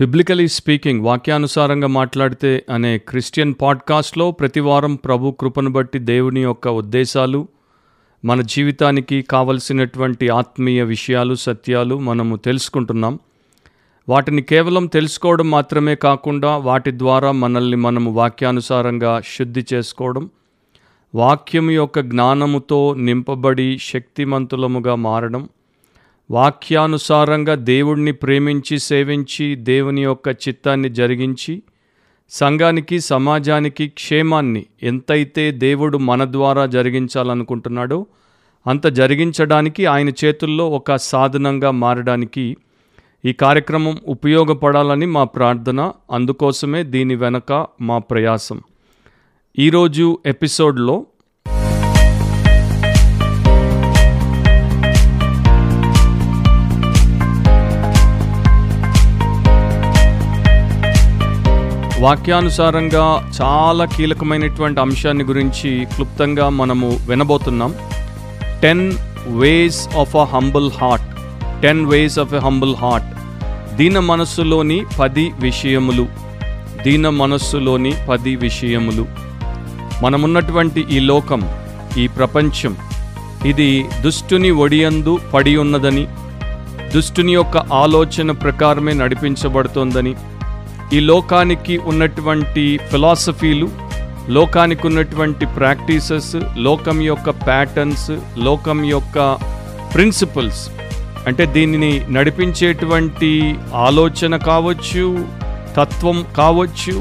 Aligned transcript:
Biblically 0.00 0.48
speaking 0.48 1.00
వాక్యానుసారంగా 1.00 1.86
మాట్లాడితే 1.86 2.64
అనే 2.70 2.98
క్రిస్టియన్ 2.98 3.54
పాడ్కాస్ట్లో 3.62 4.30
ప్రతివారం 4.30 4.94
ప్రభు 4.94 5.30
కృపను 5.30 5.70
బట్టి 5.70 5.98
దేవుని 5.98 6.40
యొక్క 6.40 6.68
ఉద్దేశాలు 6.68 7.48
మన 8.24 8.40
జీవితానికి 8.40 9.22
కావలసినటువంటి 9.22 10.28
ఆత్మీయ 10.28 10.82
విషయాలు 10.82 11.34
సత్యాలు 11.34 11.98
మనము 11.98 12.36
తెలుసుకుంటున్నాం. 12.36 13.18
వాటిని 14.08 14.42
కేవలం 14.42 14.86
తెలుసుకోవడం 14.86 15.50
మాత్రమే 15.50 15.94
కాకుండా 15.94 16.56
వాటి 16.56 16.90
ద్వారా 16.90 17.32
మనల్ని 17.32 17.76
మనము 17.76 18.10
వాక్యానుసారంగా 18.10 19.22
శుద్ధి 19.38 19.64
చేసుకోవడం 19.74 20.30
వాక్యం 21.14 21.70
యొక్క 21.70 22.00
జ్ఞానముతో 22.00 22.94
నింపబడి 22.94 23.78
శక్తిమంతులముగా 23.78 24.94
మారడం 24.94 25.48
వాక్యానుసారంగా 26.30 27.54
దేవుణ్ణి 27.54 28.12
ప్రేమించి 28.12 28.78
సేవించి 28.78 29.54
దేవుని 29.54 30.02
యొక్క 30.02 30.28
చిత్తాన్ని 30.28 30.88
జరిగించి 30.88 31.62
సంఘానికి 32.30 33.00
సమాజానికి 33.00 33.88
క్షేమాన్ని 33.88 34.66
ఎంతైతే 34.82 35.50
దేవుడు 35.50 35.98
మన 35.98 36.24
ద్వారా 36.24 36.66
జరిగించాలనుకుంటున్నాడో 36.66 38.06
అంత 38.66 38.86
జరిగించడానికి 38.86 39.86
ఆయన 39.86 40.08
చేతుల్లో 40.08 40.68
ఒక 40.70 40.96
సాధనంగా 40.96 41.70
మారడానికి 41.70 42.56
ఈ 43.24 43.32
కార్యక్రమం 43.32 43.98
ఉపయోగపడాలని 44.06 45.06
మా 45.06 45.24
ప్రార్థన. 45.24 45.92
అందుకోసమే 46.10 46.82
దీని 46.82 47.14
వెనక 47.14 47.66
మా 47.80 47.98
ప్రయాసం. 47.98 48.60
ఈరోజు 49.58 50.18
ఎపిసోడ్లో 50.26 51.06
వాక్యానుసారంగా 62.00 63.32
చాలా 63.42 63.84
కీలకమైనటువంటి 63.84 64.80
అంశాన్ని 64.80 65.24
గురించి 65.24 65.84
క్లుప్తంగా 65.84 66.48
మనము 66.48 66.88
వినబోతున్నాం. 67.08 67.74
Ten 68.62 68.92
ways 69.26 69.88
of 69.96 70.16
a 70.16 70.24
humble 70.24 70.70
heart 70.80 71.08
ten 71.62 71.86
ways 71.86 72.18
of 72.18 72.34
a 72.34 72.38
humble 72.38 72.76
heart 72.76 73.08
దీన 73.76 73.98
మనస్సులోని 73.98 74.78
పది 75.00 75.32
విషయములు. 75.40 76.06
దీన 76.84 77.08
మనస్సులోని 77.08 77.92
పది 78.08 78.36
విషయములు. 78.36 79.06
మనమున్నటువంటి 80.02 80.86
ఈ 80.90 80.98
లోకం 80.98 81.42
ఈ 81.98 82.06
ప్రపంచం 82.08 82.76
ఇది 83.46 83.84
దుష్టుని 84.00 84.50
ఒడియందు 84.50 85.18
పడి 85.34 85.56
ఉన్నదని 85.56 86.06
దుష్టుని 86.94 87.32
యొక్క 87.34 87.56
ఆలోచన 87.56 88.30
ప్రకారమే 88.30 88.92
నడిపించబడుతోందని 88.92 90.14
ఈ 90.92 91.00
లోకానికి 91.00 91.74
ఉన్నటువంటి 91.90 92.64
ఫిలాసఫీలు 92.90 93.68
లోకానికి 94.28 94.86
ఉన్నటువంటి 94.86 95.44
ప్రాక్టీసెస్ 95.56 96.36
లోకం 96.66 96.98
యొక్క 97.02 97.30
ప్యాటర్న్స్ 97.30 98.10
లోకం 98.38 98.84
యొక్క 98.84 99.16
ప్రిన్సిపల్స్ 99.94 100.62
అంటే 101.26 101.46
దీనిని 101.46 101.92
నడిపించేటువంటి 102.10 103.30
ఆలోచన 103.86 104.36
కావచ్చు 104.50 105.04
తత్వం 105.76 106.26
కావచ్చు 106.36 106.94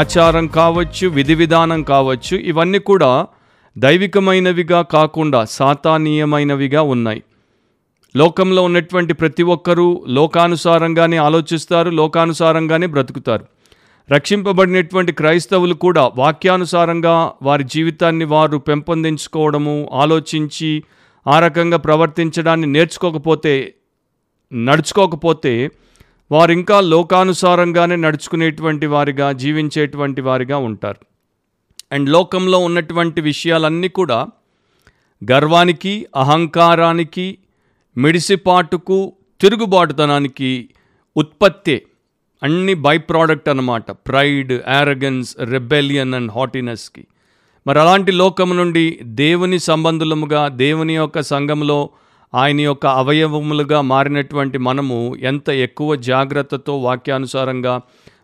ఆచారం 0.00 0.46
కావచ్చు 0.60 1.08
విధి 1.08 1.34
విధానం 1.34 1.82
కావచ్చు 1.82 2.36
ఇవన్నీ 2.50 2.78
కూడా 2.90 3.26
దైవికమైనవిగా 3.76 4.82
కాకుండా 4.96 5.44
సాతానీయమైనవిగా 5.44 6.82
ఉన్నాయి. 6.94 7.22
లోకంలో 8.16 8.62
ఉన్నటువంటి 8.62 9.12
ప్రతి 9.12 9.42
ఒక్కరూ 9.42 10.04
లోకానుసారంగానే 10.08 11.16
ఆలోచిస్తారు 11.16 11.90
లోకానుసారంగానే 11.90 12.86
బ్రతుకుతారు. 12.86 13.46
రక్షింపబడినటువంటి 14.10 15.12
క్రైస్తవులు 15.12 15.74
కూడా 15.74 16.10
వాక్యానుసారంగా 16.16 17.32
వారి 17.42 17.64
జీవితాన్ని 17.64 18.24
వారు 18.24 18.58
పెంపొందించుకోవడము 18.58 19.90
ఆలోచించి 19.92 20.84
ఆ 21.26 21.40
రకంగా 21.40 21.76
ప్రవర్తించడాన్ని 21.76 22.66
నేర్చుకోకపోతే 22.66 23.74
నడుచుకోకపోతే 24.54 25.70
వారు 26.30 26.52
ఇంకా 26.52 26.80
లోకానుసారంగానే 26.80 27.96
నడుచుకునేటువంటి 27.96 28.86
వారిగా 28.86 29.32
జీవించేటువంటి 29.32 30.20
వారిగా 30.20 30.56
ఉంటారు. 30.56 31.06
అండ్ 31.92 32.10
లోకంలో 32.10 32.58
ఉన్నటువంటి 32.58 33.20
విషయాలన్నీ 33.20 33.88
కూడా 33.88 34.26
గర్వానికి 35.32 36.06
అహంకారానికి 36.16 37.38
మిడిసిపాటుకు 37.96 39.12
తిరుగుబాటుతనానికి 39.40 40.68
ఉత్పత్తే 41.16 41.82
అన్ని 42.42 42.74
బై 42.74 42.98
ప్రోడక్ట్ 42.98 43.48
అనమాట 43.48 43.90
ప్రైడ్ 43.90 44.52
యారగన్స్ 44.52 45.36
రెబెలియన్ 45.40 46.14
అండ్ 46.14 46.32
హాటినెస్కి 46.32 47.06
మరి 47.66 47.78
అలాంటి 47.78 48.12
లోకం 48.12 48.56
నుండి 48.56 49.00
దేవుని 49.04 49.58
సంబంధులముగా 49.58 50.48
దేవుని 50.48 50.94
యొక్క 50.94 51.20
సంఘంలో 51.20 51.90
ఆయన 52.34 52.60
యొక్క 52.60 52.86
అవయవములుగా 52.86 53.80
మారినటువంటి 53.80 54.58
మనము 54.58 55.16
ఎంత 55.20 55.48
ఎక్కువ 55.48 55.94
జాగ్రత్తతో 55.94 56.78
వాక్యానుసారంగా 56.78 57.80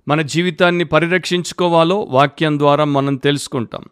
మన 0.08 0.20
జీవితాన్ని 0.22 0.84
పరిరక్షించుకోవాలో 0.84 2.06
వాక్యం 2.10 2.58
ద్వారా 2.58 2.84
మనం 2.84 3.16
తెలుసుకుంటాం. 3.16 3.84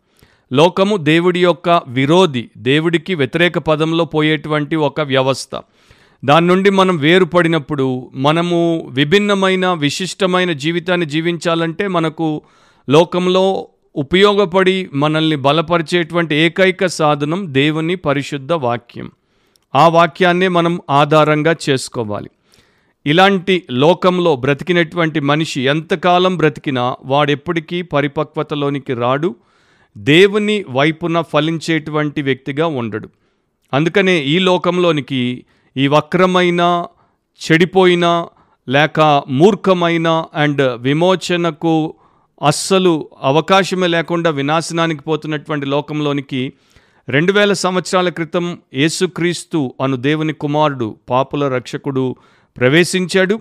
లోకము 0.53 0.97
దేవుడి 0.97 1.43
యొక్క 1.43 1.83
విరోధి 1.89 2.51
దేవుడికి 2.57 3.15
వ్యతిరేక 3.15 3.59
పదంలో 3.59 4.05
పోయేటువంటి 4.05 4.77
ఒక 4.77 5.01
వ్యవస్థ. 5.01 5.61
దాని 6.25 6.47
నుండి 6.47 6.71
మనం 6.71 6.97
వేరుపడినప్పుడు 6.97 8.11
మనము 8.15 8.89
విభిన్నమైన 8.91 9.73
విశిష్టమైన 9.73 10.53
జీవితాన్ని 10.53 11.07
జీవించాలంటే 11.07 11.89
మనకు 11.89 12.43
లోకంలో 12.89 13.69
ఉపయోగపడి 13.97 14.91
మనల్ని 14.95 15.37
బలపరిచేటువంటి 15.37 16.35
ఏకైక 16.35 16.87
సాధనం 16.87 17.55
దేవుని 17.55 17.95
పరిశుద్ధ 17.95 18.53
వాక్యం. 18.53 19.11
ఆ 19.75 19.89
వాక్యాన్నే 19.89 20.49
మనం 20.49 20.81
ఆధారంగా 20.91 21.57
చేసుకోవాలి. 21.71 22.31
ఇలాంటి 23.07 23.63
లోకంలో 23.71 24.37
బ్రతికినటువంటి 24.37 25.21
మనిషి 25.21 25.63
ఎంతకాలం 25.63 26.37
బ్రతికినా 26.37 26.97
వాడెప్పటికీ 27.05 27.83
పరిపక్వతలోనికి 27.83 28.95
రాడు 28.95 29.37
దేవుని 29.97 30.65
వైపున 30.71 31.21
ఫలించేటువంటి 31.21 32.23
వ్యక్తిగా 32.23 32.67
ఉండడు. 32.67 33.09
అందుకనే 33.75 34.19
ఈ 34.19 34.39
లోకంలోనికి 34.39 35.45
ఈ 35.77 35.87
వక్రమైన 35.87 36.87
చెడిపోయిన 37.41 38.27
లేక 38.69 39.23
మూర్ఖమైన 39.29 40.25
అండ్ 40.35 40.81
విమోచనకు 40.81 41.95
అస్సలు 42.47 43.09
అవకాశమే 43.23 43.87
లేకుండా 43.87 44.31
వినాశనానికి 44.31 45.03
పోతున్నటువంటి 45.03 45.67
లోకంలోనికి 45.67 46.53
రెండు 47.09 47.33
వేల 47.33 47.53
సంవత్సరాల 47.53 48.09
క్రితం 48.09 48.59
యేసుక్రీస్తు 48.75 49.75
అను 49.81 49.97
దేవుని 49.97 50.33
కుమారుడు 50.33 50.97
పాపుల 51.11 51.49
రక్షకుడు 51.49 52.17
ప్రవేశించాడు. 52.57 53.41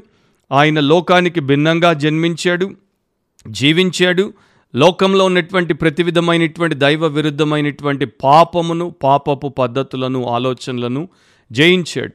ఆయన 0.52 0.80
లోకానికి 0.80 1.40
భిన్నంగా 1.40 1.94
జన్మించాడు 1.94 2.72
జీవించాడు. 3.48 4.34
లోకంలో 4.76 5.26
ఉన్నటువంటి 5.26 5.74
ప్రతి 5.74 6.04
విధమైనటువంటి 6.04 6.76
దైవ 6.76 7.06
విరుద్ధమైనటువంటి 7.06 8.06
పాపమును 8.06 8.96
పాపపు 9.04 9.48
పద్ధతులను 9.48 10.28
ఆలోచనలను 10.28 11.10
జయించాడు. 11.52 12.12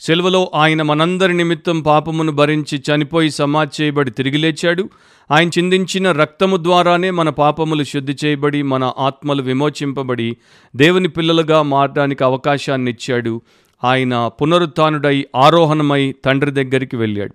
సెలవులో 0.00 0.50
ఆయన 0.54 0.82
మనందరి 0.82 1.34
నిమిత్తం 1.34 1.80
పాపమును 1.80 2.32
భరించి 2.32 2.82
చనిపోయి 2.90 3.30
సమాధి 3.30 3.82
చేయబడి 3.82 4.10
తిరిగి 4.10 4.38
లేచాడు. 4.38 4.90
ఆయన 5.30 5.48
చిందించిన 5.48 6.12
రక్తము 6.12 6.56
ద్వారానే 6.56 7.10
మన 7.10 7.28
పాపములు 7.28 7.84
శుద్ధి 7.84 8.16
చేయబడి 8.24 8.62
మన 8.62 8.92
ఆత్మలు 8.98 9.42
విమోచింపబడి 9.42 10.36
దేవుని 10.76 11.08
పిల్లలుగా 11.08 11.62
మారడానికి 11.62 12.24
అవకాశాన్ని 12.24 12.90
ఇచ్చాడు 12.90 13.42
ఆయన 13.84 14.30
పునరుత్నుడై 14.42 15.26
ఆరోహణమై 15.36 16.14
తండ్రి 16.24 16.50
దగ్గరికి 16.50 16.96
వెళ్ళాడు. 16.96 17.34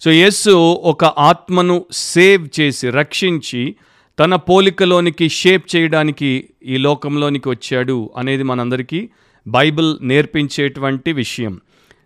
సో 0.00 0.10
యేసు 0.10 0.50
ఒక 0.72 1.04
ఆత్మను 1.04 1.84
సేవ్ 1.92 2.48
చేసి 2.60 2.90
రక్షించి 2.90 3.74
తన 4.18 4.36
పోలికలోనికి 4.36 5.28
షేప్ 5.28 5.76
చేయడానికి 5.76 6.44
ఈ 6.66 6.76
లోకంలోనికి 6.76 7.48
వచ్చాడు 7.48 8.10
అనేది 8.16 8.42
మనందరికీ 8.42 9.08
బైబిల్ 9.46 9.96
నేర్పించేటువంటి 10.02 11.12
విషయం. 11.12 11.60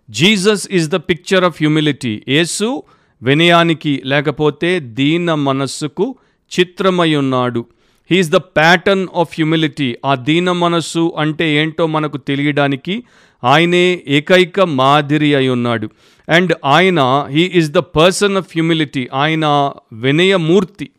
Jesus 0.09 0.67
is 0.71 0.89
the 0.89 0.95
picture 0.95 1.43
of 1.43 1.55
humility. 1.55 2.23
యేసు 2.27 2.83
వినయానికి 3.21 4.01
లేకపోతే 4.05 4.79
దీన 4.79 5.33
మనస్సుకు 5.33 6.15
చిత్రమై 6.59 7.15
ఉన్నాడు. 7.15 7.65
He is 8.11 8.29
the 8.29 8.35
pattern 8.35 9.07
of 9.15 9.33
humility. 9.33 9.95
ఆ 10.05 10.15
దీన 10.15 10.51
మనస్సు 10.51 11.13
అంటే 11.17 11.55
ఏంటో 11.55 11.87
మనకు 11.87 12.17
తెలియడానికి 12.17 13.03
ఆయనే 13.43 14.01
ఏకైక 14.07 14.59
మాదిరి 14.59 15.35
అయి 15.35 15.49
ఉన్నాడు. 15.49 15.89
అండ్ 16.29 16.53
ఆయన 16.65 17.27
he 17.29 17.41
is 17.41 17.71
the 17.71 17.77
person 17.77 18.37
of 18.37 18.45
humility. 18.45 19.09
ఆయన 19.13 19.73
వినయమూర్తి. 19.93 20.89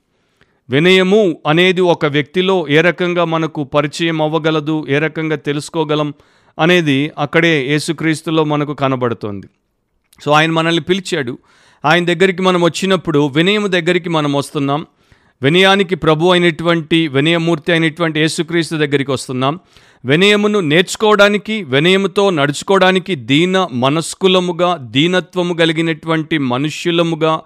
వినయము 0.71 1.39
అనేది 1.47 1.81
ఒక 1.81 2.07
వ్యక్తిలో 2.07 2.67
ఏ 2.69 2.81
రకంగా 2.81 3.25
మనకు 3.25 3.65
పరిచయం 3.65 4.23
అవ్వగలదు 4.23 4.87
ఏ 4.89 4.99
రకంగా 4.99 5.37
తెలుసుకోగలం 5.37 6.15
అనేది 6.59 7.11
అక్కడే 7.19 7.67
యేసుక్రీస్తులో 7.71 8.45
మనకు 8.45 8.75
కనబడుతోంది. 8.75 9.47
సో 10.25 10.31
ఆయన 10.31 10.51
మనల్ని 10.51 10.83
పిలిచాడు. 10.83 11.39
ఆయన 11.85 12.05
దగ్గరికి 12.05 12.43
మనం 12.43 12.63
వచ్చినప్పుడు 12.63 13.29
వినయము 13.29 13.67
దగ్గరికి 13.67 14.09
మనం 14.09 14.33
వస్తున్నాం. 14.33 14.87
వినయానికి 15.43 15.95
ప్రభు 15.95 16.27
అయినటువంటి 16.27 17.09
వినయమూర్తి 17.09 17.73
అయినటువంటి 17.73 18.21
యేసుక్రీస్తు 18.21 18.77
దగ్గరికి 18.77 19.11
వస్తున్నాం. 19.11 19.59
వినయమును 20.05 20.61
నేర్చుకోవడానికి 20.61 21.63
వినయముతో 21.63 22.31
నడుచుకోవడానికి 22.31 23.15
దీన 23.15 23.69
మనస్కులముగా 23.73 24.77
దీనత్వము 24.77 25.55
కలిగినటువంటి 25.55 26.39
మనుష్యులముగా 26.39 27.41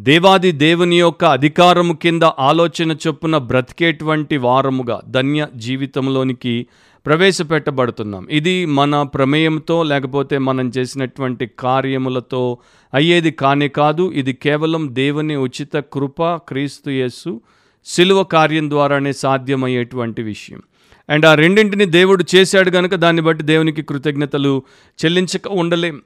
దేవాది 0.00 0.52
దేవుని 0.52 1.00
యొక్క 1.00 1.24
అధికారము 1.24 1.92
కింద 1.92 2.22
ఆలోచన 2.22 2.96
చొప్పున 3.06 3.38
బ్రతికేటువంటి 3.38 4.36
వారముగా 4.36 5.00
ధన్య 5.08 5.46
జీవితంలోనికి 5.56 6.66
ప్రవేశపెట్టబడుతున్నాం. 7.06 8.26
ఇది 8.30 8.66
మన 8.66 9.02
ప్రమేయంతో 9.02 9.82
లేకపోతే 9.82 10.38
మనం 10.38 10.68
చేసినటువంటి 10.68 11.50
కార్యములతో 11.58 12.58
అయ్యేది 12.94 13.30
కానే 13.30 13.68
కాదు. 13.68 14.12
ఇది 14.14 14.32
కేవలం 14.32 14.88
దేవుని 14.92 15.36
ఉచిత 15.36 15.76
కృప 15.76 16.22
క్రీస్తు 16.22 16.90
యేసు 16.90 17.40
సిలువ 17.84 18.22
కార్యం 18.22 18.70
ద్వారానే 18.70 19.12
సాధ్యమయ్యేటువంటి 19.12 20.22
విషయం. 20.22 20.62
అండ్ 21.10 21.26
ఆ 21.26 21.34
రెండింటిని 21.34 21.84
దేవుడు 21.84 22.24
చేశాడు 22.34 22.70
కనుక 22.70 22.94
దాన్ని 22.94 23.22
బట్టి 23.22 23.44
దేవునికి 23.44 23.82
కృతజ్ఞతలు 23.82 24.62
చెల్లించక 25.04 25.48
ఉండలేం. 25.48 26.02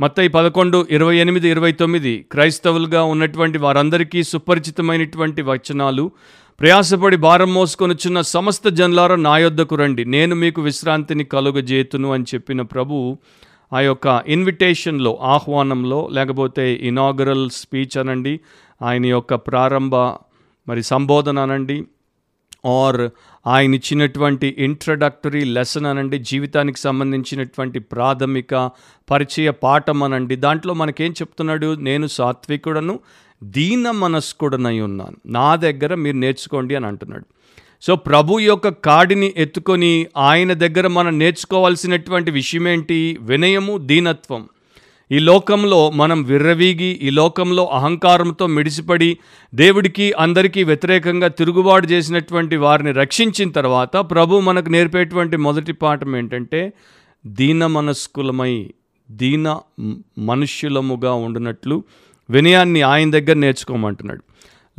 మత్తయి 0.00 0.28
పదకొండు 0.28 0.86
ఇరవై 0.90 1.16
ఎనిమిది 1.16 1.48
ఇరవై 1.48 1.72
తొమ్మిది. 1.72 2.26
క్రైస్తవులుగా 2.32 3.02
ఉన్నటువంటి 3.04 3.58
వారందరికీ 3.58 4.22
సుపరిచితమైనటువంటి 4.22 5.42
వచనాలు. 5.42 6.10
ప్రయాసపడి 6.60 7.16
భారం 7.16 7.54
మోసుకొనుచున్న 7.54 8.20
సమస్త 8.20 8.68
జనులారా 8.68 9.16
నా 9.16 9.38
యొద్దకు 9.38 9.74
రండి. 9.74 10.04
నేను 10.04 10.34
మీకు 10.34 10.62
విశ్రాంతిని 10.62 11.24
కలుగజేతును 11.24 12.12
అని 12.12 12.24
చెప్పిన 12.34 12.62
ప్రభు 12.62 13.16
ఆ 13.72 13.80
యొక్క 13.80 14.22
ఇన్విటేషన్లో 14.26 15.18
ఆహ్వానంలో 15.22 16.08
లేకపోతే 16.12 16.72
ఇనాగరల్ 16.72 17.50
స్పీచ్ 17.50 17.98
అనండి. 17.98 18.40
ఆయన 18.82 19.06
యొక్క 19.06 19.34
ప్రారంభ 19.34 19.94
మరి 20.68 20.82
సంబోధన 20.82 21.38
అనండి. 21.38 21.84
ఆర్ 22.64 23.10
ఆయన 23.46 23.74
ఇచ్చినటువంటి 23.74 24.56
ఇంట్రడక్టరీ 24.58 25.44
లెసన్ 25.44 25.86
అనండి 25.86 26.18
జీవితానికి 26.18 26.78
సంబంధించినటువంటి 26.78 27.78
ప్రాథమిక 27.78 28.70
పరిచయ 29.10 29.50
పాఠం 29.50 30.02
అనండి. 30.02 30.36
దాంట్లో 30.36 30.74
మనకేం 30.74 31.12
చెప్తున్నాడు? 31.12 31.74
నేను 31.74 32.06
సాత్వికుడను 32.06 33.00
దీన 33.42 33.90
మనస్కుడనై 33.90 34.80
ఉన్నాను. 34.80 35.16
నా 35.26 35.56
దగ్గర 35.56 35.94
మీరు 35.94 36.16
నేర్చుకోండి 36.16 36.74
అని 36.74 36.86
అంటున్నాడు. 36.86 37.24
సో 37.82 37.96
ప్రభు 37.96 38.38
యొక్క 38.38 38.68
కాడిని 38.68 39.34
ఎత్తుకొని 39.36 40.06
ఆయన 40.16 40.52
దగ్గర 40.52 40.86
మనం 40.86 41.18
నేర్చుకోవాల్సినటువంటి 41.18 42.30
విషయం 42.30 42.68
ఏంటి 42.68 43.18
వినయము 43.20 43.78
దీనత్వం. 43.78 44.48
ఈ 45.12 45.18
లోకంలో 45.18 45.90
మనం 45.90 46.22
విర్రవీగి 46.22 46.88
ఈ 47.02 47.10
లోకంలో 47.10 47.64
అహంకారంతో 47.72 48.46
మిడిసిపడి 48.46 49.08
దేవుడికి 49.54 50.12
అందరికీ 50.12 50.64
వ్యతిరేకంగా 50.64 51.28
తిరుగుబాటు 51.28 51.86
చేసినటువంటి 51.86 52.56
వారిని 52.56 52.92
రక్షించిన 52.92 53.50
తర్వాత 53.50 53.96
ప్రభు 53.96 54.40
మనకు 54.40 54.70
నేర్పేటువంటి 54.70 55.36
మొదటి 55.36 55.72
పాఠం 55.72 56.16
ఏంటంటే 56.16 56.72
దీన 57.26 57.66
మనస్కులమై 57.66 58.54
దీన 59.10 59.46
మనుష్యులముగా 60.18 61.12
ఉండినట్లు 61.12 61.84
వినయాన్ని 62.30 62.82
ఆయన 62.82 63.10
దగ్గర 63.10 63.36
నేర్చుకోమంటున్నాడు. 63.36 64.22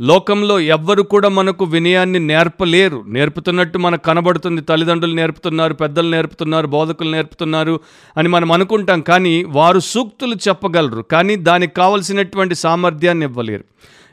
లోకంలో 0.00 0.60
ఎవ్వరు 0.60 1.02
కూడా 1.02 1.28
మనకు 1.28 1.64
వినయాన్ని 1.64 2.18
నేర్పలేరు. 2.18 3.04
నేర్పుతున్నట్టు 3.08 3.78
మనకు 3.78 4.02
కనబడుతుంది. 4.02 4.60
తల్లిదండ్రులు 4.60 5.14
నేర్పుతున్నారు 5.14 5.74
పెద్దలు 5.74 6.08
నేర్పుతున్నారు 6.08 6.66
బోధకులు 6.66 7.10
నేర్పుతున్నారు 7.10 7.80
అని 8.16 8.28
మనం 8.28 8.52
అనుకుంటాం 8.52 9.00
కానీ 9.00 9.44
వారు 9.44 9.78
సూక్తులు 9.78 10.34
చెప్పగలరు. 10.34 11.02
కానీ 11.02 11.36
దానికి 11.36 11.74
కావలసినటువంటి 11.74 12.54
సామర్థ్యాన్ని 12.54 13.26
ఇవ్వలేరు. 13.26 13.64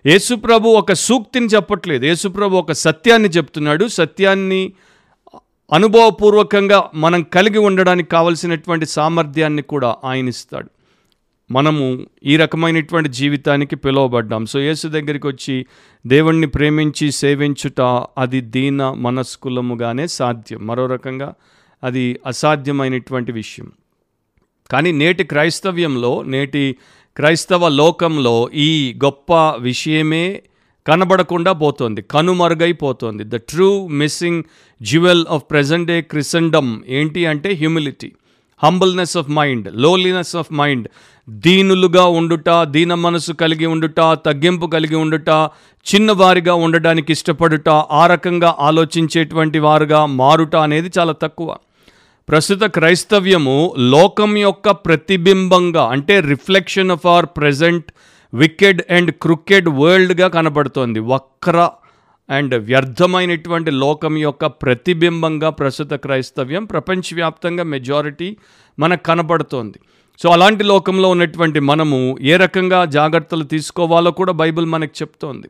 యేసుప్రభు 0.06 0.68
ఒక 0.68 0.94
సూక్తిని 0.94 1.46
చెప్పట్లేదు. 1.46 2.06
యేసుప్రభు 2.06 2.56
ఒక 2.56 2.72
సత్యాన్ని 2.72 3.30
చెప్తున్నాడు. 3.30 3.88
సత్యాన్ని 3.88 4.72
అనుభవపూర్వకంగా 5.74 6.90
మనం 6.96 7.24
కలిగి 7.24 7.58
ఉండడానికి 7.58 8.10
కావలసినటువంటి 8.10 8.86
సామర్థ్యాన్ని 8.86 9.62
కూడా 9.62 9.96
ఆయన 10.06 10.28
ఇస్తాడు. 10.28 10.70
మనము 11.52 12.06
ఈ 12.24 12.38
రకమైనటువంటి 12.38 13.10
జీవితానికి 13.10 13.76
పిలువబడ్డాం. 13.76 14.46
సో 14.46 14.60
యేసు 14.60 14.88
దగ్గరికి 14.88 15.28
వచ్చి 15.28 15.66
దేవుణ్ణి 16.08 16.48
ప్రేమించి 16.48 17.12
సేవించుట 17.12 17.82
అది 18.18 18.42
దీన 18.42 18.92
మనస్కులముగానే 18.92 20.08
సాధ్యం. 20.08 20.68
మరో 20.68 20.86
రకంగా 20.86 21.34
అది 21.84 22.20
అసాధ్యమైనటువంటి 22.26 23.32
విషయం. 23.32 23.72
కానీ 24.72 24.92
నేటి 24.92 25.24
క్రైస్తవ్యంలో 25.24 26.24
నేటి 26.28 26.76
క్రైస్తవ 27.16 27.68
లోకంలో 27.68 28.50
ఈ 28.54 29.00
గొప్ప 29.06 29.34
విషయమే 29.60 30.42
కనబడకుండా 30.88 31.52
పోతోంది 31.52 32.02
కనుమరుగైపోతోంది. 32.02 33.24
The 33.24 33.36
true 33.36 33.88
missing 33.88 34.44
jewel 34.82 35.26
of 35.30 35.44
present 35.52 35.88
day 35.88 36.02
Christendom 36.02 36.82
ఏంటి 36.88 37.26
అంటే 37.26 37.54
humility 37.54 38.12
humbleness 38.64 39.18
of 39.18 39.30
mind 39.30 39.76
lowliness 39.76 40.36
of 40.36 40.54
mind. 40.54 40.88
దీనులుగా 41.30 42.06
ఉండుట 42.06 42.50
దీన 42.64 42.94
మనసు 42.94 43.32
కలిగి 43.32 43.66
ఉండుట 43.66 44.00
తగ్గింపు 44.00 44.66
కలిగి 44.66 44.96
ఉండుట 44.96 45.30
చిన్నవారిగా 45.94 46.54
ఉండడానికి 46.54 47.12
ఇష్టపడుట 47.12 47.70
ఆ 47.70 48.08
రకంగా 48.08 48.56
ఆలోచించేటువంటి 48.60 49.60
వారుగా 49.60 50.06
మారుట 50.06 50.56
అనేది 50.56 50.92
చాలా 51.00 51.12
తక్కువ. 51.12 51.56
ప్రస్తుత 52.30 52.64
క్రైస్తవ్యము 52.64 53.74
లోకం 53.78 54.38
యొక్క 54.38 54.72
ప్రతిబింబంగా 54.72 55.84
అంటే 55.84 56.20
reflection 56.20 56.92
of 56.92 57.06
our 57.06 57.26
present 57.26 57.86
wicked 58.34 58.82
and 58.92 59.12
crooked 59.12 59.70
వరల్డ్గా 59.70 60.28
కనబడుతోంది. 60.28 61.00
వక్ర 61.00 61.70
అండ్ 62.32 62.56
వ్యర్థమైనటువంటి 62.56 63.72
లోకం 63.72 64.18
యొక్క 64.18 64.46
ప్రతిబింబంగా 64.46 65.50
ప్రస్తుత 65.50 65.94
క్రైస్తవ్యం 65.94 66.66
ప్రపంచవ్యాప్తంగా 66.66 67.64
మెజారిటీ 67.64 68.38
మనకు 68.80 69.04
కనబడుతోంది. 69.04 69.80
సో 70.20 70.30
అలాంటి 70.30 70.64
లోకంలో 70.64 71.10
ఉన్నటువంటి 71.10 71.60
మనము 71.60 72.18
ఏ 72.22 72.36
రకంగా 72.36 72.86
జాగ్రత్తలు 72.86 73.44
తీసుకోవాలో 73.44 74.12
కూడా 74.12 74.32
బైబిల్ 74.32 74.66
మనకు 74.66 74.92
చెప్తోంది. 75.02 75.48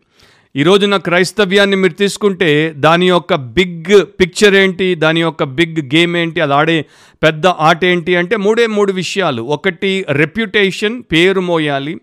ఈ 0.55 0.63
రోజున 0.63 0.97
క్రైస్తవ్యాన్ని 0.97 1.75
మీరు 1.75 1.93
తీసుకుంటే 1.93 2.73
దాని 2.75 3.09
యొక్క 3.09 3.35
బిగ్ 3.35 4.05
పిక్చర్ 4.19 4.55
ఏంటి 4.55 4.95
దాని 4.95 5.21
యొక్క 5.21 5.43
బిగ్ 5.43 5.95
గేమ్ 5.95 6.17
ఏంటి 6.17 6.41
అది 6.41 6.53
ఆడే 6.53 6.85
పెద్ద 7.23 7.47
ఆట 7.47 7.85
ఏంటి 7.85 8.15
అంటే 8.15 8.35
మూడే 8.35 8.67
మూడు 8.67 8.91
విషయాలు. 8.91 9.41
ఒకటి 9.41 10.05
రెప్యుటేషన్ 10.09 11.03
పేరు 11.11 11.41
మోయాలి. 11.41 11.95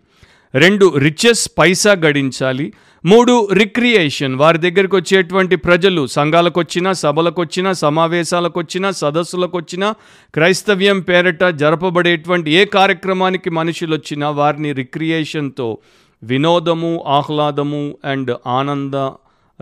రెండు 0.55 0.99
రిచెస్ 0.99 1.51
పైసా 1.59 1.93
గడించాలి. 1.93 2.73
మూడు 3.05 3.49
రిక్రియేషన్ 3.53 4.37
వారి 4.37 4.59
దగ్గరికి 4.59 4.97
వచ్చేటువంటి 4.97 5.57
ప్రజలు 5.57 6.07
సంఘాలకు 6.07 6.61
వచ్చినా 6.61 6.93
సభలకు 6.93 7.41
వచ్చినా 7.41 7.73
సమావేశాలకు 7.73 8.59
వచ్చినా 8.59 8.91
సదస్సులకు 8.91 9.57
వచ్చినా 9.57 9.95
క్రైస్తవ్యం 10.35 11.01
పేరట 11.01 11.45
జరపబడేటువంటి 11.45 12.51
ఏ 12.51 12.65
కార్యక్రమానికి 12.65 13.51
మనుషులు 13.51 13.95
వచ్చినా 13.95 14.31
వారిని 14.31 14.73
రిక్రియేషన్తో 14.73 15.79
వినోదము 16.23 17.05
ఆహ్లాదము 17.07 17.99
అండ్ 18.05 18.33
ఆనంద 18.47 18.95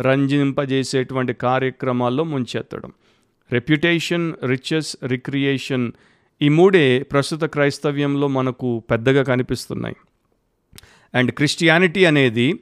రంజింపజేసేటువంటి 0.01 1.33
కార్యక్రమాల్లో 1.33 2.25
ముంచెత్తడం. 2.25 2.93
రెప్యుటేషన్ 3.53 4.33
రిచెస్ 4.45 4.97
రిక్రియేషన్ 5.05 5.93
ఈ 6.43 6.49
మూడే 6.49 7.03
ప్రస్తుత 7.03 7.45
క్రైస్తవ్యంలో 7.45 8.29
మనకు 8.29 8.83
పెద్దగా 8.91 9.23
కనిపిస్తున్నాయి. 9.23 9.97
అండ్ 11.15 11.33
క్రిస్టియానిటీ 11.33 12.05
అనేది 12.05 12.61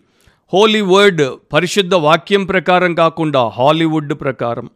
హోలీ 0.53 0.81
వర్డ్ 0.81 1.23
పరిశుద్ధ 1.53 1.95
వాక్యం 1.95 2.45
ప్రకారం 2.45 2.95
కాకుండా 2.95 3.49
హాలీవుడ్ 3.49 4.15
ప్రకారం 4.15 4.71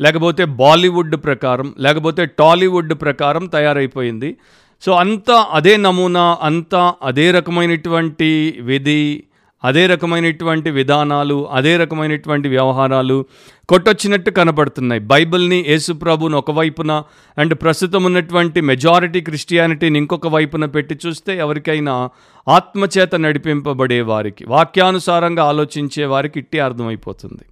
లేకపోతే 0.00 0.44
బాలీవుడ్ 0.44 1.16
ప్రకారం 1.16 1.74
లేకపోతే 1.78 2.26
టాలీవుడ్ 2.26 2.94
ప్రకారం 2.94 3.46
తయారైపోయింది. 3.46 4.36
సో 4.82 4.92
అంతా 4.92 5.46
అదే 5.50 5.76
నమూనా 5.76 6.38
అంతా 6.42 6.94
అదే 7.02 7.30
రకమైనటువంటి 7.30 8.58
విధి 8.60 9.24
అదే 9.64 9.86
రకమైనటువంటి 9.86 10.70
విధానాలు 10.70 11.48
అదే 11.50 11.76
రకమైనటువంటి 11.76 12.48
వ్యవహారాలు 12.48 13.24
కొట్టొచ్చినట్టు 13.68 14.30
కనబడుతున్నాయి. 14.30 15.00
బైబిల్ని 15.00 15.64
యేసుప్రభుని 15.68 16.36
ఒకవైపున 16.36 17.02
అండ్ 17.38 17.54
ప్రస్తుతం 17.54 18.04
ఉన్నటువంటి 18.04 18.60
మెజారిటీ 18.60 19.20
క్రిస్టియానిటీని 19.20 19.98
ఇంకొక 19.98 20.26
వైపున 20.26 20.64
పెట్టి 20.64 20.98
చూస్తే 21.06 21.38
ఎవరికైనా 21.38 22.10
ఆత్మచేత 22.48 23.14
నడిపింపబడే 23.14 24.00
వారికి 24.00 24.44
వాక్యానుసారంగా 24.48 25.44
ఆలోచించే 25.44 26.04
వారికి 26.04 26.38
ఇట్టి 26.38 26.60
అర్థమైపోతుంది. 26.60 27.44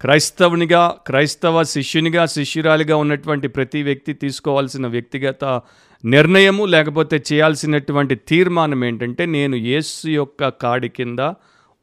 క్రైస్తవునిగా 0.00 0.96
క్రైస్తవ 1.06 1.62
శిష్యునిగా 1.62 2.26
శిష్యురాలిగా 2.26 2.96
ఉన్నటువంటి 2.96 3.48
ప్రతి 3.48 3.82
వ్యక్తి 3.82 4.12
తీసుకోవాల్సిన 4.12 4.86
వ్యక్తిగత 4.86 5.60
నిర్ణయము 6.04 6.64
లేకపోతే 6.64 7.22
చేయాల్సినటువంటి 7.32 8.14
తీర్మానం 8.14 8.84
ఏంటంటే 8.84 9.26
నేను 9.26 9.56
యేసు 9.56 10.08
యొక్క 10.08 10.48
కాడి 10.48 10.88
కింద 10.88 11.18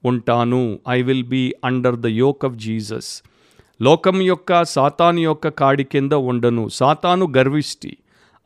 ఉంటాను. 0.03 0.79
I 0.89 1.01
will 1.01 1.23
be 1.23 1.53
under 1.63 1.95
the 1.95 2.05
yoke 2.05 2.45
of 2.45 2.55
Jesus 2.55 3.23
లోకం 3.81 4.21
యొక్క 4.21 4.63
సాతాను 4.63 5.19
యొక్క 5.19 5.47
కాడి 5.47 5.83
కింద 5.83 6.11
ఉండను. 6.13 6.69
సాతాను 6.69 7.33
గర్విష్టి 7.37 7.97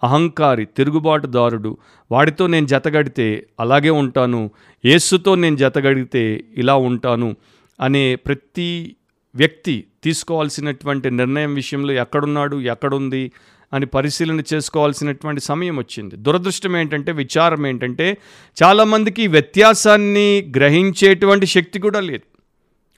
అహంకారి 0.04 0.66
తిరుగుబాటుదారుడు. 0.66 1.78
వాడితో 2.12 2.48
నేను 2.48 2.68
జతగడితే 2.68 3.48
అలాగే 3.60 3.90
ఉంటాను. 3.90 4.52
యేసుతో 4.86 5.36
నేను 5.36 5.56
జతగడితే 5.56 6.44
ఇలా 6.58 6.76
ఉంటాను 6.76 7.36
అనే 7.80 8.16
ప్రతి 8.16 8.96
వ్యక్తి 9.36 9.84
తీసుకోవాల్సినటువంటి 10.04 11.12
నిర్ణయం 11.12 11.54
విషయంలో 11.54 11.94
ఎక్కడున్నాడు 11.94 12.62
ఎక్కడుంది 12.62 13.32
అని 13.74 13.86
పరిశీలన 13.86 14.44
చేసుకోవాల్సినటువంటి 14.54 15.42
సమయం 15.42 15.78
వచ్చింది. 15.78 16.16
దురదృష్టం 16.16 16.78
ఏంటంటే 16.78 17.12
విచారం 17.12 17.68
ఏంటంటే 17.68 18.18
చాలామందికి 18.64 19.28
వ్యత్యాసాన్ని 19.28 20.52
గ్రహించేటువంటి 20.58 21.46
శక్తి 21.46 21.80
కూడా 21.80 22.00
లేదు. 22.00 22.26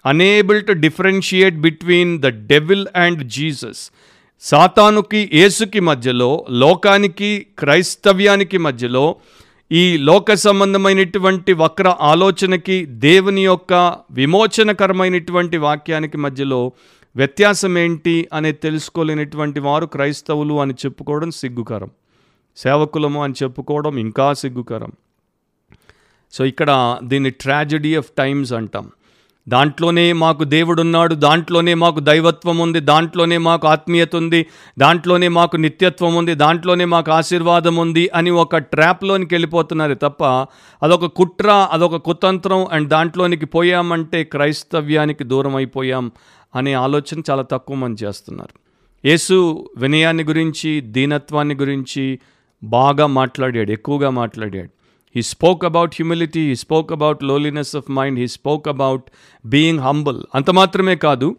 Unable 0.06 0.66
to 0.66 0.72
differentiate 0.72 1.56
between 1.56 2.20
the 2.20 2.25
devil 2.25 2.88
and 2.96 3.24
Jesus 3.24 3.92
సాతానుకి 4.42 5.30
యేసుకి 5.34 5.80
మధ్యలో 5.80 6.46
లోకానికి 6.50 7.46
క్రైస్తవ్యానికి 7.60 8.58
మధ్యలో 8.58 9.16
ఈ 9.72 9.98
లోక 9.98 10.34
సంబంధమైనటువంటి 10.34 11.54
వక్ర 11.54 11.96
ఆలోచనకి 12.01 12.86
దేవుని 12.86 13.46
యొక్క 13.46 13.74
విమోచనకరమైనటువంటి 14.12 15.58
వాక్యానికి 15.58 16.18
మధ్యలో 16.18 16.72
వ్యత్యాసం 17.15 17.77
ఏంటి 17.77 18.27
అనేది 18.34 18.58
తెలుసుకోలేనటువంటి 18.58 19.60
వారు 19.60 19.86
క్రైస్తవులు 19.86 20.62
అని 20.62 20.74
చెప్పుకోవడం 20.74 21.32
సిగ్గుకరం. 21.32 21.91
సేవకులము 22.58 23.24
అని 23.24 23.34
చెప్పుకోవడం 23.44 23.98
ఇంకా 23.98 24.34
సిగ్గుకరం. 24.34 24.91
సో 26.34 26.46
ఇక్కడ 26.46 27.00
దీన్ని 27.03 27.30
ట్రాజడీ 27.30 27.96
ఆఫ్ 27.96 28.10
టైమ్స్ 28.18 28.53
అంటాం. 28.53 28.91
దాంట్లోనే 29.48 30.13
మాకు 30.13 30.44
దేవుడున్నాడు 30.44 31.13
దాంట్లోనే 31.15 31.74
మాకు 31.74 32.00
దైవత్వం 32.00 32.58
ఉంది 32.58 32.80
దాంట్లోనే 32.80 33.38
మాకు 33.38 33.68
ఆత్మీయత 33.68 34.15
ఉంది 34.15 34.46
దాంట్లోనే 34.80 35.27
మాకు 35.27 35.56
నిత్యత్వం 35.58 36.15
ఉంది 36.15 36.34
దాంట్లోనే 36.36 36.86
మాకు 36.86 37.12
ఆశీర్వాదం 37.12 37.75
ఉంది 37.75 38.10
అని 38.15 38.30
ఒక 38.30 38.58
ట్రాప్లోనికి 38.58 39.34
వెళ్ళిపోతున్నారు 39.34 39.94
తప్ప 39.94 40.24
అదొక 40.84 41.06
కుట్ర 41.06 41.68
అదొక 41.72 41.96
కుతంత్రం 41.96 42.68
అండ్ 42.72 42.89
దాంట్లోనికి 42.89 43.46
పోయామంటే 43.46 44.24
క్రైస్తవ్యానికి 44.24 45.24
దూరం 45.24 45.56
అయిపోయాం 45.56 46.12
అనే 46.55 46.74
ఆలోచన 46.74 47.22
చాలా 47.29 47.41
తక్కువ 47.41 47.75
మంది 47.75 48.03
చేస్తున్నారు. 48.03 48.62
యేసు 49.08 49.70
వినయాన్ని 49.77 50.24
గురించి 50.24 50.81
దీనత్వాన్ని 50.81 51.55
గురించి 51.55 52.20
బాగా 52.63 53.05
మాట్లాడాడు 53.05 53.72
ఎక్కువగా 53.72 54.10
మాట్లాడాడు. 54.10 54.70
He 55.15 55.22
spoke 55.22 55.65
about 55.65 55.91
humility 55.93 56.50
he 56.50 56.55
spoke 56.55 56.91
about 56.91 57.24
lowliness 57.24 57.75
of 57.75 57.91
mind 57.91 58.20
he 58.20 58.27
spoke 58.27 58.67
about 58.67 59.03
being 59.46 59.79
humble 59.79 60.24
అంత 60.36 60.50
మాత్రమే 60.50 60.96
కాదు 60.96 61.36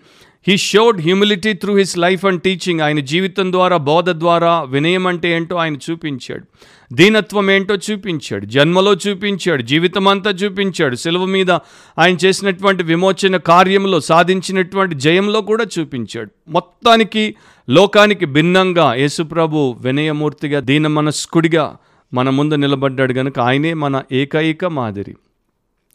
he 0.48 0.56
showed 0.56 1.00
humility 1.00 1.52
through 1.52 1.76
his 1.76 1.98
life 1.98 2.24
and 2.24 2.42
teaching 2.42 2.80
ఆయన 2.80 3.00
జీవితం 3.00 3.52
ద్వారా 3.52 3.76
బోధ 3.76 4.10
ద్వారా 4.10 4.62
వినయం 4.62 5.06
అంటే 5.06 5.36
ఏంటో 5.36 5.56
ఆయన 5.56 5.76
చూపించాడు. 5.76 6.42
దీనత్వం 6.94 7.50
ఏంటో 7.50 7.74
చూపించాడు. 7.74 8.46
జన్మలో 8.46 8.94
చూపించాడు. 8.94 9.62
జీవితం 9.62 10.08
అంతా 10.08 10.30
చూపించాడు. 10.30 10.96
సెలవు 10.96 11.26
మీద 11.26 11.50
ఆయన 11.98 12.16
చేసినటువంటి 12.24 12.82
విమోచన 12.82 13.36
కార్యంలో 13.36 14.00
సాధించినటువంటి 14.00 14.94
జయంలో 14.94 15.40
కూడా 15.40 15.66
చూపించాడు. 15.78 16.30
మొత్తానికి 16.48 17.34
లోకానికి 17.70 18.26
భిన్నంగా 18.26 18.94
యేసుప్రభు 18.94 19.76
వినయమూర్తిగా 19.80 20.60
దీన 20.60 20.86
మనస్కుడిగా 20.86 21.76
మన 22.14 22.30
ముందు 22.30 22.54
నిలబడ్డాడు 22.54 23.12
కనుక 23.12 23.40
ఆయనే 23.40 23.74
మన 23.74 24.02
ఏకైక 24.12 24.64
మాదిరి. 24.64 25.16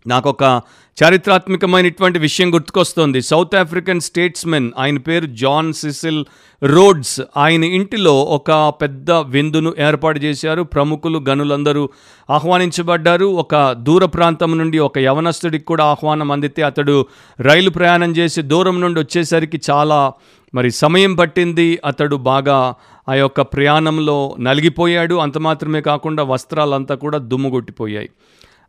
నాకు 0.07 0.29
ఒక 0.29 0.61
చారిత్రాత్మకమైనటువంటి 1.03 2.19
విషయం 2.19 2.53
గుర్తుకొస్తోంది. 2.53 3.21
సౌత్ 3.21 3.55
ఆఫ్రికన్ 3.55 3.99
స్టేట్స్మెన్ 3.99 4.71
ఆయన 4.77 4.97
పేరు 4.97 5.25
జాన్ 5.25 5.73
సిసిల్ 5.73 6.25
రోడ్స్. 6.63 7.21
ఆయన 7.37 7.63
ఇంటిలో 7.63 8.21
ఒక 8.21 8.73
పెద్ద 8.81 9.11
విందును 9.11 9.73
ఏర్పాటు 9.79 10.19
చేశారు. 10.19 10.63
ప్రముఖులు 10.63 11.19
గనులందరూ 11.29 11.89
ఆహ్వానించబడ్డారు. 12.29 13.25
ఒక 13.25 13.71
దూర 13.71 14.05
ప్రాంతం 14.05 14.57
నుండి 14.57 14.79
ఒక 14.79 14.97
యవనస్తుడికి 14.97 15.65
కూడా 15.65 15.83
ఆహ్వానం 15.85 16.31
అందితే 16.31 16.61
అతడు 16.61 17.05
రైలు 17.39 17.69
ప్రయాణం 17.69 18.11
చేసి 18.11 18.41
దూరం 18.41 18.81
నుండి 18.81 18.99
వచ్చేసరికి 18.99 19.61
చాలా 19.71 20.13
మరి 20.53 20.71
సమయం 20.71 21.15
పట్టింది. 21.15 21.79
అతడు 21.85 22.15
బాగా 22.15 22.75
ఆ 23.09 23.13
యొక్క 23.13 23.41
ప్రయాణంలో 23.41 24.35
నలిగిపోయాడు. 24.39 25.15
అంత 25.15 25.37
మాత్రమే 25.37 25.81
కాకుండా 25.81 26.23
వస్త్రాలంతా 26.23 26.95
కూడా 26.95 27.17
దుమ్ముగొట్టిపోయాయి 27.17 28.09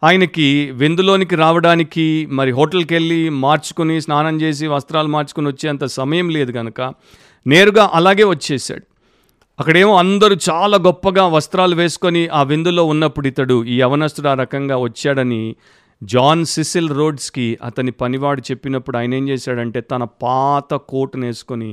ఆయనకి 0.02 0.48
విందులోనికి 0.72 1.36
రావడానికి 1.36 2.04
మరి 2.30 2.50
హోటల్కి 2.50 2.92
వెళ్ళి 2.94 3.22
మార్చుకుని 3.38 3.96
స్నానం 4.00 4.36
చేసి 4.42 4.66
వస్త్రాలు 4.66 5.08
మార్చుకుని 5.08 5.48
వచ్చేంత 5.48 5.84
సమయం 5.92 6.28
లేదు 6.28 6.52
కనుక 6.52 6.80
నేరుగా 7.46 7.84
అలాగే 7.94 8.24
వచ్చేసాడు 8.24 8.84
అక్కడేమో 9.58 9.92
అందరూ 9.96 10.34
చాలా 10.48 10.76
గొప్పగా 10.78 11.24
వస్త్రాలు 11.26 11.74
వేసుకొని 11.74 12.22
ఆ 12.28 12.42
విందులో 12.42 12.82
ఉన్నప్పుడు 12.84 13.26
ఇతడు 13.26 13.56
ఈ 13.64 13.76
యవనస్తుడు 13.80 14.28
ఆ 14.28 14.34
రకంగా 14.34 14.76
వచ్చాడని 14.76 15.42
జాన్ 16.02 16.44
సిసిల్ 16.46 16.90
రోడ్స్కి 16.90 17.46
అతని 17.62 17.92
పనివాడు 18.00 18.42
చెప్పినప్పుడు 18.50 18.96
ఆయన 18.96 19.14
ఏం 19.14 19.24
చేశాడంటే 19.28 19.80
తన 19.80 20.04
పాత 20.22 20.74
కోటును 20.88 21.26
వేసుకొని 21.26 21.70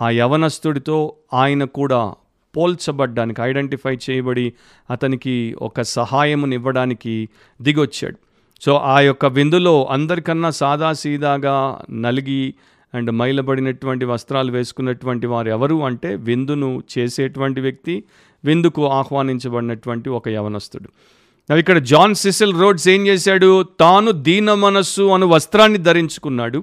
ఆ 0.00 0.08
యవనస్తుడితో 0.10 0.98
ఆయన 1.34 1.64
కూడా 1.64 2.02
పోల్చబడ్డానికి 2.56 3.42
ఐడెంటిఫై 3.42 3.98
చేయబడి 4.10 4.52
అతనికి 4.90 5.56
ఒక 5.62 5.80
సహాయమునివ్వడానికి 5.82 7.28
దిగొచ్చాడు. 7.62 8.16
సో 8.60 8.74
ఆ 8.74 9.00
యొక్క 9.00 9.26
విందులో 9.26 9.84
అందరికన్నా 9.90 10.50
సాదాసీదాగా 10.50 11.80
నలిగి 11.90 12.54
అండ్ 12.94 13.10
మైలబడినటువంటి 13.10 14.04
వస్త్రాలు 14.04 14.52
వేసుకున్నటువంటి 14.52 15.26
వారు 15.26 15.48
ఎవరు 15.48 15.84
అంటే 15.84 16.14
విందును 16.14 16.82
చేసేటువంటి 16.98 17.60
వ్యక్తి 17.60 18.04
విందుకు 18.44 18.88
ఆహ్వానించబడినటువంటి 18.88 20.10
ఒక 20.10 20.28
యవనస్తుడు. 20.28 20.88
ఇక్కడ 21.54 21.78
జాన్ 21.78 22.14
సిసిల్ 22.14 22.60
రోడ్స్ 22.60 22.88
ఏం 22.88 23.06
చేశాడు? 23.06 23.62
తాను 23.62 24.10
దీన 24.10 24.54
మనస్సు 24.54 25.02
అను 25.02 25.26
వస్త్రాన్ని 25.26 25.78
ధరించుకున్నాడు. 25.78 26.62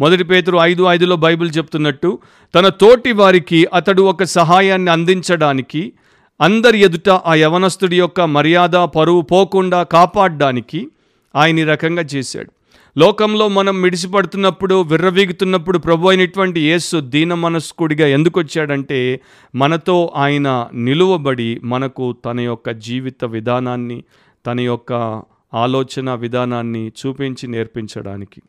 మొదటి 0.00 0.24
పేతురు 0.24 0.58
ఐదు 0.62 0.82
ఐదులో 0.82 1.16
బైబిల్ 1.16 1.50
చెప్తున్నట్టు 1.58 2.18
తన 2.54 2.68
తోటి 2.68 3.12
వారికి 3.12 3.68
అతడు 3.74 4.02
ఒక 4.02 4.24
సహాయాన్ని 4.24 4.90
అందించడానికి 4.90 5.92
అందరి 6.40 6.80
ఎదుట 6.80 7.10
ఆ 7.10 7.34
యవనస్తుడి 7.34 7.98
యొక్క 7.98 8.20
మర్యాద 8.20 8.70
పరువు 8.70 9.22
పోకుండా 9.22 9.82
కాపాడడానికి 9.82 10.88
ఆయన 11.34 11.58
ఈ 11.58 11.64
రకంగా 11.64 12.04
చేశాడు. 12.14 12.50
లోకంలో 12.98 13.48
మనం 13.48 13.82
మిడిసిపడుతున్నప్పుడు 13.82 14.82
విర్రవీగుతున్నప్పుడు 14.82 15.78
ప్రభు 15.78 16.08
అయినటువంటి 16.08 16.60
యేసు 16.60 17.00
దీన 17.00 17.34
మనస్కుడిగా 17.34 18.06
ఎందుకు 18.06 18.40
వచ్చాడంటే 18.40 19.20
మనతో 19.54 20.12
ఆయన 20.16 20.68
నిలువబడి 20.74 21.60
మనకు 21.64 22.16
తన 22.24 22.40
యొక్క 22.40 22.70
జీవిత 22.70 23.24
విధానాన్ని 23.24 24.04
తన 24.46 24.60
యొక్క 24.60 25.22
ఆలోచన 25.54 26.14
విధానాన్ని 26.14 26.88
చూపించి 26.88 27.48
నేర్పించడానికి. 27.48 28.42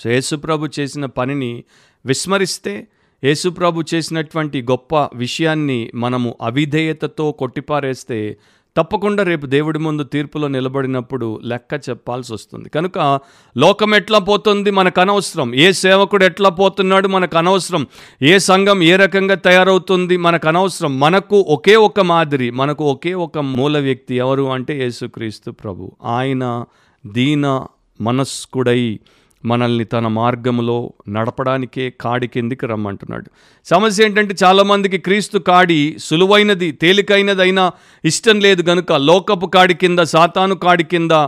సో 0.00 0.10
యేసుప్రభు 0.10 0.68
చేసిన 0.80 1.06
పనిని 1.06 1.64
విస్మరిస్తే 2.06 2.86
యేసుప్రభు 3.24 3.82
చేసినటువంటి 3.94 4.62
గొప్ప 4.62 4.96
విషయాన్ని 5.14 5.90
మనము 5.94 6.34
అవిధేయతతో 6.42 7.32
కొట్టిపారేస్తే 7.32 8.36
తప్పకుండా 8.76 9.22
రేపు 9.22 9.46
దేవుడి 9.46 9.78
ముందు 9.78 10.02
తీర్పులో 10.02 10.48
నిలబడినప్పుడు 10.48 11.40
లెక్క 11.44 11.80
చెప్పాల్సి 11.90 12.32
వస్తుంది. 12.32 12.68
కనుక 12.68 13.20
లోకం 13.56 13.94
ఎట్లా 13.94 14.18
పోతుంది 14.18 14.70
మనకు 14.70 15.00
అనవసరం. 15.00 15.54
ఏ 15.54 15.72
సేవకుడు 15.72 16.24
ఎట్లా 16.24 16.48
పోతున్నాడు 16.48 17.08
మనకు 17.08 17.38
అనవసరం. 17.38 17.86
ఏ 18.22 18.38
సంఘం 18.38 18.82
ఏ 18.82 18.96
రకంగా 18.96 19.34
తయారవుతుంది 19.34 20.16
మనకు 20.16 20.48
అనవసరం. 20.48 21.00
మనకు 21.00 21.40
ఒకే 21.40 21.76
ఒక 21.76 22.00
మాదిరి 22.00 22.50
మనకు 22.50 22.84
ఒకే 22.84 23.14
ఒక 23.14 23.38
మూల 23.38 23.78
వ్యక్తి 23.78 24.14
ఎవరు 24.14 24.52
అంటే 24.52 24.82
యేసుక్రీస్తు 24.82 25.50
ప్రభు. 25.50 25.92
ఆయన 26.04 26.64
దీన 27.06 27.66
మనస్కుడై 28.00 29.00
మనల్ని 29.44 29.84
తన 29.84 30.06
మార్గంలో 30.06 30.92
నడపడానికే 31.08 31.92
కాడి 32.00 32.26
కిందికి 32.26 32.66
రమ్మంటున్నాడు. 32.66 33.24
సమస్య 33.64 34.04
ఏంటంటే 34.04 34.34
చాలామందికి 34.44 34.98
క్రీస్తు 34.98 35.38
కాడి 35.38 35.96
సులువైనది 35.98 36.72
తేలికైనది 36.72 37.42
అయినా 37.42 37.72
ఇష్టం 38.04 38.40
లేదు 38.40 38.62
గనుక 38.62 38.92
లోకపు 38.92 39.46
కాడి 39.46 39.74
కింద 39.74 39.98
సాతాను 39.98 40.54
కాడి 40.54 40.84
కింద 40.84 41.26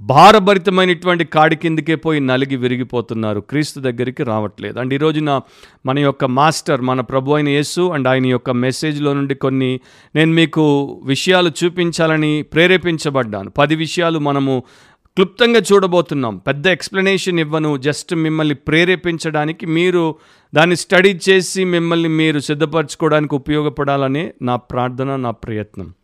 భారభరితమైనటువంటి 0.00 1.24
కాడి 1.24 1.56
కిందకే 1.56 1.94
పోయి 1.94 2.20
నలిగి 2.20 2.56
విరిగిపోతున్నారు. 2.56 3.40
క్రీస్తు 3.40 3.80
దగ్గరికి 3.80 4.22
రావట్లేదు. 4.22 4.80
అండ్ 4.80 4.94
ఈరోజున 4.94 5.40
మన 5.86 5.98
యొక్క 5.98 6.24
మాస్టర్ 6.24 6.80
మన 6.80 7.00
ప్రభు 7.00 7.32
అయిన 7.32 7.48
యేసు 7.48 7.80
అండ్ 7.80 8.08
ఆయన 8.08 8.26
యొక్క 8.26 8.50
మెసేజ్లో 8.50 9.12
నుండి 9.12 9.34
కొన్ని 9.34 9.80
నేను 10.14 10.32
మీకు 10.32 11.00
విషయాలు 11.04 11.50
చూపించాలని 11.64 12.42
ప్రేరేపించబడ్డాను. 12.42 13.50
పది 13.50 13.76
విషయాలు 13.76 14.18
మనము 14.18 14.62
క్లుప్తంగా 15.16 15.60
చూడబోతున్నాం. 15.72 16.36
పెద్ద 16.36 16.66
ఎక్స్ప్లెనేషన్ 16.66 17.38
ఇవ్వను. 17.38 17.76
జస్ట్ 17.76 18.14
మిమ్మల్ని 18.14 18.54
ప్రేరేపించడానికి 18.54 19.66
మీరు 19.66 20.14
దాన్ని 20.54 20.76
స్టడీ 20.76 21.20
చేసి 21.28 21.64
మిమ్మల్ని 21.64 22.08
మీరు 22.08 22.40
సిద్ధపరచుకోవడానికి 22.40 23.34
ఉపయోగపడాలనే 23.34 24.32
నా 24.42 24.56
ప్రార్థన 24.56 25.16
నా 25.16 25.30
ప్రయత్నం. 25.30 25.94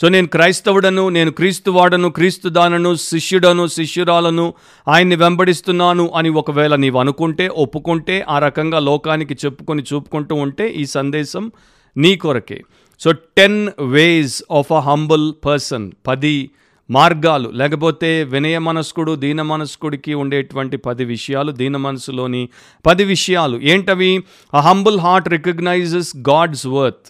సో 0.00 0.08
నేను 0.08 0.26
క్రైస్తవుడను 0.26 1.08
నేను 1.08 1.30
క్రీస్తు 1.30 1.70
వాడను 1.70 2.08
క్రీస్తు 2.08 2.48
దానను 2.48 2.94
శిష్యుడను 2.94 3.66
శిష్యురాలను 3.66 4.54
ఆయన్ని 4.88 5.16
వెంబడిస్తున్నాను 5.16 6.10
అని 6.16 6.28
ఒకవేళ 6.28 6.76
నీవు 6.76 6.98
అనుకుంటే 6.98 7.48
ఒప్పుకుంటే 7.48 8.24
ఆ 8.28 8.38
రకంగా 8.38 8.78
లోకానికి 8.78 9.34
చెప్పుకొని 9.34 9.82
చూపుకుంటూ 9.82 10.34
ఉంటే 10.34 10.68
ఈ 10.68 10.86
సందేశం 10.86 11.52
నీ 11.96 12.16
కొరకే. 12.16 12.62
So 13.00 13.12
ten 13.12 13.70
ways 13.82 14.42
of 14.50 14.72
a 14.72 14.78
humble 14.78 15.34
person 15.44 15.92
పది 16.06 16.50
మార్గాలు 16.90 17.48
లేకపోతే 17.48 18.24
వినయ 18.24 18.58
మనస్కుడు 18.58 19.12
దీన 19.14 19.42
మనస్కుడికి 19.42 20.14
ఉండేటువంటి 20.14 20.76
పది 20.76 21.04
విషయాలు 21.04 21.52
దీన 21.52 21.76
మనసులోని 21.76 22.48
పది 22.86 23.04
విషయాలు. 23.04 23.60
ఏంటవి? 23.62 24.24
A 24.54 24.60
humble 24.60 25.00
heart 25.00 25.28
recognises 25.28 26.16
God's 26.16 26.66
worth 26.66 27.08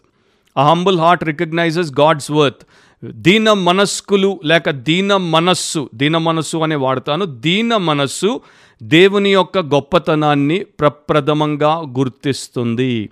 a 0.58 0.62
humble 0.62 0.98
heart 0.98 1.24
recognises 1.24 1.92
God's 2.00 2.30
worth 2.30 2.64
దీన 3.04 3.52
మనస్కులు 3.52 4.40
లేక 4.44 4.70
దీన 4.70 5.16
మనస్సు 5.16 5.90
దీన 5.94 6.16
మనస్సు 6.18 6.56
అనే 6.56 6.76
వాడతాను. 6.76 7.24
దీన 7.24 7.76
మనస్సు 7.76 8.40
దేవుని 8.82 9.32
యొక్క 9.32 9.58
గొప్పతనాన్ని 9.58 10.58
ప్రప్రథమంగా 10.80 11.72
గుర్తిస్తుంది. 11.98 13.10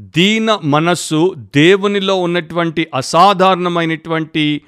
దీన 0.00 0.58
మనస్సు 0.64 1.34
దేవునిలో 1.56 2.14
ఉన్నటువంటి 2.14 2.86
అసాధారణమైనటువంటి 2.94 4.60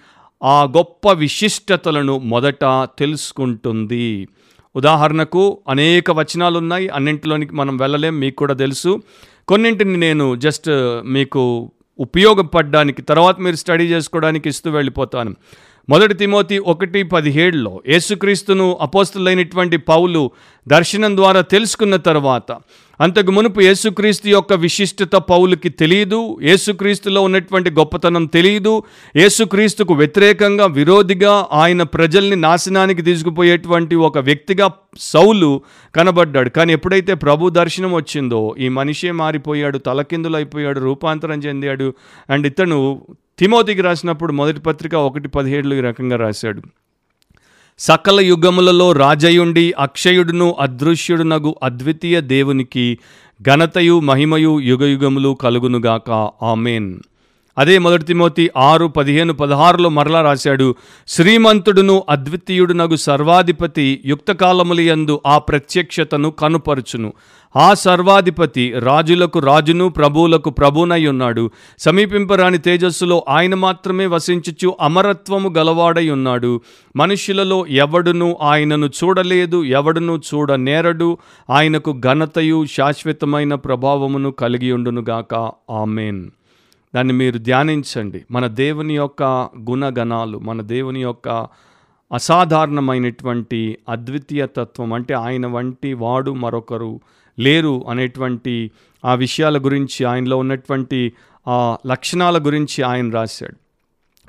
ఆ 0.43 0.65
గొప్ప 0.65 1.13
విశిష్టతలను 1.13 2.19
మొదట 2.19 2.65
తెలుసుకుంటుంది. 2.99 4.29
ఉదాహరణకు 4.77 5.59
అనేక 5.69 6.11
వచనాలు 6.11 6.59
ఉన్నాయి 6.59 6.89
అన్నింటిలోనికి 6.89 7.55
మనం 7.55 7.77
వెళ్ళలేం 7.77 8.21
మీకు 8.21 8.37
కూడా 8.37 8.55
తెలుసు. 8.55 9.01
కొన్నింటిని 9.49 9.97
నేను 9.97 10.37
జస్ట్ 10.37 10.71
మీకు 11.05 11.71
ఉపయోగపడడానికి 11.99 13.03
తర్వాత 13.03 13.41
మీరు 13.41 13.57
స్టడీ 13.57 13.85
చేసుకోవడానికి 13.85 14.49
ఇస్తూ 14.49 14.71
వెళ్ళిపోతాను. 14.71 15.35
మొదటి 15.89 16.15
తిమోతి 16.15 16.59
ఒకటి 16.59 17.03
పదిహేడులో 17.03 17.83
యేసుక్రీస్తును 17.89 18.79
అపోస్తులైనటువంటి 18.81 19.77
పౌలు 19.77 20.31
దర్శనం 20.69 21.17
ద్వారా 21.17 21.41
తెలుసుకున్న 21.41 21.97
తర్వాత 21.97 22.57
అంతకు 23.01 23.31
మునుపు 23.31 23.61
యేసుక్రీస్తు 23.61 24.29
యొక్క 24.29 24.53
విశిష్టత 24.53 25.17
పౌలుకి 25.17 25.69
తెలియదు 25.69 26.39
యేసుక్రీస్తులో 26.43 27.23
ఉన్నటువంటి 27.23 27.71
గొప్పతనం 27.71 28.27
తెలియదు 28.27 28.83
యేసుక్రీస్తుకు 29.17 29.95
వ్యతిరేకంగా 29.95 30.67
విరోధిగా 30.67 31.47
ఆయన 31.53 31.83
ప్రజల్ని 31.83 32.37
నాశనానికి 32.37 33.03
తీసుకుపోయేటువంటి 33.03 33.95
ఒక 33.95 34.19
వ్యక్తిగా 34.19 34.71
సౌలు 34.99 35.61
కనబడ్డాడు. 35.95 36.51
కానీ 36.51 36.73
ఎప్పుడైతే 36.73 37.15
ప్రభు 37.15 37.49
దర్శనం 37.49 37.93
వచ్చిందో 37.93 38.55
ఈ 38.59 38.69
మనిషే 38.69 39.11
మారిపోయాడు 39.11 39.79
తలకిందులు 39.79 40.37
అయిపోయాడు 40.37 40.81
రూపాంతరం 40.81 41.39
చెందాడు. 41.39 41.95
అండ్ 42.31 42.47
ఇతను 42.47 43.07
తిమోతికి 43.39 43.83
రాసినప్పుడు 43.83 44.33
మొదటి 44.33 44.61
పత్రిక 44.61 44.95
ఒకటి 44.95 45.29
పదిహేడులో 45.29 45.77
ఈ 45.77 45.81
రకంగా 45.81 46.17
రాశాడు. 46.17 46.63
సకల 47.79 48.21
యుగములలో 48.21 48.93
రాజయుండి 48.93 49.75
అక్షయుడును 49.79 50.57
అదృశ్యుడునగు 50.61 51.55
అద్వితీయ 51.63 52.21
దేవునికి 52.21 52.99
ఘనతయు 53.43 54.01
మహిమయు 54.01 54.61
యుగయుగములు 54.61 55.39
కలుగునుగాక. 55.41 56.31
ఆమెన్. 56.43 57.01
అదే 57.59 57.79
మొదటి 57.79 58.05
తిమోతి 58.05 58.51
ఆరు 58.57 58.87
పదిహేను 58.87 59.33
పదహారులో 59.33 59.89
మరలా 59.89 60.23
రాశాడు 60.23 60.75
శ్రీమంతుడును 61.09 62.05
అద్వితీయుడునగు 62.11 62.97
సర్వాధిపతి 62.97 64.01
యుక్తకాలములియందు 64.05 65.21
ఆ 65.27 65.39
ప్రత్యక్షతను 65.39 66.31
కనుపరుచును. 66.31 67.13
ఆ 67.57 67.75
సర్వాధిపతి 67.75 68.73
రాజులకు 68.79 69.39
రాజును 69.39 69.89
ప్రభువులకు 69.89 70.51
ప్రభునై 70.51 71.07
ఉన్నాడు. 71.07 71.51
సమీపింపరాని 71.79 72.59
తేజస్సులో 72.59 73.25
ఆయన 73.29 73.55
మాత్రమే 73.55 74.07
వసించుచు 74.07 74.77
అమరత్వము 74.81 75.55
గలవాడై 75.59 76.11
ఉన్నాడు. 76.11 76.61
మనుష్యులలో 76.97 77.67
ఎవడును 77.67 78.39
ఆయనను 78.43 78.87
చూడలేదు 78.87 79.65
ఎవడును 79.65 80.21
చూడనేరడు. 80.35 81.19
ఆయనకు 81.51 82.01
ఘనతయు 82.07 82.65
శాశ్వతమైన 82.67 83.55
ప్రభావమును 83.55 84.31
కలిగి 84.31 84.73
ఉండునుగాక. 84.73 85.51
ఆమెన్. 85.71 86.31
దాన్ని 86.95 87.13
మీరు 87.13 87.39
ధ్యానించండి. 87.39 88.25
మన 88.31 88.47
దేవుని 88.47 88.97
యొక్క 88.97 89.23
గుణగణాలు 89.71 90.39
మన 90.39 90.63
దేవుని 90.63 91.03
యొక్క 91.03 91.47
అసాధారణమైనటువంటి 92.13 93.79
అద్వితీయ 93.89 94.47
తత్వం 94.47 94.93
అంటే 94.93 95.15
ఆయన 95.15 95.47
వంటి 95.47 95.93
వాడు 95.93 96.31
మరొకరు 96.31 97.01
లేరు 97.39 97.85
అనేటువంటి 97.89 98.71
ఆ 99.05 99.15
విషయాల 99.15 99.59
గురించి 99.59 100.05
ఆయనలో 100.05 100.37
ఉన్నటువంటి 100.37 101.13
ఆ 101.49 101.77
లక్షణాల 101.87 102.39
గురించి 102.39 102.83
ఆయన 102.83 103.11
రాశాడు. 103.11 103.57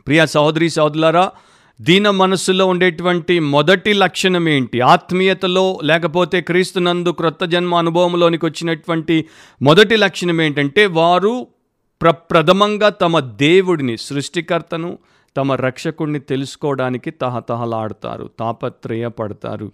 ప్రియ 0.07 0.25
సహోదరి 0.25 0.69
సహోదరులారా 0.69 1.31
దీన 1.81 2.09
మనస్సులో 2.09 2.65
ఉండేటువంటి 2.65 3.39
మొదటి 3.39 3.93
లక్షణం 3.93 4.49
ఏంటి? 4.49 4.81
ఆత్మీయతలో 4.81 5.79
లేకపోతే 5.83 6.41
క్రీస్తునందు 6.41 7.09
క్రొత్త 7.09 7.45
జన్మ 7.45 7.75
అనుభవంలోనికి 7.75 8.45
వచ్చినటువంటి 8.45 9.25
మొదటి 9.61 9.95
లక్షణం 9.95 10.41
ఏంటంటే 10.41 10.85
వారు 10.85 11.47
ప్రప్రథమంగా 12.03 12.89
తమ 12.89 13.19
దేవుడిని 13.19 13.97
సృష్టికర్తను 13.97 14.97
తమ 15.37 15.53
రక్షకుడిని 15.53 16.19
తెలుసుకోవడానికి 16.19 17.11
తహతహలాడతారు 17.11 18.29
తాపత్రయపడతారు. 18.39 19.71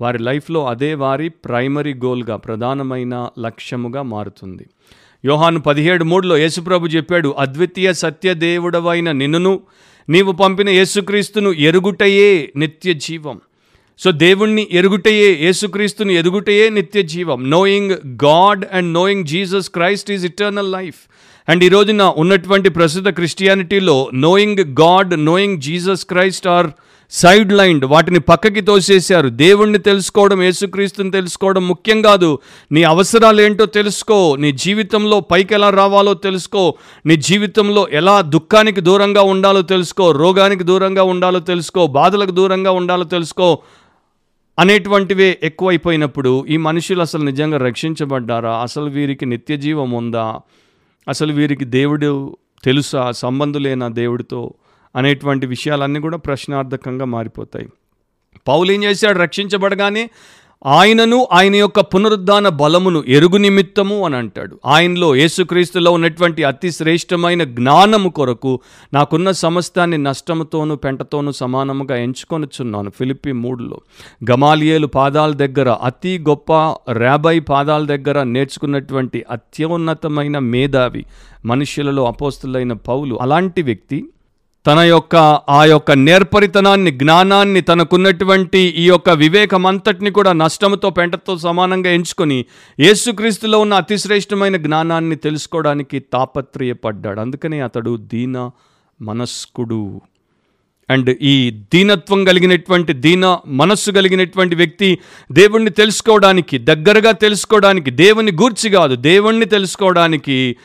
వారి 0.00 0.18
లైఫ్లో 0.18 0.66
అదే 0.66 0.94
వారి 0.94 1.28
ప్రైమరీ 1.28 1.94
గోల్గా 1.94 2.36
ప్రధానమైన 2.36 3.28
లక్ష్యముగా 3.38 4.02
మారుతుంది. 4.02 4.66
యోహాను 5.24 5.60
పదిహేడు 5.60 6.04
మూడులో 6.04 6.36
యేసుప్రభు 6.36 6.86
చెప్పాడు 6.86 7.34
అద్వితీయ 7.38 7.92
సత్యదేవుడవైన 7.92 9.12
నిన్నును 9.12 9.60
నీవు 10.08 10.32
పంపిన 10.32 10.68
యేసుక్రీస్తును 10.68 11.50
ఎరుగుటయే 11.50 12.52
నిత్య 12.56 12.94
జీవం. 12.94 13.40
సో 13.98 14.10
దేవుణ్ణి 14.10 14.68
ఎరుగుటయే 14.70 15.32
యేసుక్రీస్తుని 15.32 16.14
ఎరుగుటయే 16.14 16.68
నిత్య 16.68 17.02
జీవం. 17.02 17.50
Knowing 17.50 17.90
God 18.24 18.64
and 18.72 18.92
knowing 18.92 19.24
Jesus 19.24 19.70
Christ 19.70 20.10
is 20.10 20.24
eternal 20.24 20.72
life 20.72 20.96
and 21.52 21.64
ఈ 21.64 21.68
రోజున 21.68 22.02
ఉన్నటువంటి 22.02 22.68
ప్రస్తుత 22.68 23.08
క్రిస్టియానిటీలో 23.08 24.10
knowing 24.14 24.58
God 24.58 25.24
knowing 25.24 25.60
Jesus 25.60 26.04
Christ 26.04 26.48
are 26.48 26.66
sidelined 27.52 27.84
వాటిని 27.84 28.20
పక్కకి 28.20 28.60
తోసేశారు. 28.60 29.28
దేవుణ్ణి 29.28 29.78
తెలుసుకోవడం 29.78 30.42
యేసుక్రీస్తుని 30.42 31.10
తెలుసుకోవడం 31.10 31.68
ముఖ్యం 31.68 32.02
కాదు. 32.02 32.38
నీ 32.72 32.82
అవసరాలు 32.82 33.40
ఏంటో 33.40 33.66
తెలుసుకో. 33.66 34.36
నీ 34.36 34.52
జీవితంలో 34.52 35.20
పైకి 35.20 35.54
ఎలా 35.54 35.70
రావాలో 35.70 36.14
తెలుసుకో. 36.14 36.74
నీ 37.06 37.16
జీవితంలో 37.16 37.88
ఎలా 37.92 38.20
దుఃఖానికి 38.20 38.80
దూరంగా 38.80 39.22
ఉండాలో 39.22 39.62
తెలుసుకో. 39.62 40.12
రోగానికి 40.12 40.64
దూరంగా 40.64 41.02
ఉండాలో 41.02 41.40
తెలుసుకో. 41.40 41.86
బాధలకు 41.86 42.30
దూరంగా 42.30 42.70
ఉండాలో 42.70 43.04
తెలుసుకో. 43.04 43.58
అనేటువంటివే 44.58 45.38
ఎక్కువైపోయినప్పుడు 45.42 46.46
ఈ 46.48 46.56
మనుషులు 46.56 47.00
అసలు 47.00 47.24
నిజంగా 47.24 47.58
రక్షించబడ్డారా? 47.58 48.56
అసలు 48.56 48.84
వీరికి 48.84 49.26
నిత్య 49.26 49.56
జీవం 49.56 49.90
ఉందా? 49.90 50.40
అసలు 51.08 51.32
వీరికి 51.32 51.64
దేవుడు 51.64 52.36
తెలుసా? 52.64 53.10
సంబంధులేనా 53.10 53.88
దేవుడితో 53.88 54.54
అనేటువంటి 54.96 55.46
విషయాలన్నీ 55.46 56.00
కూడా 56.00 56.16
ప్రశ్నార్థకంగా 56.16 57.04
మారిపోతాయి. 57.04 57.68
పౌలు 58.48 58.72
ఏం 58.72 58.84
చేశాడు? 58.84 59.18
రక్షించబడగానే 59.18 60.10
ఆయనను 60.66 61.28
ఆయన 61.32 61.56
యొక్క 61.56 61.80
పునరుద్ధాన 61.80 62.48
బలమును 62.48 63.04
ఎరుగు 63.08 63.36
నిమిత్తము 63.36 64.04
అని 64.04 64.16
అంటాడు. 64.16 64.60
ఆయనలో 64.66 65.14
యేసుక్రీస్తులో 65.14 65.92
ఉన్నటువంటి 65.92 66.44
అతి 66.44 66.70
శ్రేష్టమైన 66.70 67.44
జ్ఞానము 67.44 68.08
కొరకు 68.08 68.60
నాకున్న 68.94 69.30
సమస్తాన్ని 69.30 69.98
నష్టముతోనూ 69.98 70.76
పెంటతోనూ 70.76 71.32
సమానముగా 71.32 71.96
ఎంచుకొనుచున్నాను. 71.96 72.90
ఫిలిప్పి 72.90 73.32
మూడులో 73.32 73.80
గమాలియేలు 74.30 74.86
పాదాల 74.86 75.32
దగ్గర 75.32 75.70
అతి 75.70 76.18
గొప్ప 76.18 76.52
ర్యాబై 76.92 77.38
పాదాల 77.38 77.86
దగ్గర 77.86 78.22
నేర్చుకున్నటువంటి 78.22 79.24
అత్యున్నతమైన 79.30 80.38
మేధావి 80.38 81.04
మనుష్యులలో 81.44 82.06
అపోస్తులైన 82.06 82.72
పౌలు. 82.72 83.18
అలాంటి 83.22 83.62
వ్యక్తి 83.62 84.08
తన 84.66 84.80
యొక్క 84.80 85.16
ఆ 85.48 85.64
యొక్క 85.64 85.92
నేర్పరితనాన్ని 85.92 86.90
జ్ఞానాన్ని 86.90 87.60
తనకున్నటువంటి 87.60 88.58
ఈ 88.58 88.86
యొక్క 88.86 89.10
వివేకమంతటిని 89.10 90.10
కూడా 90.10 90.32
నష్టముతో 90.32 90.90
పెంటతో 90.90 91.38
సమానంగా 91.38 91.90
ఎంచుకొని 91.90 92.44
యేసుక్రీస్తులో 92.80 93.58
ఉన్న 93.58 93.74
అతిశ్రేష్టమైన 93.74 94.56
జ్ఞానాన్ని 94.56 95.16
తెలుసుకోవడానికి 95.16 95.98
తాపత్రయపడ్డాడు. 95.98 97.20
అందుకనే 97.20 97.60
అతడు 97.60 97.96
దీన 97.96 98.50
మనస్కుడు. 99.00 100.00
అండ్ 100.88 101.10
ఈ 101.22 101.34
దీనత్వం 101.74 102.24
కలిగినటువంటి 102.24 102.92
దీన 102.92 103.38
మనస్సు 103.46 103.90
కలిగినటువంటి 103.90 104.54
వ్యక్తి 104.54 104.98
దేవుణ్ణి 105.32 105.70
తెలుసుకోవడానికి 105.70 106.58
దగ్గరగా 106.58 107.12
తెలుసుకోవడానికి 107.12 107.90
దేవుని 107.90 108.32
గూర్చి 108.32 108.70
కాదు 108.70 108.94
దేవుణ్ణి 108.94 109.46
తెలుసుకోవడానికి 109.46 110.56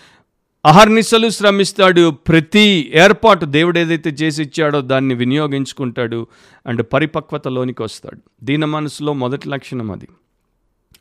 అహర్నిశలు 0.65 1.29
శ్రమిస్తాడు. 1.29 2.11
ప్రతి 2.11 2.91
ఏర్పాటు 2.95 3.45
దేవుడు 3.45 3.79
ఏదైతే 3.79 4.09
చేసి 4.09 4.43
ఇచ్చాడో 4.43 4.81
దాన్ని 4.81 5.15
వినియోగించుకుంటాడు 5.15 6.27
అండ్ 6.67 6.81
పరిపక్వతలోనికి 6.93 7.83
వస్తాడు. 7.83 8.45
దీన 8.45 8.65
మనసులో 8.65 9.13
మొదటి 9.13 9.49
లక్షణం 9.49 9.91
అది. 9.91 10.07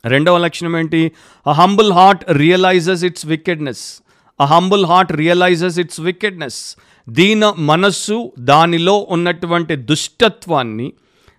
రెండవ 0.05 0.37
లక్షణం 0.37 0.77
ఏంటి? 0.77 1.11
A 1.47 1.51
humble 1.51 1.91
heart 1.91 2.31
realises 2.31 3.03
its 3.03 3.25
wickedness 3.25 4.01
a 4.41 4.45
humble 4.45 4.85
heart 4.85 5.11
realises 5.11 5.79
its 5.79 6.01
wickedness 6.01 6.77
దీన 7.09 7.53
మనస్సు 7.57 8.31
దానిలో 8.39 9.07
ఉన్నటువంటి 9.09 9.75
దుష్టత్వాన్ని 9.75 10.93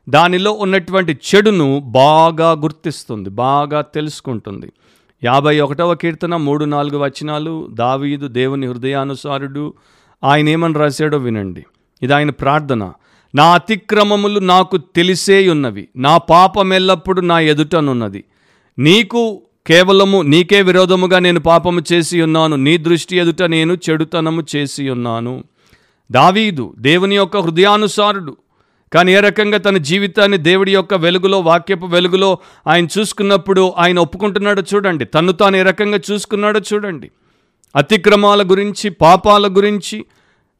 దానిలో 0.09 0.53
ఉన్నటువంటి 0.53 1.19
చెడును 1.29 1.81
బాగా 1.81 2.53
గుర్తిస్తుంది 2.53 3.31
బాగా 3.31 3.81
తెలుసుకుంటుంది. 3.81 4.73
యాభై 5.25 5.61
ఒకటవ 5.61 5.95
కీర్తన 5.95 6.37
మూడు 6.37 6.65
నాలుగు 6.65 6.99
వచనాలు 6.99 7.69
దావీదు 7.71 8.27
దేవుని 8.29 8.67
హృదయానుసారుడు 8.67 9.75
ఆయన 10.25 10.49
ఏమని 10.49 10.75
రాశాడో 10.75 11.19
వినండి. 11.19 11.65
ఇది 12.03 12.15
ఆయన 12.15 12.31
ప్రార్థన. 12.31 12.93
నా 13.35 13.55
అతిక్రమములు 13.55 14.41
నాకు 14.41 14.77
తెలిసే 14.77 15.49
ఉన్నవి 15.49 15.89
నా 15.97 16.17
పాపం 16.17 16.73
ఎల్లప్పుడు 16.73 17.21
నా 17.21 17.41
ఎదుటనున్నది. 17.41 18.25
నీకు 18.79 19.43
కేవలము 19.67 20.23
నీకే 20.23 20.63
విరోధముగా 20.63 21.19
నేను 21.19 21.41
పాపము 21.41 21.83
చేసి 21.93 22.23
ఉన్నాను 22.23 22.57
నీ 22.57 22.79
దృష్టి 22.79 23.17
ఎదుట 23.17 23.43
నేను 23.43 23.79
చెడుతనము 23.91 24.43
చేసి 24.57 24.91
ఉన్నాను 24.91 25.45
దావీదు 26.11 26.75
దేవుని 26.79 27.17
యొక్క 27.17 27.37
హృదయానుసారుడు 27.37 28.37
కానీ 28.93 29.13
ఏ 29.13 29.21
రకంగా 29.21 29.59
తన 29.59 29.77
జీవితాన్ని 29.77 30.39
దేవుడి 30.39 30.75
యొక్క 30.75 30.95
వెలుగులో 30.95 31.41
వాక్యపు 31.41 31.87
వెలుగులో 31.87 32.39
ఆయన 32.67 32.87
చూసుకున్నప్పుడు 32.99 33.75
ఆయన 33.79 33.99
ఒప్పుకుంటున్నాడో 33.99 34.63
చూడండి. 34.75 35.05
తను 35.05 35.33
తాను 35.33 35.57
ఏ 35.57 35.63
రకంగా 35.63 36.01
చూసుకున్నాడో 36.11 36.61
చూడండి. 36.75 37.11
అతిక్రమాల 37.77 38.51
గురించి 38.51 38.91
పాపాల 38.91 39.47
గురించి 39.47 40.05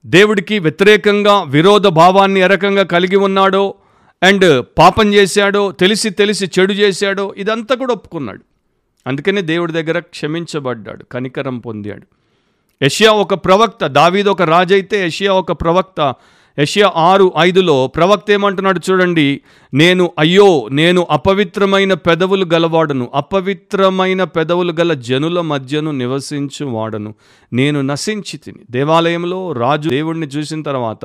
దేవుడికి 0.07 0.59
వ్యతిరేకంగా 0.59 1.43
విరోధ 1.43 1.87
భావాన్ని 1.87 2.41
ఏ 2.41 2.47
రకంగా 2.47 2.83
కలిగి 2.83 3.17
ఉన్నాడో 3.17 3.75
అండ్ 4.23 4.67
పాపం 4.79 5.15
చేశాడో 5.15 5.73
తెలిసి 5.73 6.11
తెలిసి 6.11 6.51
చెడు 6.59 6.73
చేశాడో 6.73 7.35
ఇదంతా 7.37 7.75
కూడా 7.75 7.93
ఒప్పుకున్నాడు. 7.93 8.45
అందుకనే 9.07 9.41
దేవుడి 9.43 9.73
దగ్గర 9.73 9.99
క్షమించబడ్డాడు 9.99 11.05
కనికరం 11.05 11.59
పొందాడు. 11.59 12.07
యషియా 12.85 13.11
ఒక 13.11 13.35
ప్రవక్త 13.35 13.87
దావీద్ 13.87 14.27
ఒక 14.27 14.43
రాజైతే 14.43 15.07
యషియా 15.07 15.33
ఒక 15.33 15.53
ప్రవక్త 15.53 16.15
యషియా 16.59 16.93
ఆరు 16.97 17.33
ఐదులో 17.39 17.87
ప్రవక్త 17.87 18.31
ఏమంటున్నాడు 18.31 18.81
చూడండి 18.91 19.41
నేను 19.75 20.13
అయ్యో 20.19 20.69
నేను 20.73 21.07
అపవిత్రమైన 21.11 21.95
పెదవులు 21.95 22.45
గలవాడను. 22.55 23.11
అపవిత్రమైన 23.15 24.25
పెదవులు 24.25 24.73
గల 24.81 24.93
జనుల 24.93 25.41
మధ్యను 25.41 25.91
నివసించు 25.91 26.67
వాడను 26.67 27.15
నేను 27.53 27.81
నశించి 27.81 28.37
తిని 28.37 28.59
దేవాలయంలో 28.71 29.53
రాజు 29.53 29.89
దేవుడిని 29.89 30.27
చూసిన 30.27 30.63
తర్వాత 30.63 31.05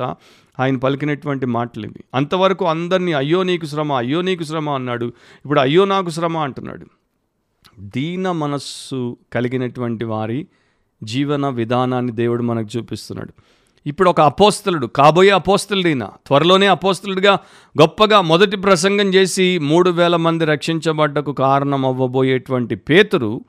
ఆయన 0.60 0.76
పలికినటువంటి 0.76 1.46
మాటలు 1.46 1.86
ఇవి 1.86 2.04
అంతవరకు 2.14 2.64
అందరినీ 2.64 3.12
అయ్యో 3.12 3.42
నీకు 3.42 3.66
శ్రమ 3.66 3.92
అయ్యో 3.92 4.22
నీకు 4.22 4.44
శ్రమ 4.44 4.70
అన్నాడు. 4.70 5.04
ఇప్పుడు 5.44 5.60
అయ్యో 5.60 5.84
నాకు 5.84 6.10
శ్రమ 6.10 6.36
అంటున్నాడు. 6.36 6.86
దీన 7.80 8.30
మనస్సు 8.32 9.16
కలిగినటువంటి 9.32 10.04
వారి 10.04 10.46
జీవన 11.02 11.48
విధానాన్ని 11.48 12.12
దేవుడు 12.12 12.42
మనకు 12.42 12.78
చూపిస్తున్నాడు. 12.78 13.32
ఇప్పుడు 13.86 14.10
ఒక 14.10 14.20
అపోస్తలుడు 14.20 14.86
కాబోయే 14.86 15.30
అపోస్తలుడైన 15.30 16.08
త్వరలోనే 16.26 16.66
అపోస్తలుడిగా 16.66 17.38
గొప్పగా 17.80 18.20
మొదటి 18.20 18.56
ప్రసంగం 18.56 19.14
చేసి 19.14 19.58
మూడు 19.58 19.90
వేల 19.90 20.16
మంది 20.16 20.44
రక్షించబడ్డకు 20.44 21.32
కారణం 21.32 21.84
అవ్వబోయేటువంటి 21.84 22.74
పేతురు 22.74 23.40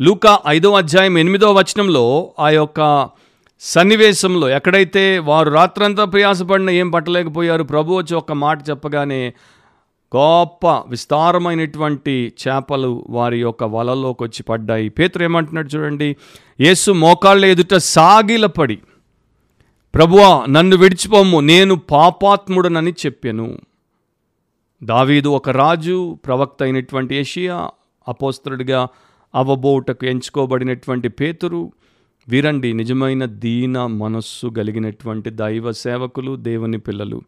లూకా 0.00 0.38
ఐదో 0.46 0.72
అధ్యాయం 0.72 1.18
ఎనిమిదో 1.18 1.52
వచనంలో 1.52 2.34
ఆ 2.38 2.50
యొక్క 2.50 3.08
సన్నివేశంలో 3.60 4.48
ఎక్కడైతే 4.48 5.18
వారు 5.18 5.50
రాత్రంతా 5.50 6.04
ప్రయాసపడిన 6.04 6.70
ఏం 6.70 6.90
పట్టలేకపోయారు 6.90 7.62
ప్రభు 7.62 7.94
వచ్చి 7.94 8.16
ఒక 8.16 8.32
మాట 8.32 8.70
చెప్పగానే 8.70 9.34
గొప్ప 10.16 10.66
విస్తారమైనటువంటి 10.88 12.32
చేపలు 12.42 13.06
వారి 13.10 13.40
యొక్క 13.40 13.64
వలలోకి 13.64 14.22
వచ్చి 14.22 14.42
పడ్డాయి. 14.42 14.88
పేతురు 14.88 15.24
ఏమంటున్నాడు 15.24 15.66
చూడండి 15.66 16.16
యేసు 16.60 16.90
మోకాళ్ళ 16.90 17.44
ఎదుట 17.44 17.74
సాగిలపడి 17.76 18.78
ప్రభువా 19.96 20.46
నన్ను 20.46 20.76
విడిచిపోము. 20.76 21.40
నేను 21.40 21.74
పాపాత్ముడనని 21.74 22.90
చెప్పాను. 22.90 23.58
దావీదు 24.82 25.28
ఒక 25.28 25.48
రాజు 25.48 26.18
ప్రవక్త 26.26 26.62
అయినటువంటి 26.62 27.14
ఏషియా 27.14 27.70
అపోస్తరుడిగా 28.08 28.88
అవబోటకు 29.34 30.06
ఎంచుకోబడినటువంటి 30.06 31.08
పేతురు. 31.08 31.72
వీరండి 32.28 32.72
నిజమైన 32.72 33.24
దీన 33.24 33.86
మనస్సు 33.86 34.46
కలిగినటువంటి 34.46 35.30
దైవ 35.30 35.72
సేవకులు 35.72 36.36
దేవుని 36.36 36.78
పిల్లలు. 36.78 37.22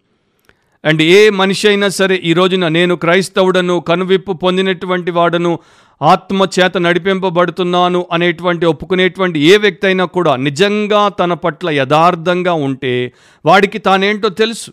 అండ్ 0.84 1.02
ఏ 1.02 1.30
మనిషి 1.30 1.68
అయినా 1.68 1.88
సరే 1.88 2.20
ఈ 2.24 2.32
రోజున 2.32 2.68
నేను 2.68 2.96
క్రైస్తవుడను 2.96 3.80
కనువిప్పు 3.80 4.32
పొందినటువంటి 4.32 5.10
వాడను 5.10 5.58
ఆత్మ 6.02 6.46
చేత 6.60 6.78
నడిపింపబడుతున్నాను 6.78 8.06
అనేటువంటి 8.12 8.66
ఒప్పుకునేటువంటి 8.66 9.40
ఏ 9.40 9.56
వ్యక్తి 9.56 9.86
అయినా 9.86 10.04
కూడా 10.04 10.36
నిజంగా 10.36 11.08
తన 11.08 11.32
పట్ల 11.32 11.70
యథార్థంగా 11.70 12.52
ఉంటే 12.52 13.12
వాడికి 13.46 13.78
తానేంటో 13.78 14.28
తెలుసు. 14.28 14.72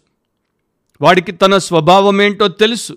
వాడికి 1.02 1.32
తన 1.32 1.58
స్వభావం 1.58 2.22
ఏంటో 2.22 2.48
తెలుసు. 2.48 2.94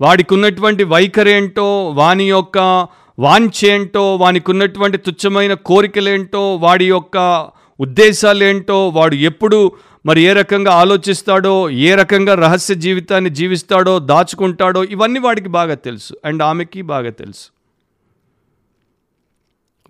వాడికి 0.00 0.34
ఉన్నటువంటి 0.34 0.84
వైఖరేంటో 0.84 1.90
వాని 1.90 2.30
యొక్క 2.30 2.86
వాంఛేంటో 3.18 4.16
వానికి 4.16 4.50
ఉన్నటువంటి 4.50 4.98
తుచ్చమైన 4.98 5.54
కోరికలేంటో 5.54 6.54
వాడి 6.54 6.88
యొక్క 6.88 7.48
ఉద్దేశాలేంటో 7.80 8.88
వాడు 8.88 9.14
ఎప్పుడు 9.14 9.72
మరి 10.06 10.20
ఏ 10.20 10.32
రకంగా 10.32 10.72
ఆలోచిస్తాడో 10.72 11.70
ఏ 11.70 11.94
రకంగా 11.94 12.34
రహస్య 12.34 12.74
జీవితాన్ని 12.74 13.30
జీవిస్తాడో 13.30 13.98
దాచుకుంటాడో 13.98 14.84
ఇవన్నీ 14.84 15.18
వాడికి 15.18 15.48
బాగా 15.48 15.74
తెలుసు. 15.74 16.14
అండ్ 16.24 16.42
ఆమెకి 16.42 16.82
బాగా 16.82 17.10
తెలుసు. 17.10 17.48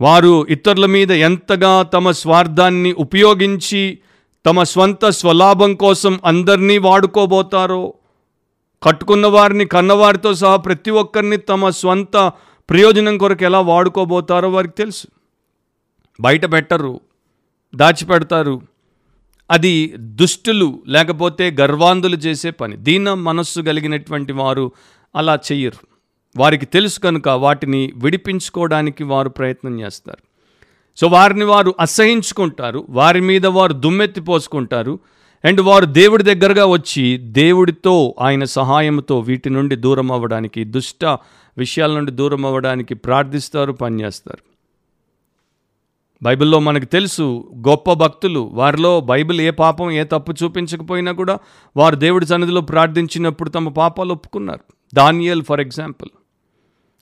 వారు 0.01 0.47
ఇతరుల 0.47 0.87
మీద 0.87 1.11
ఎంతగా 1.11 1.83
తమ 1.83 2.11
స్వార్థాన్ని 2.11 2.93
ఉపయోగించి 2.93 3.99
తమ 4.47 4.63
స్వంత 4.63 5.09
స్వలాభం 5.09 5.75
కోసం 5.75 6.21
అందరినీ 6.25 6.79
వాడుకోబోతారో 6.79 7.95
కట్టుకున్న 8.83 9.27
వారిని 9.27 9.65
కన్నవారితో 9.65 10.35
సహా 10.35 10.57
ప్రతి 10.57 10.91
ఒక్కరిని 10.91 11.37
తమ 11.37 11.71
స్వంత 11.71 12.33
ప్రయోజనం 12.71 13.19
కొరకు 13.19 13.45
ఎలా 13.45 13.61
వాడుకోబోతారో 13.61 14.51
వారికి 14.51 14.75
తెలుసు. 14.75 15.07
బయట 16.21 16.53
పెట్టరు 16.53 17.01
దాచిపెడతారు. 17.75 18.76
అది 19.51 19.95
దుష్టులు 19.97 20.83
లేకపోతే 20.87 21.57
గర్వాంధులు 21.61 22.17
చేసే 22.17 22.51
పని. 22.51 22.77
దీన 22.77 23.15
మనస్సు 23.15 23.61
కలిగినటువంటి 23.61 24.33
వారు 24.33 24.73
అలా 25.17 25.39
చెయ్యరు. 25.53 25.87
వారికి 26.37 26.67
తెలుసు 26.67 27.01
కనుక 27.01 27.29
వాటిని 27.29 27.93
విడిపించుకోవడానికి 27.97 29.05
వారు 29.05 29.29
ప్రయత్నం 29.29 29.81
చేస్తారు. 29.81 30.19
సో 30.97 31.07
వారిని 31.07 31.45
వారు 31.45 31.75
అసహించుకుంటారు. 31.81 32.87
వారి 32.91 33.21
మీద 33.21 33.47
వారు 33.47 33.73
దుమ్మెత్తి 33.73 34.21
పోసుకుంటారు. 34.21 34.99
అండ్ 35.45 35.61
వారు 35.61 35.85
దేవుడి 35.85 36.23
దగ్గరగా 36.23 36.67
వచ్చి 36.67 37.17
దేవుడితో 37.17 38.15
ఆయన 38.21 38.45
సహాయంతో 38.45 39.21
వీటి 39.21 39.51
నుండి 39.51 39.77
దూరం 39.77 40.13
అవ్వడానికి 40.13 40.65
దుష్ట 40.65 41.05
విషయాల 41.59 41.95
నుండి 41.95 42.13
దూరం 42.13 42.47
అవ్వడానికి 42.47 42.95
ప్రార్థిస్తారు 42.95 43.73
పనిచేస్తారు. 43.73 44.56
బైబిల్లో 46.23 46.59
మనకు 46.59 46.85
తెలుసు 46.85 47.51
గొప్ప 47.69 47.93
భక్తులు 47.93 48.41
వారిలో 48.41 49.01
బైబిల్ 49.01 49.41
ఏ 49.41 49.51
పాపం 49.51 49.91
ఏ 49.91 50.05
తప్పు 50.05 50.35
చూపించకపోయినా 50.45 51.13
కూడా 51.13 51.39
వారు 51.77 51.97
దేవుడి 51.97 52.27
సన్నిధిలో 52.27 52.61
ప్రార్థించినప్పుడు 52.61 53.51
తమ 53.51 53.69
పాపాలు 53.69 54.13
ఒప్పుకున్నారు. 54.13 54.61
Daniel 54.95 55.43
for 55.43 55.61
example. 55.61 56.09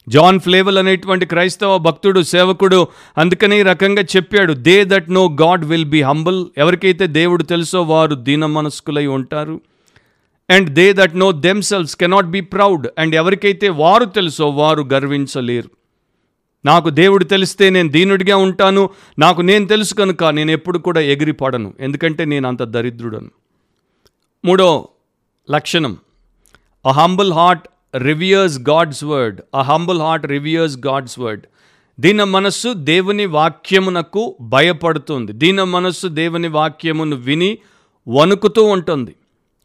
John 0.08 0.40
Flavel 0.40 0.78
అనేటువంటి 0.78 1.26
క్రైస్తవ 1.26 1.78
భక్తుడు 1.78 2.20
సేవకుడు 2.20 2.88
అందుకనే 3.18 3.60
ఈ 3.60 3.62
రకంగా 3.62 4.02
చెప్పాడు 4.02 4.52
they 4.52 4.84
that 4.84 5.10
know 5.10 5.36
God 5.42 5.64
will 5.64 5.84
be 5.84 6.02
humble 6.02 6.46
ఎవరికైతే 6.58 7.06
దేవుడు 7.06 7.42
తెలుసో 7.42 7.82
వారు 7.82 8.14
దీన 8.14 8.46
మనస్కులై 8.46 9.06
ఉంటారు. 9.06 9.60
And 10.50 10.70
they 10.70 10.92
that 10.92 11.16
know 11.16 11.32
themselves 11.32 11.96
cannot 11.96 12.26
be 12.26 12.40
proud 12.40 12.88
and 12.98 13.14
ఎవరికైతే 13.14 13.68
వారు 13.68 14.04
తెలుసో 14.04 14.48
వారు 14.48 14.82
గర్వించలేరు. 14.92 15.70
నాకు 16.64 16.90
దేవుడు 16.90 17.24
తెలిస్తే 17.24 17.70
నేను 17.70 17.88
దీనుడిగా 17.88 18.36
ఉంటాను. 18.36 18.90
నాకు 19.18 19.40
నేను 19.40 19.66
తెలుసు 19.66 19.94
కనుక 19.94 20.24
నేను 20.24 20.50
ఎప్పుడు 20.50 20.78
కూడా 20.78 21.00
ఎగిరిపడను. 21.00 21.74
ఎందుకంటే 21.80 22.24
నేను 22.24 22.48
అంత 22.48 22.62
దరిద్రుడను. 22.62 23.30
మూడో 24.44 24.88
లక్షణం. 25.50 25.96
A 26.86 26.90
humble 26.90 27.32
heart 27.32 27.68
reveres 27.96 28.58
God's 28.58 29.04
word 29.04 29.40
a 29.54 29.62
humble 29.62 30.00
heart 30.00 30.26
reveres 30.26 30.78
God's 30.78 31.18
word 31.18 31.42
దీన 32.00 32.24
మనస్సు 32.24 32.72
దేవుని 32.72 33.26
వాక్యమునకు 33.26 34.36
భయపడుతుంది. 34.40 35.32
దీన 35.32 35.62
మనస్సు 35.62 36.06
దేవుని 36.06 36.48
వాక్యమును 36.48 37.16
విని 37.16 37.58
వణుకుతూ 38.08 38.64
ఉంటుంది. 38.64 39.14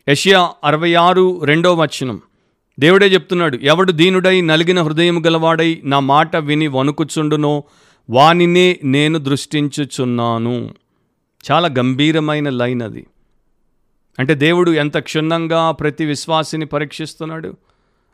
యషియా 0.10 0.52
అరవై 0.64 0.94
ఆరు 0.94 1.44
రెండో 1.44 1.74
వచనం. 1.76 2.22
దేవుడే 2.80 3.08
చెప్తున్నాడు 3.08 3.58
ఎవడు 3.58 3.92
దీనుడై 3.92 4.42
నలిగిన 4.42 4.82
హృదయం 4.82 5.26
గలవాడై 5.26 5.82
నా 5.84 6.00
మాట 6.00 6.38
విని 6.38 6.68
వణుకుచుండునో 6.68 7.64
వానినే 8.10 8.80
నేను 8.84 9.20
దృష్టించుచున్నాను. 9.20 10.70
చాలా 11.52 11.68
గంభీరమైన 11.68 12.50
లైన్ 12.50 12.82
అది. 12.82 13.08
అంటే 14.20 14.36
దేవుడు 14.36 14.72
ఎంత 14.72 14.98
క్షుణ్ణంగా 14.98 15.72
ప్రతి 15.72 16.06
విశ్వాసిని 16.06 16.66
పరీక్షిస్తున్నాడు? 16.66 17.58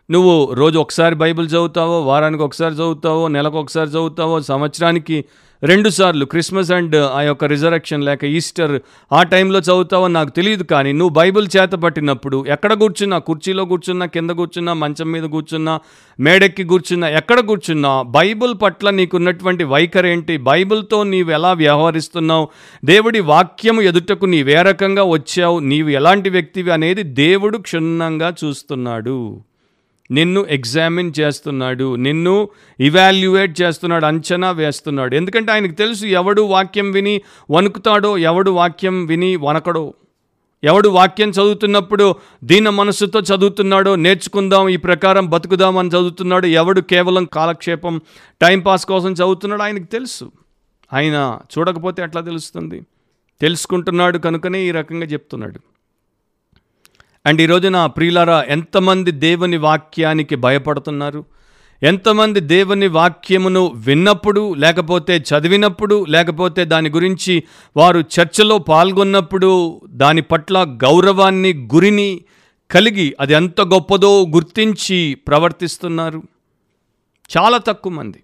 నువ్వు 0.10 0.54
రోజు 0.54 0.80
ఒకసారి 0.80 1.16
బైబిల్ 1.16 1.48
చదువుతావో 1.48 2.02
వారానికి 2.02 2.44
ఒకసారి 2.44 2.74
చదువుతావో 2.74 3.28
నెలకు 3.28 3.58
ఒకసారి 3.60 3.90
చదువుతావో 3.90 4.42
సంవత్సరానికి 4.42 5.26
రెండు 5.64 5.90
సార్లు 5.90 6.26
క్రిస్మస్ 6.26 6.72
అండ్ 6.72 6.96
ఆ 6.96 7.22
యొక్క 7.22 7.46
రిజరక్షన్ 7.46 8.04
లేక 8.04 8.24
ఈస్టర్ 8.24 8.80
ఆ 9.14 9.24
టైంలో 9.24 9.60
చదువుతావో 9.60 10.08
నాకు 10.08 10.30
తెలియదు 10.30 10.64
కానీ 10.64 10.92
నువ్వు 10.92 11.14
బైబిల్ 11.14 11.48
చేత 11.58 11.70
పట్టినప్పుడు 11.70 12.46
ఎక్కడ 12.48 12.74
కూర్చున్నా 12.74 13.18
కుర్చీలో 13.20 13.66
కూర్చున్నా 13.66 14.06
కింద 14.06 14.30
కూర్చున్నా 14.30 14.74
మంచం 14.74 15.12
మీద 15.12 15.24
కూర్చున్నా 15.24 15.80
మేడెక్కి 16.20 16.64
కూర్చున్నా 16.64 17.10
ఎక్కడ 17.10 17.40
కూర్చున్నా 17.40 18.02
బైబిల్ 18.02 18.54
పట్ల 18.62 18.90
నీకున్నటువంటి 18.90 19.64
వైఖరి 19.64 20.10
ఏంటి? 20.10 20.38
బైబిల్తో 20.38 21.04
నీవు 21.04 21.32
ఎలా 21.32 21.54
వ్యవహరిస్తున్నావు? 21.54 22.50
దేవుడి 22.86 23.20
వాక్యము 23.20 23.82
ఎదుటకు 23.82 24.26
నీవు 24.26 24.50
ఏ 24.50 24.62
రకంగా 24.62 25.04
వచ్చావు? 25.04 25.60
నీవు 25.60 25.90
ఎలాంటి 25.90 26.30
వ్యక్తివి 26.30 26.72
అనేది 26.72 27.04
దేవుడు 27.04 27.58
క్షుణ్ణంగా 27.58 28.34
చూస్తున్నాడు. 28.44 29.20
నిన్ను 30.12 30.46
ఎగ్జామిన్ 30.50 31.12
చేస్తున్నాడు 31.20 31.96
నిన్ను 31.96 32.50
ఇవాల్యుయేట్ 32.80 33.62
చేస్తున్నాడు 33.62 34.06
అంచనా 34.06 34.52
వేస్తున్నాడు. 34.52 35.16
ఎందుకంటే 35.16 35.52
ఆయనకు 35.52 35.72
తెలుసు 35.72 36.06
ఎవడు 36.06 36.42
వాక్యం 36.42 36.92
విని 36.92 37.22
వణుకుతాడో 37.52 38.18
ఎవడు 38.18 38.52
వాక్యం 38.52 39.06
విని 39.06 39.36
వనకడో 39.36 39.94
ఎవడు 40.64 40.90
వాక్యం 40.90 41.30
చదువుతున్నప్పుడు 41.30 42.16
దీన 42.44 42.70
మనస్సుతో 42.70 43.20
చదువుతున్నాడో 43.20 43.96
నేర్చుకుందాం 43.96 44.70
ఈ 44.70 44.78
ప్రకారం 44.78 45.30
బతుకుదాం 45.30 45.78
అని 45.78 45.90
చదువుతున్నాడు 45.90 46.48
ఎవడు 46.48 46.82
కేవలం 46.82 47.26
కాలక్షేపం 47.26 48.02
టైంపాస్ 48.42 48.86
కోసం 48.86 49.12
చదువుతున్నాడు 49.12 49.62
ఆయనకు 49.62 49.84
తెలుసు. 49.84 50.32
ఆయన 50.94 51.40
చూడకపోతే 51.58 52.04
ఎట్లా 52.04 52.22
తెలుస్తుంది? 52.22 52.82
తెలుసుకుంటున్నాడు 53.42 54.18
కనుకనే 54.18 54.62
ఈ 54.62 54.72
రకంగా 54.72 55.06
చెప్తున్నాడు. 55.06 55.75
అండ్ 57.26 57.42
ఈ 57.42 57.46
రోజున 57.46 57.86
ప్రియులారా 57.86 58.46
ఎంతమంది 58.48 59.12
దేవుని 59.12 59.58
వాక్యానికి 59.58 60.36
భయపడుతున్నారు? 60.36 61.26
ఎంతమంది 61.84 62.40
దేవుని 62.40 62.88
వాక్యమును 62.88 63.72
విన్నప్పుడు 63.76 64.54
లేకపోతే 64.54 65.18
చదివినప్పుడు 65.18 66.06
లేకపోతే 66.06 66.66
దాని 66.66 66.90
గురించి 66.90 67.44
వారు 67.78 68.00
చర్చలో 68.00 68.58
పాల్గొన్నప్పుడు 68.58 69.82
దాని 69.90 70.22
పట్ల 70.22 70.78
గౌరవాన్ని 70.84 71.54
గురిని 71.54 72.22
కలిగి 72.72 73.16
అది 73.20 73.34
ఎంత 73.34 73.62
గొప్పదో 73.62 74.26
గుర్తించి 74.26 75.16
ప్రవర్తిస్తున్నారు. 75.16 76.24
చాలా 77.38 77.58
తక్కువ 77.58 77.92
మంది. 77.92 78.24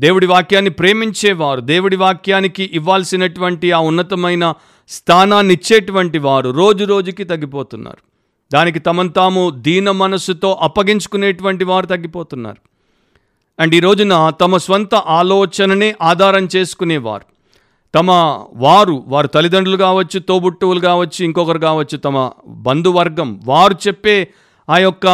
దేవుడి 0.00 0.26
వాక్యాన్ని 0.26 0.70
ప్రేమించేవారు 0.70 1.60
దేవుడి 1.60 1.96
వాక్యానికి 1.96 2.70
ఇవ్వాల్సినటువంటి 2.72 3.72
ఆ 3.72 3.78
ఉన్నతమైన 3.78 4.54
స్థానాన్ని 4.88 5.54
ఇచ్చేటువంటి 5.54 6.18
వారు 6.18 6.50
రోజు 6.50 6.84
రోజుకి 6.84 7.24
తగ్గిపోతున్నారు. 7.24 7.98
దానికి 8.52 8.78
తమను 8.78 9.08
తాము 9.08 9.50
దీన 9.50 9.90
మనస్సుతో 9.90 10.52
అప్పగించుకునేటువంటి 10.52 11.64
వారు 11.64 11.86
తగ్గిపోతున్నారు. 11.86 12.56
అండ్ 13.62 13.74
ఈ 13.74 13.80
రోజున 13.80 14.30
తమ 14.30 14.56
స్వంత 14.56 14.94
ఆలోచననే 14.94 15.96
ఆధారం 16.02 16.48
చేసుకునేవారు. 16.56 17.24
తమ 17.94 18.10
వారు 18.54 19.04
వారు 19.06 19.26
తల్లిదండ్రులు 19.26 19.76
కావచ్చు 19.76 20.18
తోబుట్టువులు 20.18 20.80
కావచ్చు 20.80 21.24
ఇంకొకరు 21.24 21.58
కావచ్చు 21.58 21.98
తమ 21.98 22.30
బంధువర్గం 22.46 23.40
వారు 23.44 23.74
చెప్పే 23.74 24.28
ఆ 24.68 24.78
యొక్క 24.78 25.06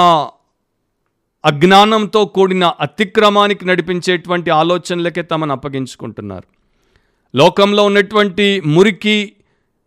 అజ్ఞానంతో 1.45 2.25
కూడిన 2.25 2.65
అతిక్రమానికి 2.65 3.67
నడిపించేటువంటి 3.67 4.51
ఆలోచనలకే 4.51 5.23
తమను 5.23 5.53
అప్పగించుకుంటున్నారు. 5.53 6.45
లోకంలో 7.37 7.85
ఉన్నటువంటి 7.85 8.63
మురికి 8.67 9.33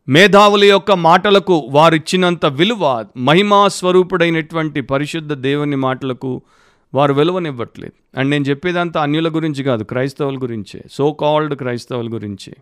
మేధావుల 0.10 0.64
యొక్క 0.64 0.92
మాటలకు 0.92 1.68
వారిచ్చినంత 1.72 2.46
విలువ 2.46 3.06
మహిమా 3.18 3.68
స్వరూపుడైనటువంటి 3.68 4.82
పరిశుద్ధ 4.82 5.34
దేవుని 5.34 5.76
మాటలకు 5.76 6.42
వారు 6.94 7.14
విలువనివ్వట్లేదు. 7.14 8.20
అండ్ 8.20 8.32
నేను 8.32 8.44
చెప్పేదంతా 8.44 9.02
అన్యుల 9.02 9.30
గురించి 9.30 9.64
కాదు 9.64 9.84
క్రైస్తవుల 9.84 10.38
గురించే 10.38 10.82
సో 10.92 11.12
కాల్డ్ 11.12 11.56
క్రైస్తవుల 11.56 12.14
గురించే. 12.14 12.54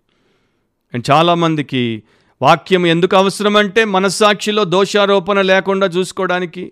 అండ్ 0.93 1.11
చాలామందికి 1.11 2.03
వాక్యం 2.41 2.85
ఎందుకు 2.85 3.15
అవసరమంటే 3.15 3.85
మనస్సాక్షిలో 3.85 4.63
దోషారోపణ 4.63 5.41
లేకుండా 5.41 5.87
చూసుకోవడానికి. 5.87 6.71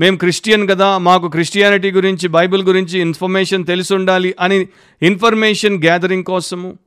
మేము 0.00 0.16
క్రిస్టియన్ 0.16 0.68
కదా 0.68 0.98
మాకు 0.98 1.28
క్రిస్టియానిటీ 1.28 1.90
గురించి 1.90 2.28
బైబిల్ 2.28 2.62
గురించి 2.62 3.00
ఇన్ఫర్మేషన్ 3.00 3.66
తెలిసి 3.66 3.94
ఉండాలి 3.94 4.34
అని 4.40 4.66
ఇన్ఫర్మేషన్ 5.02 5.80
గ్యాదరింగ్ 5.80 6.24
కోసము. 6.24 6.78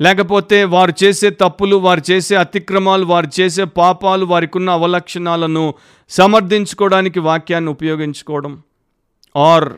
లేకపోతే 0.00 0.64
వారు 0.64 1.04
చేసే 1.04 1.30
తప్పులు 1.30 1.76
వారు 1.76 2.10
చేసే 2.10 2.34
అతిక్రమాలు 2.34 3.04
వారు 3.04 3.40
చేసే 3.40 3.64
పాపాలు 3.64 4.24
వారికి 4.24 4.58
ఉన్న 4.58 4.70
అవలక్షణాలను 4.70 5.74
సమర్థించుకోవడానికి 6.08 7.20
వాక్యాన్ని 7.20 7.70
ఉపయోగించుకోవడం. 7.70 8.62
ఆర్ 9.36 9.68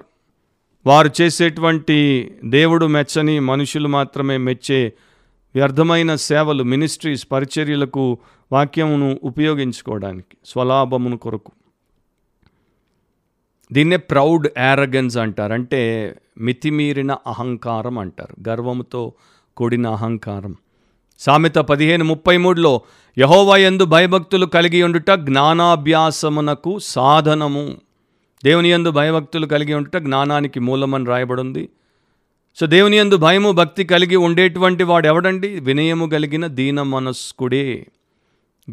వారు 0.86 1.10
చేసేటువంటి 1.20 2.30
దేవుడు 2.44 2.86
మెచ్చని 2.86 3.40
మనుషులు 3.40 3.88
మాత్రమే 3.88 4.36
మెచ్చే 4.36 4.92
వ్యర్థమైన 5.54 6.14
సేవలు 6.14 6.64
మినిస్ట్రీస్ 6.64 7.26
పరిచర్యలకు 7.32 8.18
వాక్యమును 8.52 9.20
ఉపయోగించుకోవడానికి 9.22 10.36
స్వలాభమును 10.44 11.16
కొరకు. 11.16 11.52
దీన్నే 13.72 13.96
ప్రౌడ్ 13.96 14.48
యారగన్స్ 14.58 15.16
అంటారు. 15.16 15.52
అంటే 15.52 16.14
మితిమీరిన 16.38 17.12
అహంకారం 17.12 17.98
అంటారు. 17.98 18.48
గర్వముతో 18.48 19.12
కూడిన 19.58 19.86
అహంకారం. 19.86 20.56
సామెత 21.18 21.54
పదిహేను 21.54 22.04
ముప్పై 22.04 22.36
మూడులో 22.36 22.80
యహోవయందు 23.18 23.84
భయభక్తులు 23.84 24.46
కలిగి 24.46 24.82
ఉండుట 24.82 25.10
జ్ఞానాభ్యాసమునకు 25.10 26.78
సాధనము. 26.78 27.76
దేవుని 28.44 28.70
యందు 28.70 28.90
భయభక్తులు 28.90 29.46
కలిగి 29.46 29.74
ఉండుట 29.74 29.96
జ్ఞానానికి 29.96 30.60
మూలమని 30.60 31.06
రాయబడింది. 31.06 31.68
సో 32.56 32.66
దేవుని 32.66 32.96
యందు 32.96 33.16
భయము 33.16 33.52
భక్తి 33.52 33.84
కలిగి 33.84 34.16
ఉండేటువంటి 34.16 34.84
వాడు 34.84 35.06
ఎవడండి 35.06 35.60
వినయము 35.60 36.06
కలిగిన 36.06 36.46
దీన 36.46 36.82
మనస్కుడే. 36.82 37.86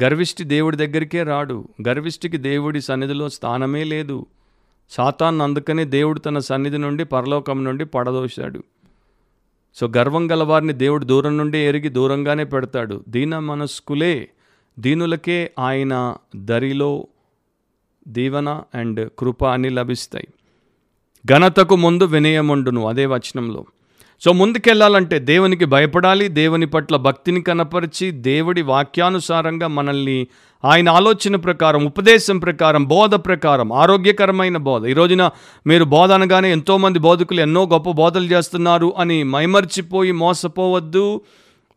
గర్విష్టి 0.04 0.44
దేవుడి 0.44 0.76
దగ్గరికే 0.76 1.22
రాడు. 1.22 1.68
గర్విష్టికి 1.88 2.36
దేవుడి 2.36 2.80
సన్నిధిలో 2.80 3.28
స్థానమే 3.28 3.84
లేదు. 3.84 4.26
సాతాన్ 4.90 5.40
అందుకనే 5.40 5.84
దేవుడు 5.84 6.18
తన 6.18 6.38
సన్నిధి 6.38 6.78
నుండి 6.78 7.04
పరలోకం 7.04 7.64
నుండి 7.64 7.84
పడదోశాడు. 7.84 8.62
సో 9.76 9.92
గర్వం 9.96 10.30
గలవారిని 10.32 10.72
దేవుడు 10.72 11.04
దూరం 11.04 11.38
నుండి 11.38 11.58
ఎరిగి 11.58 11.88
దూరంగానే 11.88 12.44
పెడతాడు. 12.44 13.04
దీన 13.08 13.38
మనస్కులే 13.38 14.28
దీనులకే 14.78 15.50
ఆయన 15.58 16.16
దరిలో 16.36 17.06
దీవన 18.08 18.62
అండ్ 18.74 19.10
కృప 19.18 19.44
అని 19.44 19.68
లభిస్తాయి. 19.68 20.28
ఘనతకు 21.26 21.76
ముందు 21.76 22.04
వినయముండును 22.04 22.88
అదే 22.88 23.06
వచనంలో. 23.06 23.64
సో 24.20 24.32
ముందుకెళ్ళాలంటే 24.32 25.18
దేవునికి 25.18 25.64
భయపడాలి 25.64 26.28
దేవుని 26.28 26.66
పట్ల 26.66 26.96
భక్తిని 26.96 27.42
కనపరిచి 27.42 28.10
దేవుడి 28.10 28.62
వాక్యానుసారంగా 28.62 29.66
మనల్ని 29.66 30.26
ఆయన 30.64 30.88
ఆలోచన 30.88 31.36
ప్రకారం 31.36 31.86
ఉపదేశం 31.86 32.38
ప్రకారం 32.38 32.84
బోధ 32.84 33.14
ప్రకారం 33.14 33.72
ఆరోగ్యకరమైన 33.72 34.56
బోధ. 34.56 34.86
ఈ 34.86 34.92
రోజున 34.92 35.30
మీరు 35.66 35.84
బోధ 35.84 36.12
అనగానే 36.12 36.52
ఎంతోమంది 36.52 36.98
బోధకులు 36.98 37.40
ఎన్నో 37.40 37.66
గొప్ప 37.66 37.90
బోధలు 37.90 38.24
చేస్తున్నారు 38.24 38.94
అని 38.98 39.22
మైమర్చిపోయి 39.22 40.12
మోసపోవద్దు. 40.12 41.20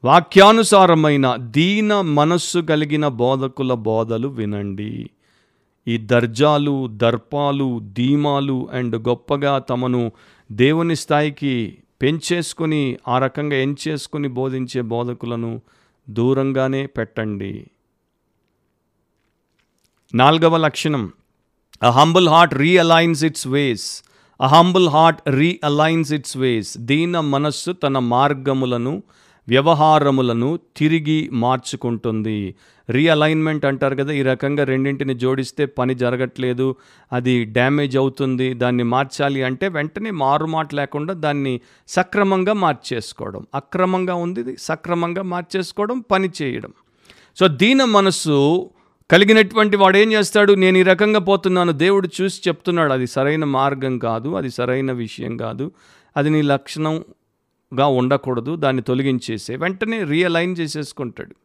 వాక్యానుసారమైన 0.04 1.36
దీన 1.40 2.02
మనస్సు 2.02 2.60
కలిగిన 2.60 3.08
బోధకుల 3.08 3.74
బోధలు 3.74 4.28
వినండి. 4.28 5.10
ఈ 5.88 5.98
దర్జాలు 5.98 6.88
దర్పాలు 6.88 7.82
ధీమాలు 7.94 8.70
అండ్ 8.74 9.08
గొప్పగా 9.08 9.60
తమను 9.60 10.12
దేవుని 10.52 10.96
స్థాయికి 10.96 11.78
పెంచేసుకొని 12.02 12.98
ఆ 13.08 13.20
రకంగా 13.20 13.56
ఎంచేసుకొని 13.56 14.28
బోధించే 14.28 14.82
బోధకులను 14.82 15.62
దూరంగానే 16.10 16.86
పెట్టండి. 16.86 17.68
నాలుగవ 20.16 20.58
లక్షణం. 20.58 21.12
A 21.84 21.90
humble 21.90 22.30
heart 22.30 22.54
realigns 22.54 23.24
its 23.24 23.48
ways 23.48 24.04
a 24.42 24.48
humble 24.48 24.90
heart 24.90 25.30
realigns 25.30 26.14
its 26.14 26.38
ways 26.38 26.78
దీన 26.78 27.20
మనస్సు 27.20 27.72
తన 27.72 28.00
మార్గములను 28.00 29.04
వ్యవహారములను 29.48 30.60
తిరిగి 30.78 31.30
మార్చుకుంటుంది. 31.34 32.56
రీఅలైన్మెంట్ 32.90 33.66
అంటారు 33.66 33.96
కదా 33.96 34.14
ఈ 34.14 34.22
రకంగా 34.22 34.64
రెండింటిని 34.64 35.14
జోడిస్తే 35.14 35.66
పని 35.66 35.96
జరగట్లేదు 35.96 36.76
అది 37.14 37.46
డ్యామేజ్ 37.46 37.98
అవుతుంది 37.98 38.54
దాన్ని 38.54 38.84
మార్చాలి 38.84 39.44
అంటే 39.44 39.68
వెంటనే 39.68 40.12
మారుమాట 40.12 40.76
లేకుండా 40.76 41.14
దాన్ని 41.14 41.62
సక్రమంగా 41.88 42.54
మార్చేసుకోవడం. 42.54 43.48
అక్రమంగా 43.56 44.16
ఉంది 44.16 44.40
ఇది 44.40 44.58
సక్రమంగా 44.60 45.22
మార్చేసుకోవడం 45.22 46.00
పని 46.00 46.30
చేయడం. 46.42 46.74
సో 47.40 47.48
దీన 47.48 47.84
మనస్సు 47.84 48.70
కలిగినటువంటి 49.12 49.78
వాడు 49.78 49.98
ఏం 49.98 50.12
చేస్తాడు? 50.14 50.54
నేను 50.54 50.78
ఈ 50.78 50.84
రకంగా 50.84 51.20
పోతున్నాను 51.20 51.72
దేవుడు 51.72 52.10
చూసి 52.22 52.42
చెప్తున్నాడు 52.48 52.94
అది 52.94 53.08
సరైన 53.08 53.44
మార్గం 53.44 53.98
కాదు 53.98 54.30
అది 54.36 54.50
సరైన 54.50 54.92
విషయం 54.92 55.38
కాదు 55.38 55.72
అది 56.18 56.30
నీ 56.30 56.42
లక్షణంగా 56.42 57.88
ఉండకూడదు 57.88 58.56
దాన్ని 58.56 58.82
తొలగించేసే. 58.82 59.56
వెంటనే 59.56 60.04
రియలైన్ 60.04 60.56
చేసేసుకుంటాడు. 60.60 61.36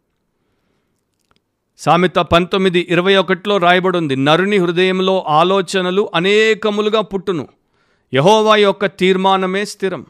సామెత 1.79 2.15
పంతొమ్మిది 2.15 2.87
ఇరవై 2.91 3.17
ఒకటిలో 3.17 3.57
రాయబడి 3.57 3.99
ఉంది 3.99 4.17
నరుని 4.17 4.57
హృదయంలో 4.57 5.25
ఆలోచనలు 5.29 6.11
అనేకములుగా 6.15 7.01
పుట్టును. 7.01 7.49
యహోవా 8.15 8.57
యొక్క 8.57 8.87
తీర్మానమే 8.87 9.65
స్థిరం. 9.65 10.07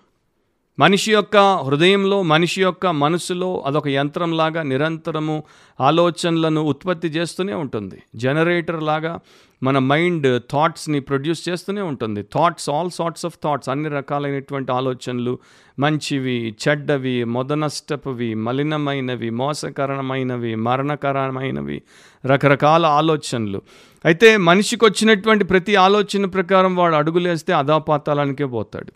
మనిషి 0.79 1.13
యొక్క 1.13 1.37
హృదయంలో 1.37 2.23
మనిషి 2.23 2.63
యొక్క 2.63 2.87
మనసులో 2.87 3.63
అదొక 3.67 3.89
యంత్రంలాగా 3.89 4.63
నిరంతరము 4.63 5.45
ఆలోచనలను 5.81 6.61
ఉత్పత్తి 6.61 7.09
చేస్తూనే 7.09 7.55
ఉంటుంది. 7.55 8.03
జనరేటర్ 8.17 8.83
లాగా 8.83 9.21
మన 9.63 9.79
మైండ్ 9.79 10.43
థాట్స్ని 10.51 11.01
ప్రొడ్యూస్ 11.01 11.49
చేస్తూనే 11.49 11.81
ఉంటుంది. 11.81 12.23
Thoughts 12.23 12.71
all 12.71 12.91
sorts 12.91 13.27
of 13.27 13.39
thoughts 13.45 13.69
అన్ని 13.69 13.89
రకాలైనటువంటి 13.89 14.73
ఆలోచనలు 14.73 15.39
మంచివి 15.79 16.57
చెడ్డవి 16.69 17.25
మొదనష్టపువి 17.25 18.35
మలినమైనవి 18.35 19.31
మోసకరమైనవి 19.31 20.55
మరణకరమైనవి 20.55 21.83
రకరకాల 22.27 22.87
ఆలోచనలు. 22.87 23.63
అయితే 24.05 24.37
మనిషికి 24.37 24.85
వచ్చినటువంటి 24.85 25.45
ప్రతి 25.45 25.77
ఆలోచన 25.77 26.25
ప్రకారం 26.25 26.77
వాడు 26.77 26.95
అడుగులేస్తే 26.95 27.53
అధాపాతాలనికే 27.53 28.45
పోతాడు. 28.45 28.93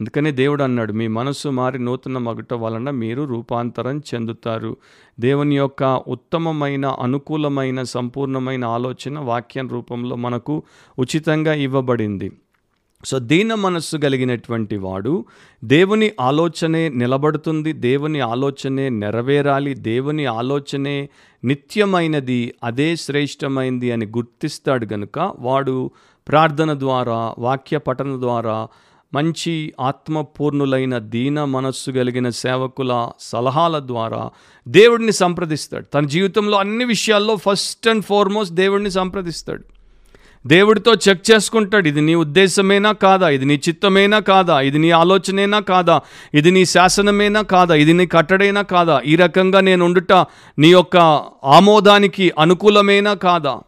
అందుకనే 0.00 0.30
దేవుడు 0.32 0.62
అన్నాడు 0.62 0.92
మీ 0.92 1.06
మనస్సు 1.06 1.48
మారి 1.48 1.78
నూతన 1.78 2.18
మగట 2.18 2.54
వలన 2.54 2.90
మీరు 2.90 3.22
రూపాంతరం 3.22 3.98
చెందుతారు. 3.98 4.76
దేవుని 5.20 5.56
యొక్క 5.56 6.02
ఉత్తమమైన 6.08 6.86
అనుకూలమైన 6.86 7.82
సంపూర్ణమైన 7.82 8.64
ఆలోచన 8.64 9.18
వాక్యం 9.18 9.68
రూపంలో 9.68 10.16
మనకు 10.16 10.62
ఉచితంగా 10.98 11.54
ఇవ్వబడింది. 11.54 12.32
సో 13.04 13.18
దీన 13.18 13.54
మనస్సు 13.54 13.96
కలిగినటువంటి 13.96 14.76
వాడు 14.76 15.24
దేవుని 15.64 16.12
ఆలోచనే 16.20 16.88
నిలబడుతుంది 16.88 17.72
దేవుని 17.72 18.20
ఆలోచనే 18.20 18.88
నెరవేరాలి 18.88 19.74
దేవుని 19.74 20.26
ఆలోచనే 20.26 21.08
నిత్యమైనది 21.44 22.54
అదే 22.64 22.96
శ్రేష్టమైంది 22.96 23.92
అని 23.92 24.06
గుర్తిస్తాడు 24.06 24.86
గనుక 24.92 25.32
వాడు 25.38 25.90
ప్రార్థన 26.28 26.78
ద్వారా 26.78 27.34
వాక్య 27.38 27.78
పఠన 27.78 28.20
ద్వారా 28.20 28.68
మంచి 29.14 29.74
ఆత్మపూర్ణులైన 29.80 30.98
దీన 30.98 31.44
మనస్సు 31.44 31.90
కలిగిన 31.90 32.28
సేవకుల 32.28 33.10
సలహాల 33.20 33.78
ద్వారా 33.78 34.30
దేవుడిని 34.68 35.12
సంప్రదిస్తాడు. 35.12 35.84
తన 35.84 36.06
జీవితంలో 36.06 36.58
అన్ని 36.58 36.84
విషయాల్లో 36.84 37.36
ఫస్ట్ 37.36 37.88
అండ్ 37.88 38.04
ఫార్మోస్ట్ 38.04 38.54
దేవుడిని 38.54 38.90
సంప్రదిస్తాడు. 38.90 39.62
దేవుడితో 40.46 40.92
చెక్ 41.08 41.30
చేసుకుంటాడు. 41.30 41.88
ఇది 41.88 42.00
నీ 42.00 42.14
ఉద్దేశమేనా 42.14 42.92
కాదా? 42.92 43.28
ఇది 43.28 43.44
నీ 43.44 43.60
చిత్తమేనా 43.68 44.18
కాదా? 44.18 44.60
ఇది 44.60 44.78
నీ 44.78 44.90
ఆలోచనేనా 44.90 45.60
కాదా? 45.60 46.00
ఇది 46.34 46.50
నీ 46.50 46.64
శాసనమేనా 46.64 47.42
కాదా? 47.42 47.74
ఇది 47.74 47.92
నీ 47.92 48.06
కట్టడైనా 48.06 48.62
కాదా? 48.62 49.02
ఈ 49.06 49.16
రకంగా 49.16 49.60
నేను 49.60 49.84
ఉండుట 49.84 50.12
నీ 50.58 50.68
యొక్క 50.68 50.96
ఆమోదానికి 51.44 52.32
అనుకూలమేనా 52.38 53.14
కాదా? 53.14 53.60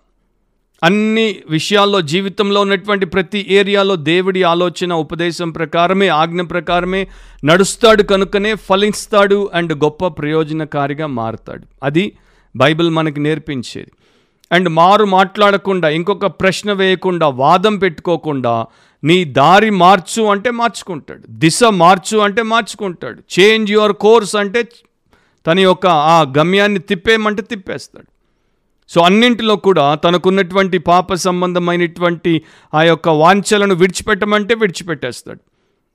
అన్ని 0.85 1.37
విషయాల్లో 1.51 2.01
జీవితంలో 2.01 2.61
ఉన్నటువంటి 2.61 3.07
ప్రతి 3.07 3.47
ఏరియాలో 3.51 3.97
దేవుడి 3.97 4.43
ఆలోచన 4.43 4.93
ఉపదేశం 4.93 5.51
ప్రకారమే 5.51 6.09
ఆజ్ఞ 6.09 6.43
ప్రకారమే 6.43 7.09
నడుస్తాడు 7.45 8.03
కనుకనే 8.03 8.55
ఫలిస్తాడు 8.55 9.51
అండ్ 9.55 9.85
గొప్ప 9.85 10.07
ప్రయోజనకారిగా 10.07 11.07
మారుతాడు. 11.07 11.63
అది 11.83 12.17
బైబిల్ 12.57 12.91
మనకి 12.91 13.21
నేర్పించేది. 13.21 13.91
అండ్ 14.53 14.69
మారు 14.69 15.05
మాట్లాడకుండా 15.05 15.89
ఇంకొక 15.89 16.27
ప్రశ్న 16.27 16.73
వేయకుండా 16.73 17.29
వాదం 17.29 17.79
పెట్టుకోకుండా 17.79 18.67
నీ 19.05 19.25
దారి 19.25 19.71
మార్చు 19.71 20.23
అంటే 20.23 20.51
మార్చుకుంటాడు. 20.51 21.23
దిశ 21.29 21.65
మార్చు 21.65 22.19
అంటే 22.19 22.43
మార్చుకుంటాడు. 22.43 23.41
చేంజ్ 23.41 23.71
యువర్ 23.71 23.93
కోర్స్ 23.93 24.37
అంటే 24.37 24.69
తన 25.47 25.59
యొక్క 25.59 25.87
ఆ 25.87 26.23
గమ్యాన్ని 26.23 26.79
తిప్పేయమంటే 26.79 27.43
తిప్పేస్తాడు. 27.43 28.14
సో 28.89 29.01
అన్నింటిలో 29.01 29.57
కూడా 29.57 29.95
తనకున్నటువంటి 29.95 30.79
పాప 30.79 31.15
సంబంధమైనటువంటి 31.15 32.43
ఆ 32.75 32.83
యొక్క 32.83 33.09
వాంఛలను 33.09 33.75
విడిచిపెట్టమంటే 33.75 34.55
విడిచిపెట్టేస్తాడు. 34.55 35.41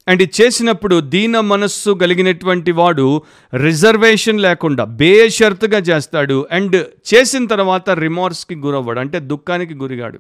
అండ్ 0.08 0.22
ఇది 0.22 0.32
చేసినప్పుడు 0.42 1.00
దీన 1.00 1.40
మనస్సు 1.40 1.92
కలిగినటువంటి 1.92 2.72
వాడు 2.72 3.22
రిజర్వేషన్ 3.64 4.40
లేకుండా 4.40 4.84
బేషరతుగా 4.84 5.78
చేస్తాడు. 5.78 6.48
అండ్ 6.52 6.86
చేసిన 7.14 7.48
తర్వాత 7.48 7.90
రిమార్స్కి 7.90 8.56
గురవ్వడు. 8.56 9.00
అంటే 9.00 9.20
దుఃఖానికి 9.20 9.74
గురిగాడు. 9.74 10.20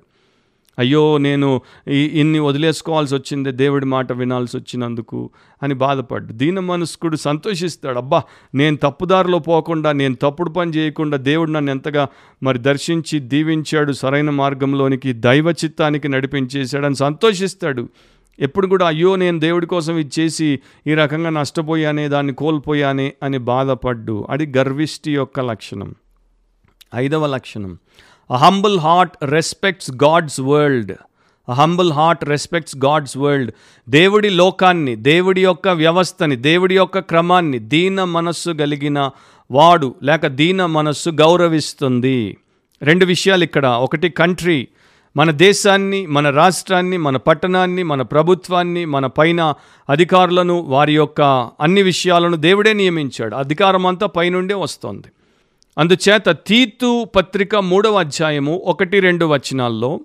అయ్యో 0.79 1.17
నేను 1.17 1.61
ఈ- 1.89 2.11
ఇన్ని 2.13 2.39
వదిలేసుకోవాల్సి 2.39 3.15
వచ్చింది 3.15 3.51
దేవుడి 3.51 3.85
మాట 3.85 4.11
వినాల్సి 4.11 4.57
వచ్చినందుకు 4.57 5.29
అని 5.63 5.73
బాధపడ్డు. 5.73 6.33
దీన 6.33 6.59
మనస్కుడు 6.59 7.15
సంతోషిస్తాడు. 7.15 7.97
అబ్బా 7.97 8.23
నేను 8.55 8.77
తప్పుదారిలో 8.77 9.39
పోకుండా 9.39 9.91
నేను 9.91 10.15
తప్పుడు 10.15 10.49
పని 10.49 10.71
చేయకుండా 10.71 11.17
దేవుడు 11.17 11.51
నన్ను 11.51 11.71
ఎంతగా 11.71 12.07
మరి 12.43 12.57
దర్శించి 12.57 13.19
దీవించాడు 13.19 13.91
సరైన 13.91 14.29
మార్గంలోనికి 14.29 15.13
దైవ 15.13 15.51
చిత్తానికి 15.51 16.07
నడిపించేశాడని 16.07 16.95
సంతోషిస్తాడు. 16.95 17.89
ఎప్పుడు 18.39 18.67
కూడా 18.67 18.87
అయ్యో 18.87 19.15
నేను 19.15 19.39
దేవుడి 19.39 19.65
కోసం 19.65 19.97
ఇది 19.97 20.21
చేసి 20.21 20.59
ఈ 20.87 20.93
రకంగా 20.93 21.29
నష్టపోయానే 21.29 22.07
దాన్ని 22.07 22.33
కోల్పోయానే 22.33 23.13
అని 23.23 23.37
బాధపడ్డు. 23.37 24.27
అది 24.29 24.53
గర్విష్టి 24.57 25.13
యొక్క 25.13 25.39
లక్షణం. 25.39 25.95
ఐదవ 26.95 27.25
లక్షణం. 27.27 27.77
A 28.31 28.35
humble 28.35 28.79
heart 28.79 29.17
respects 29.23 29.91
God's 29.91 30.41
world 30.41 30.95
a 31.49 31.53
humble 31.53 31.91
heart 31.93 32.25
respects 32.25 32.77
God's 32.77 33.17
world 33.17 33.51
దేవుడి 33.89 34.29
లోకాన్ని 34.29 34.95
దేవుడి 34.95 35.43
యొక్క 35.43 35.67
వ్యవస్థని 35.67 36.35
దేవుడి 36.35 36.75
యొక్క 36.75 36.99
క్రమాన్ని 36.99 37.59
దీన 37.59 38.03
మనస్సు 38.03 38.51
కలిగిన 38.51 39.09
వాడు 39.51 39.95
లేక 40.03 40.27
దీన 40.27 40.65
మనస్సు 40.65 41.09
గౌరవిస్తుంది. 41.09 42.37
రెండు 42.81 43.05
విషయాలు 43.05 43.43
ఇక్కడ. 43.43 43.65
ఒకటి 43.65 44.09
కంట్రీ. 44.09 44.67
మన 45.17 45.31
దేశాన్ని 45.31 46.07
మన 46.07 46.29
రాష్ట్రాన్ని 46.29 46.97
మన 46.97 47.17
పట్టణాన్ని 47.17 47.83
మన 47.83 48.01
ప్రభుత్వాన్ని 48.01 48.85
మన 48.85 49.05
పైన 49.05 49.53
అధికారులను 49.89 50.59
వారి 50.59 50.95
యొక్క 50.95 51.49
అన్ని 51.61 51.81
విషయాలను 51.81 52.37
దేవుడే 52.37 52.73
నియమించాడు. 52.73 53.35
అధికారం 53.35 53.85
అంతా 53.85 54.07
పైనుండే 54.07 54.53
వస్తుంది. 54.53 55.07
అందుచేత 55.79 56.29
తీతు 56.29 57.07
పత్రిక 57.15 57.55
మూడవ 57.55 57.99
అధ్యాయము 57.99 58.61
ఒకటి 58.65 58.99
రెండు 58.99 59.25
వచనాల్లో 59.25 59.99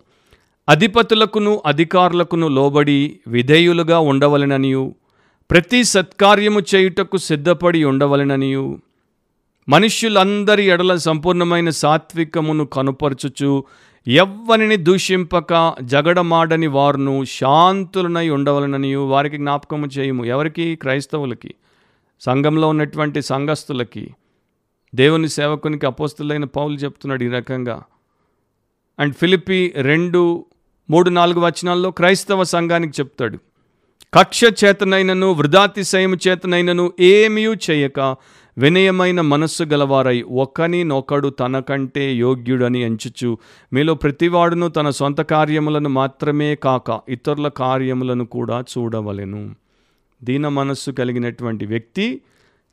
అధిపతులకును 0.69 1.63
అధికారులకును 1.67 2.49
లోబడి 2.49 3.19
విధేయులుగా 3.27 3.99
ఉండవలెననియు 3.99 4.95
ప్రతి 5.51 5.85
సత్కార్యము 5.85 6.61
చేయుటకు 6.75 7.17
సిద్ధపడి 7.17 7.85
ఉండవలెననియు 7.85 8.79
మనుష్యులందరి 9.69 10.65
ఎడల 10.65 10.97
సంపూర్ణమైన 10.97 11.71
సాత్వికమును 11.71 12.67
కనుపరచుచు 12.67 13.65
ఎవ్వనిని 14.09 14.77
దూషింపక 14.77 15.75
జగడమాడని 15.83 16.67
వారును 16.67 17.25
శాంతులనై 17.25 18.29
ఉండవలననియు 18.29 19.01
వారికి 19.01 19.37
జ్ఞాపకము 19.37 19.87
చేయము 19.87 20.25
ఎవరికి? 20.25 20.77
క్రైస్తవులకి 20.77 21.55
సంఘంలో 22.21 22.69
ఉన్నటువంటి 22.69 23.23
సంఘస్థులకి 23.23 24.11
దేవుని 24.95 25.29
సేవకునికి 25.29 25.87
అపోస్తులైన 25.87 26.45
పౌలు 26.45 26.75
చెప్తున్నాడు 26.75 27.25
ఈ 27.25 27.29
రకంగా. 27.29 27.83
అండ్ 28.99 29.15
ఫిలిపి 29.15 29.73
రెండు 29.77 30.45
మూడు 30.91 31.11
నాలుగు 31.11 31.41
వచనాల్లో 31.41 31.91
క్రైస్తవ 31.91 32.45
సంఘానికి 32.45 32.93
చెప్తాడు. 33.01 33.39
కక్ష 34.15 34.45
చేతనైనను 34.65 35.33
వృధాతిశయము 35.33 36.17
చేతనైనను 36.29 36.93
ఏమీ 37.01 37.47
చేయక 37.47 38.17
వినయమైన 38.59 39.21
మనస్సు 39.21 39.65
గలవారై 39.65 40.23
ఒకనినొకడు 40.23 41.29
తనకంటే 41.29 42.15
యోగ్యుడని 42.15 42.83
ఎంచుచు. 42.83 43.39
మీలో 43.73 43.95
ప్రతివాడును 43.95 44.69
తన 44.69 44.91
సొంత 44.91 45.21
కార్యములను 45.21 45.89
మాత్రమే 45.89 46.55
కాక 46.55 47.01
ఇతరుల 47.09 47.49
కార్యములను 47.49 48.27
కూడా 48.27 48.65
చూడవలెను. 48.79 49.55
దీన 50.25 50.49
మనస్సు 50.49 50.91
కలిగినటువంటి 50.91 51.67
వ్యక్తి 51.67 52.21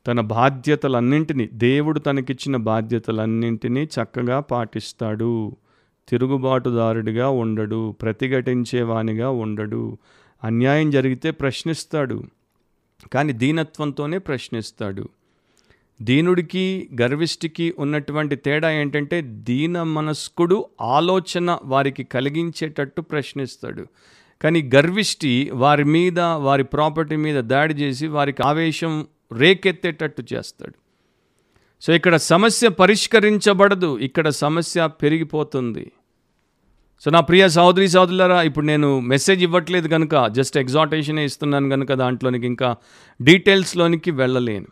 తన 0.07 0.21
బాధ్యతలన్నింటినీ 0.21 1.49
దేవుడు 1.53 1.99
తనకిచ్చిన 1.99 2.55
బాధ్యతలన్నింటినీ 2.55 3.83
చక్కగా 3.83 4.39
పాటిస్తాడు. 4.39 5.55
తిరుగుబాటుదారుడిగా 6.09 7.29
ఉండడు 7.29 7.91
ప్రతిఘటించేవానిగా 7.91 9.29
ఉండడు. 9.29 9.97
అన్యాయం 10.43 10.91
జరిగితే 10.91 11.31
ప్రశ్నిస్తాడు 11.31 12.23
కానీ 13.13 13.33
దీనత్వంతోనే 13.33 14.17
ప్రశ్నిస్తాడు. 14.17 15.09
దీనుడికి 16.01 16.89
గర్విష్టికి 17.01 17.73
ఉన్నటువంటి 17.79 18.35
తేడా 18.35 18.71
ఏంటంటే 18.71 19.21
దీన 19.21 19.83
మనస్కుడు 19.83 20.65
ఆలోచన 20.81 21.57
వారికి 21.65 22.03
కలిగించేటట్టు 22.03 23.01
ప్రశ్నిస్తాడు. 23.01 23.85
కానీ 24.41 24.69
గర్విష్టి 24.75 25.49
వారి 25.53 25.83
మీద 25.83 26.19
వారి 26.19 26.63
ప్రాపర్టీ 26.63 27.15
మీద 27.15 27.43
దాడి 27.43 27.73
చేసి 27.73 28.07
వారికి 28.07 28.43
ఆవేశం 28.43 29.07
రేకెత్తేటట్టు 29.33 30.23
చేస్తాడు. 30.33 30.73
సో 31.81 31.93
ఇక్కడ 31.93 32.15
సమస్య 32.15 32.67
పరిష్కరించబడదు. 32.67 33.99
ఇక్కడ 33.99 34.29
సమస్య 34.29 34.87
పెరిగిపోతుంది. 34.87 35.91
సో 37.01 37.11
నా 37.11 37.19
ప్రియ 37.19 37.49
సహోదరి 37.49 37.87
సహోదరులరా 37.87 38.41
ఇప్పుడు 38.41 38.65
నేను 38.65 38.99
మెసేజ్ 38.99 39.43
ఇవ్వట్లేదు 39.43 39.87
కనుక 39.87 40.27
జస్ట్ 40.27 40.57
ఎగ్జాటేషనే 40.57 41.25
ఇస్తున్నాను 41.25 41.69
కనుక 41.69 41.93
దాంట్లోనికి 41.93 42.45
ఇంకా 42.45 42.75
డీటెయిల్స్లోనికి 43.21 44.11
వెళ్ళలేను. 44.11 44.67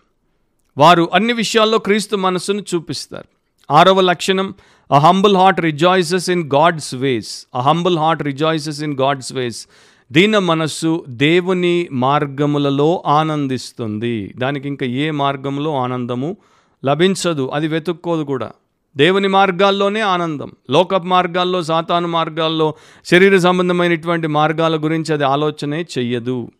వారు 0.77 1.09
అన్ని 1.13 1.33
విషయాల్లో 1.33 1.77
క్రీస్తు 1.77 2.15
మనస్సును 2.15 2.63
చూపిస్తారు. 2.75 3.27
ఆరవ 3.71 4.01
లక్షణం 4.01 4.53
a 4.91 4.97
humble 4.97 5.35
heart 5.35 5.59
rejoices 5.59 6.29
in 6.29 6.43
God's 6.55 6.95
ways 6.95 7.45
a 7.55 7.59
humble 7.59 7.97
heart 7.97 8.23
rejoices 8.23 8.83
in 8.83 8.93
God's 8.93 9.33
ways 9.33 9.67
దీన 10.11 10.37
మనస్సు 10.37 11.03
దేవుని 11.07 11.87
మార్గములలో 11.91 13.03
ఆనందిస్తుంది. 13.07 14.33
దానికి 14.37 14.67
ఇంకా 14.67 14.85
ఏ 14.85 15.11
మార్గంలో 15.11 15.75
ఆనందము 15.75 16.37
లభించదు. 16.85 17.49
అది 17.53 17.67
వెతుక్కోదు 17.67 18.23
కూడా. 18.23 18.51
దేవుని 18.97 19.27
మార్గాల్లోనే 19.27 19.99
ఆనందం. 19.99 20.51
లోక 20.69 20.95
మార్గాల్లో 20.95 21.61
సాతాను 21.61 22.07
మార్గాల్లో 22.07 22.73
శరీర 23.05 23.37
సంబంధమైనటువంటి 23.37 24.27
మార్గాల 24.27 24.75
గురించి 24.75 25.13
అది 25.13 25.23
ఆలోచనే 25.23 25.85
చెయ్యదు. 25.97 26.51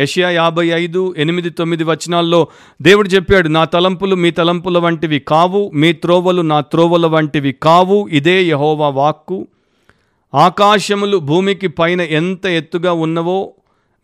యషియా 0.00 0.30
యాభై 0.30 0.66
ఐదు 0.66 1.14
ఎనిమిది 1.18 1.50
తొమ్మిది 1.50 1.84
వచనాల్లో 1.84 2.46
దేవుడు 2.82 3.08
చెప్పాడు 3.08 3.48
నా 3.48 3.64
తలంపులు 3.64 4.14
మీ 4.14 4.30
తలంపుల 4.30 4.78
వంటివి 4.78 5.18
కావు 5.18 5.70
మీ 5.74 5.92
త్రోవలు 5.92 6.42
నా 6.42 6.60
త్రోవల 6.60 7.06
వంటివి 7.06 7.52
కావు 7.52 8.08
ఇదే 8.12 8.42
యహోవా 8.42 8.88
వాక్కు. 8.88 9.46
ఆకాశములు 10.34 11.16
భూమికి 11.16 11.68
పైన 11.68 12.00
ఎంత 12.00 12.46
ఎత్తుగా 12.46 12.92
ఉన్నవో 12.92 13.52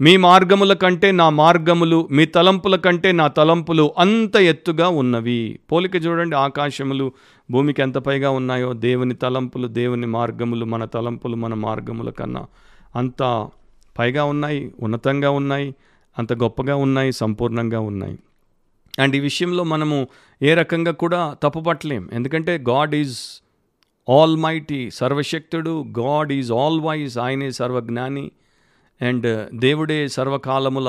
మీ 0.00 0.16
మార్గముల 0.16 0.72
కంటే 0.72 1.12
నా 1.12 1.28
మార్గములు 1.28 2.08
మీ 2.10 2.26
తలంపుల 2.26 2.76
కంటే 2.76 3.12
నా 3.12 3.26
తలంపులు 3.26 3.94
అంత 3.98 4.36
ఎత్తుగా 4.36 4.88
ఉన్నవి. 4.88 5.58
పోలిక 5.72 5.96
చూడండి 5.96 6.36
ఆకాశములు 6.36 7.12
భూమికి 7.50 7.82
ఎంత 7.82 7.98
పైగా 7.98 8.30
ఉన్నాయో 8.30 8.72
దేవుని 8.72 9.14
తలంపులు 9.14 9.68
దేవుని 9.68 10.06
మార్గములు 10.06 10.64
మన 10.64 10.84
తలంపులు 10.84 11.36
మన 11.36 11.54
మార్గముల 11.54 12.10
కన్నా 12.10 12.46
అంత 12.96 13.48
పైగా 13.98 14.24
ఉన్నాయి 14.24 14.72
ఉన్నతంగా 14.80 15.30
ఉన్నాయి 15.30 15.74
అంత 16.18 16.32
గొప్పగా 16.32 16.76
ఉన్నాయి 16.76 17.12
సంపూర్ణంగా 17.12 17.80
ఉన్నాయి. 17.80 18.18
అండ్ 18.98 19.16
ఈ 19.16 19.20
విషయంలో 19.20 19.64
మనము 19.64 20.08
ఏ 20.42 20.54
రకంగా 20.54 20.92
కూడా 20.92 21.36
తప్పుపట్టలేం. 21.42 22.08
ఎందుకంటే 22.12 22.64
గాడ్ 22.70 22.94
ఈజ్ 22.94 23.39
ఆల్ 24.16 24.36
మైటీ 24.44 24.82
సర్వశక్తుడు 25.00 25.72
గాడ్ 25.98 26.30
ఈజ్ 26.40 26.52
ఆల్ 26.60 26.80
వైజ్ 26.86 27.16
ఆయనే 27.26 27.50
సర్వజ్ఞాని 27.60 28.26
అండ్ 29.00 29.26
uh, 29.26 29.42
దేవుడే 29.64 29.98
సర్వకాలముల 30.16 30.88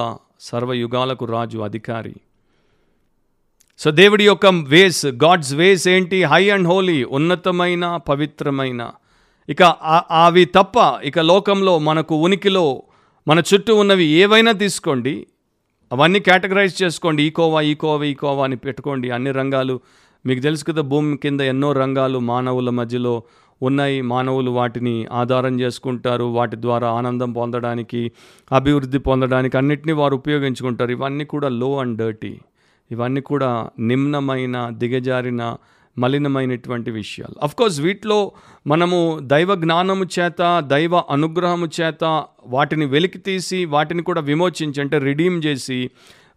సర్వయుగాలకు 0.49 1.26
రాజు 1.26 1.57
అధికారి. 1.67 2.15
సో 3.80 3.91
దేవుడి 3.99 4.24
యొక్క 4.24 4.47
వేస్ 4.74 5.05
గాడ్స్ 5.24 5.51
వేస్ 5.59 5.86
ఏంటి? 5.93 6.17
హై 6.32 6.43
అండ్ 6.55 6.67
హోలీ 6.72 6.97
ఉన్నతమైన 7.17 7.86
పవిత్రమైన. 8.09 8.82
ఇక 9.49 9.61
అవి 10.26 10.43
తప్ప 10.57 10.78
ఇక 11.09 11.19
లోకంలో 11.32 11.74
మనకు 11.89 12.15
ఉనికిలో 12.26 12.65
మన 13.28 13.39
చుట్టూ 13.49 13.76
ఉన్నవి 13.82 14.05
ఏవైనా 14.24 14.53
తీసుకోండి. 14.63 15.15
అవన్నీ 15.91 16.19
కేటగరైజ్ 16.28 16.76
చేసుకోండి. 16.84 17.22
ఈ 17.30 17.32
కోవా 17.39 17.61
ఈ 17.72 17.74
కోవా 17.84 18.05
ఈ 18.11 18.13
కోవా 18.24 18.43
అని 18.45 18.57
పెట్టుకోండి. 18.65 19.07
అన్ని 19.17 19.32
రంగాలు 19.39 19.76
మీకు 20.26 20.39
తెలుసు 20.39 20.65
కదా 20.65 20.82
భూమి 20.82 21.17
కింద 21.17 21.41
ఎన్నో 21.41 21.72
రంగాలు 21.72 22.19
మానవుల 22.19 22.69
మధ్యలో 22.69 23.24
ఉన్నాయి. 23.61 24.01
మానవులు 24.01 24.51
వాటిని 24.51 25.07
ఆధారం 25.11 25.59
చేసుకుంటారు. 25.59 26.24
వాటి 26.24 26.55
ద్వారా 26.55 26.91
ఆనందం 26.91 27.32
పొందడానికి 27.32 28.11
అభివృద్ధి 28.51 28.99
పొందడానికి 28.99 29.57
అన్నిటినీ 29.57 29.93
వారు 29.93 30.15
ఉపయోగించుకుంటారు. 30.15 30.91
ఇవన్నీ 30.91 31.26
కూడా 31.26 31.49
లో 31.49 31.80
అండ్ 31.80 31.97
డర్టీ 31.97 32.39
ఇవన్నీ 32.91 33.22
కూడా 33.22 33.69
నిమ్నమైన 33.80 34.69
దిగజారిన 34.69 35.55
మలినమైనటువంటి 35.97 36.91
విషయాలు. 36.91 37.36
అఫ్ 37.43 37.55
కోర్స్ 37.55 37.82
వీటిలో 37.82 38.32
మనము 38.67 39.19
దైవ 39.22 39.55
జ్ఞానము 39.55 40.05
చేత 40.19 40.63
దైవ 40.67 40.95
అనుగ్రహము 40.97 41.67
చేత 41.82 42.24
వాటిని 42.47 42.86
వెలికి 42.86 43.17
తీసి 43.17 43.65
వాటిని 43.65 44.03
కూడా 44.03 44.22
విమోచించి 44.22 44.82
అంటే 44.82 44.97
రిడీమ్ 44.97 45.43
చేసి 45.45 45.89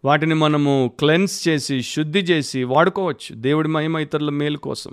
వాటిని 0.05 0.33
మనము 0.33 0.91
క్లెన్స్ 0.99 1.47
చేసి 1.47 1.81
శుద్ధి 1.81 2.19
చేసి 2.19 2.63
వాడుకోవచ్చు. 2.63 3.35
దేవుడి 3.35 3.67
మహిమ 3.67 3.97
ఇతరుల 3.97 4.29
మేలు 4.29 4.57
కోసం. 4.57 4.91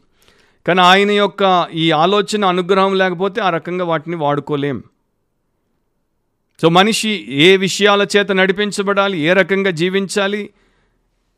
కానీ 0.67 0.81
ఆయన 0.81 1.11
యొక్క 1.11 1.69
ఈ 1.75 1.91
ఆలోచన 1.91 2.45
అనుగ్రహం 2.45 2.95
లేకపోతే 2.95 3.41
ఆ 3.41 3.51
రకంగా 3.51 3.85
వాటిని 3.85 4.17
వాడుకోలేం. 4.17 4.83
సో 6.63 6.69
మనిషి 6.69 7.27
ఏ 7.29 7.57
విషయాల 7.57 8.07
చేత 8.17 8.33
నడిపించబడాలి 8.33 9.21
ఏ 9.21 9.33
రకంగా 9.33 9.71
జీవించాలి 9.71 10.51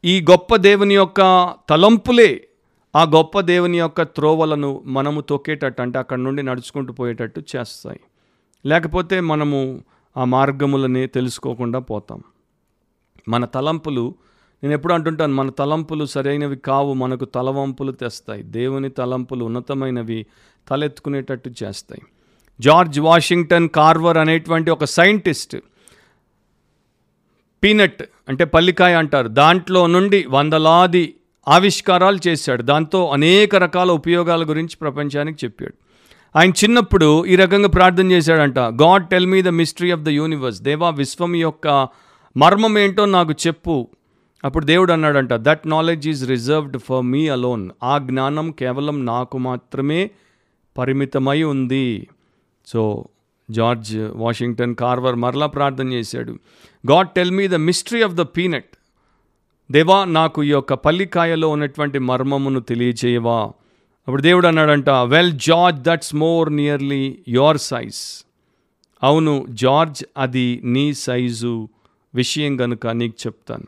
ఈ 0.05 0.20
గొప్ప 0.31 0.57
దేవుని 0.57 0.95
యొక్క 0.95 1.55
తలంపులే 1.68 2.49
ఆ 2.97 3.03
గొప్ప 3.03 3.41
దేవుని 3.41 3.79
యొక్క 3.79 4.03
త్రోవలను 4.03 4.83
మనము 4.87 5.20
తొక్కేటట్టు 5.20 5.83
అంటే 5.83 5.99
అక్కడి 5.99 6.22
నుండి 6.22 6.43
నడుచుకుంటూ 6.43 6.93
పోయేటట్టు 6.93 7.43
చేస్తాయి. 7.57 8.01
లేకపోతే 8.66 9.20
మనము 9.20 9.85
ఆ 10.16 10.25
మార్గములని 10.25 11.07
తెలుసుకోకుండా 11.07 11.79
పోతాం. 11.79 12.22
మన 13.29 13.45
తలంపులు 13.45 14.14
నేను 14.62 14.75
ఎప్పుడు 14.75 14.93
అంటుంటాను 14.93 15.35
మన 15.35 15.51
తలంపులు 15.51 16.05
సరైనవి 16.05 16.57
కావు 16.57 16.95
మనకు 16.95 17.25
తలవంపులు 17.25 17.93
తెస్తాయి. 17.93 18.43
దేవుని 18.43 18.89
తలంపులు 18.89 19.45
ఉన్నతమైనవి 19.45 20.27
తలెత్తుకునేటట్టు 20.70 21.51
చేస్తాయి. 21.62 22.03
జార్జ్ 22.61 23.01
వాషింగ్టన్ 23.01 23.68
కార్వర్ 23.68 24.18
అనేటువంటి 24.18 24.70
ఒక 24.70 24.85
సైంటిస్ట్ 24.85 25.57
పీనట్ 27.64 28.03
అంటే 28.29 28.45
పల్లికాయ 28.45 28.95
అంటారు. 28.95 29.29
దాంట్లో 29.29 29.87
నుండి 29.87 30.27
వందలాది 30.29 31.14
ఆవిష్కారాలు 31.49 32.18
చేశాడు. 32.29 32.62
దాంతో 32.62 33.09
అనేక 33.09 33.57
రకాల 33.57 33.91
ఉపయోగాల 33.91 34.49
గురించి 34.49 34.77
ప్రపంచానికి 34.77 35.47
చెప్పాడు. 35.47 35.75
ఆయన 36.39 36.51
చిన్నప్పుడు 36.51 37.27
ఈ 37.27 37.37
రకంగా 37.37 37.68
ప్రార్థన 37.68 38.12
చేశాడంట 38.12 38.59
God 38.59 39.09
tell 39.09 39.27
me 39.27 39.43
the 39.43 39.49
mystery 39.49 39.91
of 39.91 40.01
the 40.01 40.09
universe. 40.09 40.62
దేవా 40.62 40.91
విశ్వం 40.91 41.37
యొక్క 41.37 41.89
మర్మం 42.37 42.78
ఏంటో 42.78 43.05
నాకు 43.05 43.32
చెప్పు. 43.32 43.89
అప్పుడు 44.45 44.64
దేవుడు 44.64 44.93
అన్నాడంట 44.93 45.32
that 45.32 45.66
knowledge 45.66 46.09
is 46.09 46.28
reserved 46.28 46.78
for 46.78 47.03
me 47.03 47.28
alone 47.28 47.70
ఆ 47.82 47.99
జ్ఞానం 47.99 48.51
కేవలం 48.51 49.07
నాకు 49.07 49.39
మాత్రమే 49.39 50.11
పరిమితమై 50.78 51.43
ఉంది. 51.43 52.09
సో 52.66 53.05
జార్జ్ 53.51 53.97
వాషింగ్టన్ 54.14 54.74
కార్వర్ 54.74 55.14
మరలా 55.14 55.47
ప్రార్థన 55.47 55.93
చేశాడు 55.93 56.32
God 56.91 57.09
tell 57.09 57.30
me 57.30 57.49
the 57.49 57.55
mystery 57.55 58.03
of 58.03 58.14
the 58.14 58.20
peanut 58.20 58.70
దేవా 59.70 60.05
నాకు 60.05 60.43
ఈ 60.43 60.49
యొక్క 60.49 60.74
పల్లికాయలో 60.74 61.49
ఉన్నటువంటి 61.49 61.99
మర్మమును 61.99 62.61
తెలియచేయవా? 62.61 63.39
అప్పుడు 64.09 64.22
దేవుడు 64.22 64.47
అన్నాడంట 64.47 64.91
well 64.91 65.32
George 65.32 65.80
that's 65.80 66.14
more 66.14 66.57
nearly 66.57 67.18
your 67.28 67.59
size 67.59 68.26
అవును 69.03 69.47
జార్జ్ 69.49 70.05
అది 70.18 70.61
నీ 70.64 70.95
సైజు. 70.95 71.68
విషయం 72.15 72.57
కనుక 72.57 72.87
నీకు 72.87 73.27
చెప్తాను. 73.27 73.65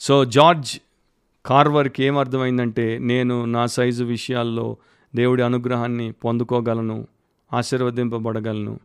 సో 0.00 0.24
జార్జ్ 0.24 0.80
కార్వర్కి 1.46 2.04
ఏమర్థమైందంటే 2.04 2.98
నేను 2.98 3.44
నా 3.44 3.66
సైజు 3.66 4.04
విషయాల్లో 4.04 4.76
దేవుడి 5.14 5.42
అనుగ్రహాన్ని 5.42 6.12
పొందుకోగలను 6.12 7.06
ఆశీర్వదింపబడగలను. 7.52 8.80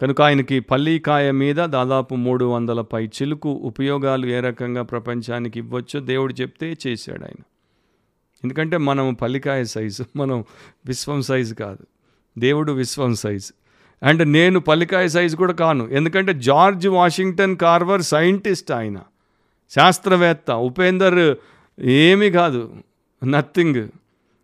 కనుక 0.00 0.22
ఆయనకి 0.22 0.60
పల్లీకాయ 0.60 1.30
మీద 1.30 1.56
దాదాపు 1.56 2.14
మూడు 2.14 2.44
వందల 2.44 2.80
పై 2.80 3.06
చిలుకు 3.06 3.50
ఉపయోగాలు 3.50 4.26
ఏ 4.26 4.40
రకంగా 4.40 4.82
ప్రపంచానికి 4.82 5.58
ఇవ్వచ్చో 5.58 6.00
దేవుడు 6.00 6.32
చెప్తే 6.32 6.76
చేశాడు 6.86 7.24
ఆయన. 7.24 7.42
ఎందుకంటే 8.44 8.76
మనం 8.76 9.14
పల్లికాయ 9.14 9.64
సైజు 9.64 10.04
మనం 10.16 10.44
విశ్వం 10.86 11.22
సైజు 11.22 11.54
కాదు. 11.54 11.86
దేవుడు 12.38 12.72
విశ్వం 12.72 13.14
సైజు. 13.14 13.59
అండ్ 14.02 14.28
నేను 14.28 14.60
పల్లికాయ 14.60 15.08
సైజు 15.08 15.36
కూడా 15.36 15.52
కాను. 15.52 15.88
ఎందుకంటే 15.88 16.34
జార్జ్ 16.34 16.88
వాషింగ్టన్ 16.88 17.56
కార్వర్ 17.56 18.02
సైంటిస్ట్ 18.02 18.72
ఆయన. 18.72 18.98
శాస్త్రవేత్త 19.70 20.50
ఉపేందర్ 20.50 21.36
ఏమీ 21.80 22.30
కాదు. 22.30 22.74
నథింగ్. 23.24 23.88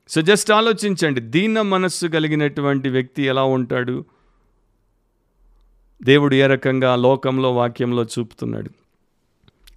సో 0.08 0.20
జస్ట్ 0.20 0.52
ఆలోచించండి 0.52 1.20
దీన 1.20 1.60
మనస్సు 1.60 2.06
కలిగినటువంటి 2.06 2.88
వ్యక్తి 2.88 3.22
ఎలా 3.22 3.42
ఉంటాడు? 3.42 4.04
దేవుడు 6.02 6.34
ఏ 6.34 6.46
రకంగా 6.46 6.96
లోకంలో 6.96 7.54
వాక్యంలో 7.54 8.04
చూపుతున్నాడు? 8.04 8.70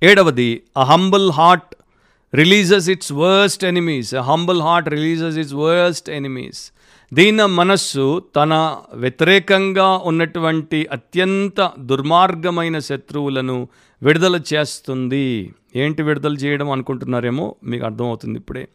ఏడవది 0.04 0.64
a 0.78 0.84
humble 0.84 1.32
heart 1.32 1.76
releases 2.36 2.90
its 2.90 3.12
worst 3.12 3.66
enemies 3.66 4.16
a 4.16 4.22
humble 4.22 4.62
heart 4.62 4.90
releases 4.90 5.38
its 5.38 5.54
worst 5.54 6.10
enemies 6.10 6.72
దీన 7.14 7.46
మనస్సు 7.46 8.24
తన 8.36 8.76
వ్యతిరేకంగా 8.94 9.98
ఉన్నటువంటి 9.98 10.88
అత్యంత 10.92 11.72
దుర్మార్గమైన 11.80 12.80
శత్రువులను 12.80 13.68
విడుదల 14.04 14.42
చేస్తుంది. 14.54 15.54
ఏంటి 15.76 16.04
విడుదల 16.04 16.34
చేయడం 16.34 16.72
అనుకుంటున్నారేమో 16.72 17.56
మీకు 17.64 17.86
అర్థమవుతుంది 17.86 18.40
ఇప్పుడే. 18.40 18.68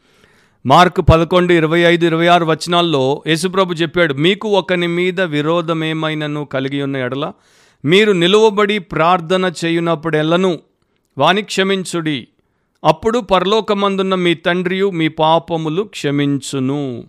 మార్కు 0.67 1.03
పదకొండు 1.03 1.53
ఇరవై 1.53 1.81
ఐదు 1.81 2.05
ఇరవై 2.05 2.27
ఆరు 2.27 2.45
వచనాల్లో 2.45 3.23
యేసుప్రభు 3.27 3.73
చెప్పాడు 3.73 4.15
మీకు 4.15 4.49
ఒకని 4.49 4.87
మీద 4.87 5.21
విరోధమేమైనను 5.21 6.45
కలిగి 6.45 6.83
ఉన్న 6.83 6.97
ఎడల 6.97 7.33
మీరు 7.85 8.13
నిలువబడి 8.13 8.79
ప్రార్థన 8.79 9.53
చేయునప్పుడెల్లను 9.65 10.59
వాని 11.19 11.43
క్షమించుడి. 11.43 12.29
అప్పుడు 12.85 13.19
పరలోకమందున్న 13.19 14.15
మీ 14.15 14.35
తండ్రియు 14.35 14.91
మీ 14.91 15.09
పాపములు 15.09 15.83
క్షమించును. 15.83 17.05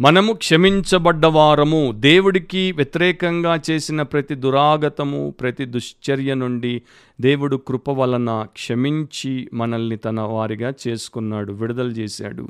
మనము 0.00 0.32
క్షమించబడ్డవారము 0.32 1.92
దేవుడికి 1.96 2.72
వ్యతిరేకంగా 2.72 3.60
చేసిన 3.70 4.02
ప్రతి 4.02 4.34
దురాగతము 4.34 5.34
ప్రతి 5.40 5.64
దుశ్చర్య 5.64 6.34
నుండి 6.34 6.82
దేవుడు 7.20 7.56
కృప 7.56 7.90
వలన 7.90 8.46
క్షమించి 8.52 9.48
మనల్ని 9.54 9.96
తన 9.96 10.20
వారిగా 10.20 10.72
చేసుకున్నాడు 10.88 11.52
విడుదల 11.52 11.86
చేశాడు. 11.86 12.48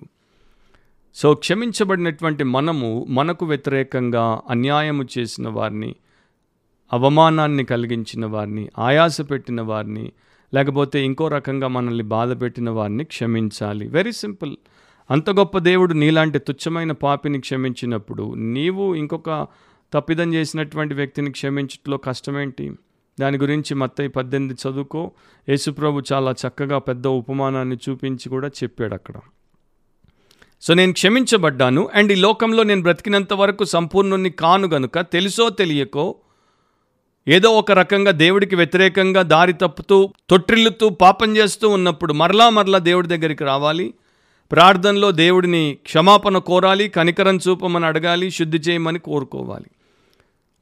సో 1.15 1.35
క్షమించబడినటువంటి 1.35 2.45
మనము 2.45 3.07
మనకు 3.09 3.47
వ్యతిరేకంగా 3.47 4.41
అన్యాయము 4.51 5.05
చేసిన 5.19 5.49
వారిని 5.49 5.95
అవమానాన్ని 6.93 7.65
కలిగించిన 7.65 8.27
వారిని 8.27 8.69
ఆయాస 8.79 9.21
పెట్టిన 9.21 9.61
వారిని 9.61 10.13
లేకపోతే 10.55 11.05
ఇంకో 11.05 11.29
రకంగా 11.29 11.69
మనల్ని 11.69 12.05
బాధ 12.05 12.43
పెట్టిన 12.43 12.71
వారిని 12.71 13.05
క్షమించాలి. 13.05 13.89
వెరీ 13.89 14.13
సింపుల్ 14.13 14.57
అంత 15.11 15.31
గొప్ప 15.31 15.59
దేవుడు 15.59 15.95
నీలాంటి 15.95 16.39
తుచ్చమైన 16.39 16.93
పాపిని 16.93 17.41
క్షమించినప్పుడు 17.41 18.35
నీవు 18.35 18.95
ఇంకొక 18.95 19.47
తప్పిదం 19.95 20.35
చేసినటువంటి 20.35 20.95
వ్యక్తిని 20.95 21.31
క్షమించట్లో 21.31 21.97
కష్టమేంటి? 21.97 22.73
దాని 23.21 23.39
గురించి 23.39 23.75
మత్తయి 23.75 24.09
పద్దెనిమిది 24.09 24.69
చదువుకో. 24.69 25.13
యేసుప్రభు 25.49 26.03
చాలా 26.13 26.31
చక్కగా 26.31 26.79
పెద్ద 26.79 27.07
ఉపమానాన్ని 27.07 27.77
చూపించి 27.89 28.29
కూడా 28.29 28.49
చెప్పాడు 28.49 28.95
అక్కడ. 28.95 29.15
సో 30.63 30.75
నేను 30.75 30.93
క్షమించబడ్డాను 30.93 31.89
అండ్ 31.95 32.13
ఈ 32.13 32.15
లోకంలో 32.15 32.63
నేను 32.63 32.83
బ్రతికినంత 32.83 33.33
వరకు 33.33 33.65
సంపూర్ణుని 33.65 34.31
కాను 34.31 34.69
గనుక 34.69 35.01
తెలుసో 35.01 35.49
తెలియకో 35.49 36.15
ఏదో 37.29 37.51
ఒక 37.51 37.73
రకంగా 37.73 38.11
దేవుడికి 38.11 38.57
వ్యతిరేకంగా 38.57 39.23
దారి 39.23 39.53
తప్పుతూ 39.53 40.13
తొట్టిల్లుతూ 40.31 40.89
పాపం 40.89 41.37
చేస్తూ 41.37 41.69
ఉన్నప్పుడు 41.69 42.13
మరలా 42.13 42.51
మరలా 42.51 42.79
దేవుడి 42.79 43.09
దగ్గరికి 43.09 43.45
రావాలి. 43.45 43.95
ప్రార్థనలో 44.55 45.11
దేవుడిని 45.11 45.79
క్షమాపణ 45.83 46.39
కోరాలి 46.39 46.89
కనికరం 46.89 47.37
చూపమని 47.37 47.87
అడగాలి 47.87 48.31
శుద్ధి 48.31 48.59
చేయమని 48.59 48.99
కోరుకోవాలి. 48.99 49.65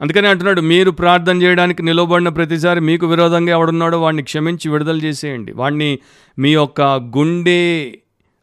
అందుకని 0.01 0.26
అంటున్నాడు 0.26 0.61
మీరు 0.61 0.90
ప్రార్థన 0.90 1.43
చేయడానికి 1.43 1.82
నిలవబడిన 1.82 2.28
ప్రతిసారి 2.28 2.80
మీకు 2.80 3.07
విరోధంగా 3.07 3.51
ఎవడున్నాడో 3.51 4.01
వాడిని 4.01 4.22
క్షమించి 4.22 4.70
విడుదల 4.70 4.99
చేసేయండి. 4.99 5.53
వాడిని 5.53 5.99
మీ 6.38 6.53
యొక్క 6.53 6.82
గుండె 6.82 7.93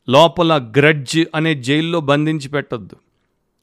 లోపల 0.10 0.72
గ్రడ్జ్ 0.78 1.26
అనే 1.36 1.56
జైల్లో 1.56 2.00
బంధించి 2.00 2.50
పెట్టద్దు. 2.50 2.96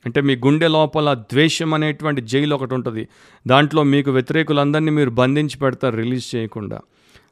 అంటే 0.07 0.21
మీ 0.21 0.37
గుండె 0.37 0.69
లోపల 0.69 1.15
ద్వేషం 1.15 1.75
అనేటువంటి 1.75 2.21
జైలు 2.21 2.55
ఒకటి 2.55 2.75
ఉంటుంది. 2.75 3.09
దాంట్లో 3.47 3.83
మీకు 3.83 4.11
వ్యతిరేకులందరినీ 4.11 4.91
మీరు 4.91 5.11
బంధించి 5.11 5.59
పెడతారు 5.59 5.97
రిలీజ్ 5.97 6.37
చేయకుండా. 6.37 6.81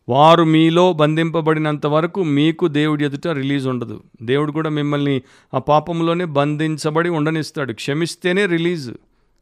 వారు 0.09 0.44
మీలో 0.44 0.92
బంధింపబడినంత 0.92 1.86
వరకు 1.86 2.22
మీకు 2.22 2.68
దేవుడి 2.68 3.05
ఎదుట 3.05 3.26
రిలీజ్ 3.26 3.66
ఉండదు. 3.66 4.02
దేవుడు 4.22 4.52
కూడా 4.52 4.70
మిమ్మల్ని 4.70 5.22
ఆ 5.55 5.59
పాపంలోనే 5.59 6.24
బంధించబడి 6.24 7.09
ఉండనిస్తాడు. 7.09 7.72
క్షమిస్తేనే 7.72 8.46
రిలీజ్. 8.46 8.90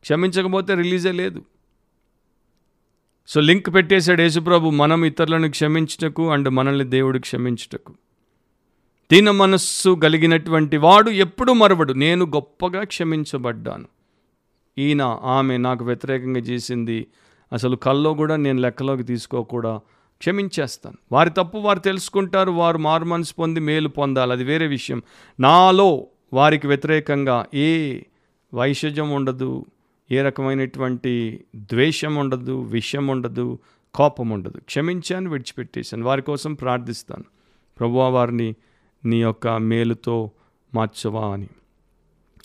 క్షమించకపోతే 0.01 0.75
రిలీజే 0.75 1.13
లేదు. 1.13 1.43
సో 3.29 3.41
లింక్ 3.41 3.75
పెట్టేశాడు 3.75 4.23
యేసుప్రభు 4.23 4.71
మనం 4.71 5.05
ఇతరులను 5.05 5.51
క్షమించుటకు 5.51 6.31
అండ్ 6.31 6.49
మనల్ని 6.49 6.85
దేవుడు 6.85 7.19
క్షమించుటకు. 7.19 7.95
దీన 9.13 9.31
మనస్సు 9.31 9.95
కలిగినటువంటి 10.03 10.77
వాడు 10.77 11.11
ఎప్పుడు 11.11 11.53
మరవడు. 11.53 11.93
నేను 11.93 12.25
గొప్పగా 12.25 12.83
క్షమించబడ్డాను. 12.83 13.87
ఈయన 14.79 15.03
ఆమె 15.23 15.57
నాకు 15.57 15.85
వ్యతిరేకంగా 15.85 16.41
చేసింది. 16.41 17.07
అసలు 17.53 17.77
కల్లో 17.77 18.15
కూడా 18.15 18.37
నేను 18.37 18.61
లెక్కలోకి 18.61 19.03
తీసుకోకూడా 19.03 19.81
క్షమించేస్తాను. 20.23 20.97
వారి 21.13 21.31
తప్పు 21.31 21.59
వారు 21.59 21.79
తెలుసుకుంటారు 21.79 22.51
వారు 22.51 22.79
మారు 22.79 23.05
మనసు 23.05 23.35
పొంది 23.35 23.61
మేలు 23.61 23.89
పొందాలి. 23.89 24.33
అది 24.33 24.45
వేరే 24.45 24.67
విషయం. 24.67 25.03
నాలో 25.41 26.07
వారికి 26.33 26.67
వ్యతిరేకంగా 26.67 27.47
ఏ 27.55 28.01
వైషజ్యం 28.55 29.11
ఉండదు 29.11 29.67
ఏ 30.11 30.23
రకమైనటువంటి 30.23 31.45
ద్వేషం 31.57 32.15
ఉండదు 32.15 32.63
విషయం 32.63 33.07
ఉండదు 33.07 33.59
కోపం 33.95 34.31
ఉండదు. 34.31 34.59
క్షమించాను 34.59 35.31
విడిచిపెట్టేశాను. 35.31 36.05
వారి 36.05 36.23
కోసం 36.23 36.55
ప్రార్థిస్తాను. 36.55 37.25
ప్రభువా 37.79 38.09
వారిని 38.09 38.55
నీ 39.05 39.21
యొక్క 39.23 39.49
మేలుతో 39.49 40.31
మార్చవా 40.75 41.33
అని. 41.33 41.49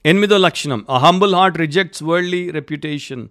ఎనిమిదో 0.05 0.37
లక్షణం. 0.37 0.85
A 0.89 0.97
humble 0.97 1.35
heart 1.35 1.57
rejects 1.57 2.03
worldly 2.03 2.49
reputation 2.49 3.27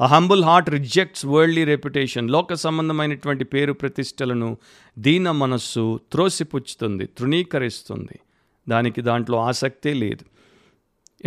a 0.00 0.06
humble 0.06 0.44
heart 0.44 0.70
rejects 0.70 1.26
worldly 1.26 1.64
reputation 1.64 2.30
లోక 2.30 2.54
సంబంధమైనటువంటి 2.54 3.44
పేరు 3.44 3.72
ప్రతిష్టలను 3.72 4.56
దీన 4.98 5.30
మనస్సు 5.30 6.00
త్రోసిపుచ్చుతుంది 6.12 7.06
తృణీకరిస్తుంది. 7.06 8.18
దానికి 8.68 9.02
దాంట్లో 9.02 9.38
ఆసక్తే 9.38 9.94
లేదు. 9.94 10.24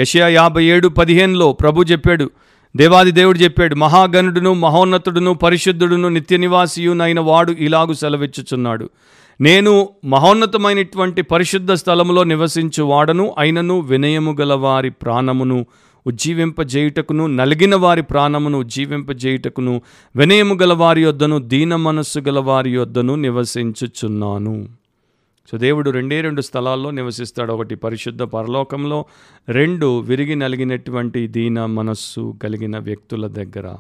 యషయా 0.02 0.28
యాభై 0.28 0.64
ఏడు 0.64 0.88
పదిహేనులో 0.88 1.54
ప్రభు 1.54 1.84
చెప్పాడు 1.84 2.30
దేవాది 2.76 3.12
దేవుడు 3.12 3.38
చెప్పాడు 3.38 3.76
మహాగణుడును 3.76 4.54
మహోన్నతుడును 4.54 5.34
పరిశుద్ధుడును 5.34 6.10
నిత్య 6.10 6.38
నివాసియునైన 6.38 7.20
వాడు 7.20 7.52
ఇలాగు 7.52 7.94
సెలవిచ్చుచున్నాడు. 7.94 8.90
నేను 9.42 9.90
మహోన్నతమైనటువంటి 10.06 11.22
పరిశుద్ధ 11.22 11.72
స్థలములో 11.72 12.24
నివసించు 12.24 12.84
వాడను 12.84 13.36
అయినను 13.38 13.80
వినయము 13.80 14.38
గల 14.42 14.54
వారి 14.54 14.90
ప్రాణమును 14.90 15.66
ఉజ్జీవింపజేయుటకును 16.08 17.28
నలిగిన 17.28 17.76
వారి 17.76 18.02
ప్రాణమును 18.02 18.60
ఉజ్జీవింపజేయుటకును 18.60 19.82
వినయము 20.16 20.56
గల 20.62 20.74
వారి 20.74 21.02
యొద్దను 21.02 21.40
దీన 21.40 21.76
మనస్సు 21.76 22.20
గల 22.20 22.40
వారి 22.40 22.72
యొద్దను 22.72 23.16
నివసించుచున్నాను. 23.16 24.68
సో 25.52 25.58
దేవుడు 25.58 25.92
రెండే 25.92 26.22
రెండు 26.22 26.42
స్థలాల్లో 26.42 26.92
నివసిస్తాడు. 26.92 27.54
ఒకటి 27.54 27.76
పరిశుద్ధ 27.76 28.22
పరలోకంలో 28.22 29.06
రెండు 29.50 30.00
విరిగి 30.00 30.36
నలిగినటువంటి 30.36 31.28
దీన 31.28 31.66
మనస్సు 31.66 32.36
కలిగిన 32.44 32.78
వ్యక్తుల 32.78 33.28
దగ్గర. 33.28 33.76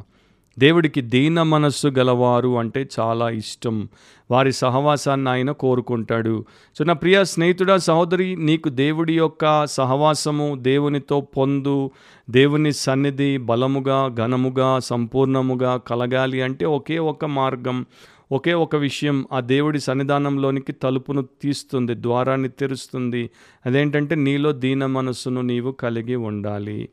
దేవుడికి 0.59 1.01
దీన 1.01 1.41
మనస్సు 1.43 1.87
గలవారు 1.87 2.59
అంటే 2.59 2.89
చాలా 2.99 3.29
ఇష్టం. 3.29 3.89
వారి 4.31 4.53
సహవాసాన్ని 4.53 5.29
ఆయన 5.29 5.51
కోరుకుంటాడు. 5.51 6.45
సో 6.77 6.83
నా 6.83 6.93
ప్రియ 6.93 7.23
స్నేహితుడా 7.23 7.77
సహోదరి 7.77 8.35
నీకు 8.35 8.69
దేవుడి 8.69 9.17
యొక్క 9.17 9.65
సహవాసము 9.65 10.55
దేవునితో 10.59 11.21
పొందు 11.21 11.91
దేవుని 12.29 12.73
సన్నిధి 12.73 13.37
బలముగా 13.37 14.07
ఘనముగా 14.07 14.79
సంపూర్ణముగా 14.79 15.77
కలగాలి 15.77 16.41
అంటే 16.41 16.65
ఒకే 16.65 16.99
ఒక 16.99 17.25
మార్గం 17.25 17.85
ఒకే 18.31 18.53
ఒక 18.53 18.75
విషయం. 18.75 19.25
ఆ 19.33 19.39
దేవుడి 19.39 19.79
సన్నిధానంలోనికి 19.79 20.71
తలుపును 20.71 21.21
తీస్తుంది 21.21 21.93
ద్వారాన్ని 21.93 22.49
తెరుస్తుంది. 22.49 23.29
అదేంటంటే 23.65 24.15
నీలో 24.15 24.51
దీన 24.51 24.85
మనస్సును 24.85 25.41
నీవు 25.41 25.71
కలిగి 25.71 26.15
ఉండాలి. 26.15 26.89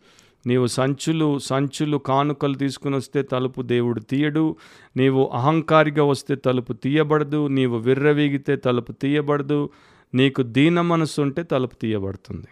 నీవు 0.47 0.67
సంచులు 0.67 1.39
సంచులు 1.39 1.97
కానుకలు 1.97 2.55
తీసుకుని 2.55 2.97
వస్తే 2.97 3.23
తలుపు 3.23 3.63
దేవుడు 3.63 4.01
తీయడు. 4.01 4.57
నీవు 4.97 5.31
అహంకారిగా 5.35 6.05
వస్తే 6.05 6.35
తలుపు 6.35 6.73
తీయబడదు. 6.73 7.47
నీవు 7.47 7.77
విర్రవీగితే 7.77 8.57
తలుపు 8.57 8.93
తీయబడదు. 8.93 9.71
నీకు 10.15 10.43
దీన 10.43 10.81
మనసు 10.81 11.21
ఉంటే 11.23 11.43
తలుపు 11.43 11.75
తీయబడుతుంది. 11.75 12.47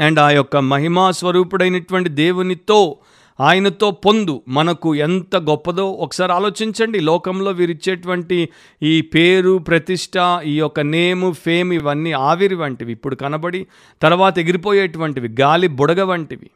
అండ్ 0.00 0.18
ఆ 0.18 0.30
యొక్క 0.30 0.56
మహిమా 0.56 1.10
స్వరూపుడైనటువంటి 1.10 2.08
దేవునితో 2.08 2.98
ఆయనతో 3.40 3.90
పొందు 3.90 4.42
మనకు 4.48 4.94
ఎంత 4.94 5.36
గొప్పదో 5.36 5.90
ఒకసారి 5.90 6.32
ఆలోచించండి. 6.32 7.00
లోకంలో 7.00 7.50
వీరిచ్చేటువంటి 7.50 8.48
ఈ 8.82 9.00
పేరు 9.00 9.58
ప్రతిష్ట 9.58 10.42
ఈ 10.44 10.58
యొక్క 10.58 10.80
నేము 10.80 11.32
ఫేమ్ 11.32 11.72
ఇవన్నీ 11.72 12.12
ఆవిరి 12.12 12.54
వంటివి. 12.54 12.92
ఇప్పుడు 12.92 13.14
కనబడి 13.14 13.66
తర్వాత 14.02 14.38
ఎగిరిపోయేటువంటివి. 14.38 15.28
గాలి 15.40 15.68
బుడగ 15.68 16.02
వంటివి. 16.02 16.50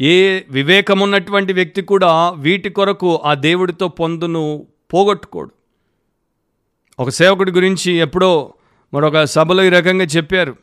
ఏ 0.00 0.40
వివేకం 0.50 1.00
ఉన్నటువంటి 1.00 1.52
వ్యక్తి 1.52 1.82
కూడా 1.82 2.30
వీటి 2.30 2.70
కొరకు 2.70 3.16
ఆ 3.16 3.34
దేవుడితో 3.34 3.88
పొందును 3.88 4.66
పోగొట్టుకోడు. 4.94 5.50
ఒక 6.98 7.08
సేవకుడి 7.08 7.52
గురించి 7.52 7.92
ఎప్పుడో 7.92 8.54
మరొక 8.94 9.24
సభలో 9.24 9.64
ఈ 9.64 9.68
రకంగా 9.68 10.04
చెప్పారు. 10.04 10.56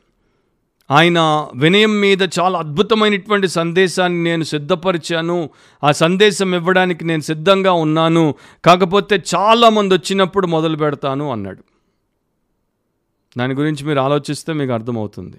ఆయన 0.92 1.48
వినయం 1.56 2.02
మీద 2.02 2.22
చాలా 2.40 2.60
అద్భుతమైనటువంటి 2.60 3.48
సందేశాన్ని 3.48 4.24
నేను 4.24 4.44
సిద్ధపరిచాను. 4.44 5.50
ఆ 5.84 5.92
సందేశం 5.92 6.56
ఇవ్వడానికి 6.56 7.06
నేను 7.06 7.22
సిద్ధంగా 7.22 7.72
ఉన్నాను. 7.72 8.36
కాకపోతే 8.66 9.24
చాలామంది 9.36 9.96
వచ్చినప్పుడు 9.96 10.48
మొదలు 10.48 10.78
పెడతాను 10.78 11.32
అన్నాడు. 11.32 11.64
దాని 13.38 13.54
గురించి 13.54 13.86
మీరు 13.86 14.00
ఆలోచిస్తే 14.00 14.54
మీకు 14.54 14.72
అర్థమవుతుంది. 14.72 15.38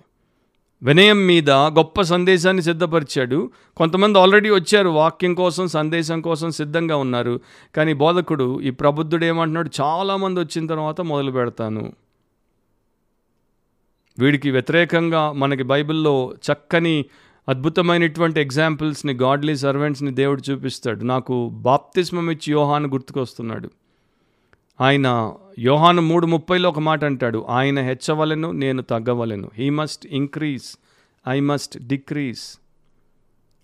వినయం 0.82 1.26
మీద 1.26 1.50
గొప్ప 1.50 2.00
సందేశాన్ని 2.00 2.62
సిద్ధపరిచాడు. 2.62 3.50
కొంతమంది 3.76 4.18
ఆల్రెడీ 4.18 4.50
వచ్చారు 4.50 4.88
వాక్యం 4.88 5.34
కోసం 5.34 5.68
సందేశం 5.68 6.20
కోసం 6.20 6.50
సిద్ధంగా 6.50 6.96
ఉన్నారు. 6.96 7.40
కానీ 7.76 7.92
బోధకుడు 7.92 8.60
ఈ 8.60 8.70
ప్రబుద్ధుడు 8.70 9.24
ఏమంటున్నాడు? 9.24 9.70
చాలామంది 9.80 10.40
వచ్చిన 10.40 10.66
తర్వాత 10.66 11.00
మొదలు 11.00 11.30
పెడతాను. 11.30 11.92
వీడికి 14.18 14.50
వ్యతిరేకంగా 14.50 15.32
మనకి 15.32 15.62
బైబిల్లో 15.62 16.34
చక్కని 16.52 17.04
అద్భుతమైనటువంటి 17.48 18.40
ఎగ్జాంపుల్స్ని 18.40 19.12
గాడ్లీ 19.12 19.56
సర్వెంట్స్ని 19.56 20.10
దేవుడు 20.10 20.50
చూపిస్తాడు. 20.50 21.04
నాకు 21.04 21.48
బాప్తిస్మం 21.48 22.30
ఇచ్చి 22.30 22.52
యోహాను 22.52 22.88
గుర్తుకొస్తున్నాడు. 22.88 23.70
ఆయన 24.82 25.34
యోహాను 25.58 26.02
మూడు 26.02 26.26
ముప్పైలో 26.26 26.68
ఒక 26.68 26.78
మాట 26.78 27.04
అంటాడు 27.04 27.38
ఆయన 27.56 27.78
హెచ్చవలెను 27.80 28.48
నేను 28.52 28.82
తగ్గవలెను. 28.82 29.50
He 29.54 29.70
must 29.70 30.06
increase 30.06 30.68
I 31.28 31.40
must 31.40 31.74
decrease 31.86 32.44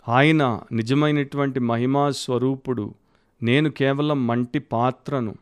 ఆయన 0.09 0.61
నిజమైనటువంటి 0.73 1.61
మహిమా 1.61 2.11
స్వరూపుడు. 2.11 2.95
నేను 3.43 3.71
కేవలం 3.71 4.27
మంటి 4.27 4.59
పాత్రను. 4.59 5.35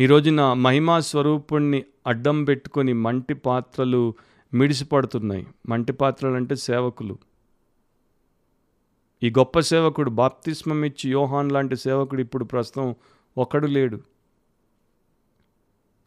ఈ 0.00 0.06
రోజున 0.06 0.52
మహిమా 0.52 1.00
స్వరూపుణ్ణి 1.00 1.84
అడ్డం 2.06 2.44
పెట్టుకొని 2.44 2.92
మంటి 2.92 3.34
పాత్రలు 3.34 4.14
మిడిసిపడుతున్నాయి. 4.54 5.46
మంటి 5.68 5.92
పాత్రలు 5.92 6.34
అంటే 6.34 6.56
సేవకులు. 6.56 7.18
ఈ 9.22 9.30
గొప్ప 9.30 9.58
సేవకుడు 9.58 10.10
బాప్తిస్మం 10.10 10.84
ఇచ్చి 10.84 11.10
యోహాన్ 11.10 11.52
లాంటి 11.52 11.76
సేవకుడు 11.76 12.20
ఇప్పుడు 12.20 12.44
ప్రస్తుతం 12.44 12.94
ఒకడు 13.38 13.66
లేడు. 13.66 14.00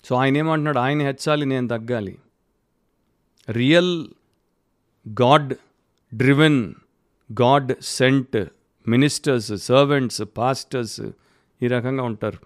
సో 0.05 0.15
ఆయన 0.15 0.37
ఏమంటున్నాడు 0.37 0.79
ఆయన 0.79 1.01
హెచ్చాలి 1.01 1.45
నేను 1.45 1.67
తగ్గాలి. 1.67 2.19
Real 3.49 4.07
God 5.21 5.53
driven 6.13 6.73
God 7.41 7.73
sent 7.81 8.45
ministers 8.87 9.57
servants 9.57 10.21
pastors 10.37 11.01
ఈ 11.63 11.67
రకంగా 11.67 12.03
ఉంటారు. 12.03 12.39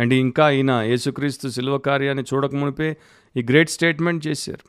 అండ్ 0.00 0.14
ఇంకా 0.14 0.50
ఈయన 0.50 0.70
యేసుక్రీస్తు 0.70 1.48
శిల్వ 1.48 1.78
కార్యాన్ని 1.78 2.24
చూడకమునిపే 2.34 2.96
ఈ 3.36 3.42
గ్రేట్ 3.42 3.70
స్టేట్మెంట్ 3.70 4.26
చేశారు. 4.26 4.68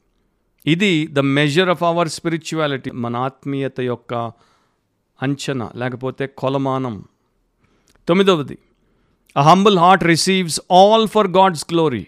ఇది 0.69 1.07
the 1.07 1.19
measure 1.19 1.69
of 1.69 1.83
our 1.83 2.09
spirituality 2.09 2.91
మన 2.91 3.15
ఆత్మీయత 3.15 3.79
యొక్క 3.79 4.13
అంచనా 5.21 5.71
లేకపోతే 5.75 6.27
కొలమానం. 6.27 7.03
తొమ్మిదవది 8.07 8.57
A 9.35 9.43
humble 9.43 9.77
heart 9.79 10.03
receives 10.03 10.59
all 10.71 11.07
for 11.07 11.27
God's 11.27 11.65
glory. 11.73 12.01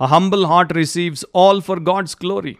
A 0.00 0.06
humble 0.06 0.46
heart 0.46 0.72
receives 0.72 1.26
all 1.36 1.62
for 1.62 1.80
God's 1.80 2.16
glory. 2.24 2.54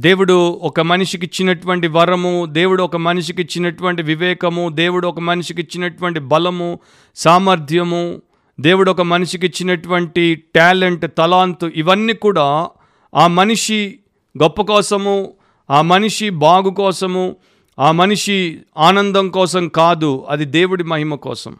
దేవుడు 0.00 0.58
ఒక 0.62 0.80
మనిషికి 0.80 1.26
ఇచ్చినటువంటి 1.26 1.88
వరము 1.88 2.46
దేవుడు 2.46 2.82
ఒక 2.82 2.96
మనిషికి 2.96 3.42
ఇచ్చినటువంటి 3.42 4.02
వివేకము 4.02 4.68
దేవుడు 4.68 5.08
ఒక 5.08 5.20
మనిషికి 5.20 5.60
ఇచ్చినటువంటి 5.60 6.20
బలము 6.20 6.78
సామర్థ్యము 7.16 8.20
దేవుడు 8.60 8.90
ఒక 8.90 9.00
మనిషికి 9.00 9.46
ఇచ్చినటువంటి 9.46 10.42
టాలెంట్ 10.56 11.06
తలాంతు 11.18 11.66
ఇవన్నీ 11.66 12.12
కూడా 12.12 12.68
ఆ 13.14 13.26
మనిషి 13.26 13.98
గొప్ప 14.42 14.62
కోసము 14.62 15.32
ఆ 15.70 15.82
మనిషి 15.82 16.30
బాగు 16.30 16.70
కోసము 16.70 17.36
ఆ 17.78 17.92
మనిషి 17.92 18.60
ఆనందం 18.78 19.28
కోసం 19.28 19.68
కాదు 19.68 20.26
అది 20.28 20.44
దేవుడి 20.44 20.84
మహిమ 20.84 21.14
కోసం 21.14 21.56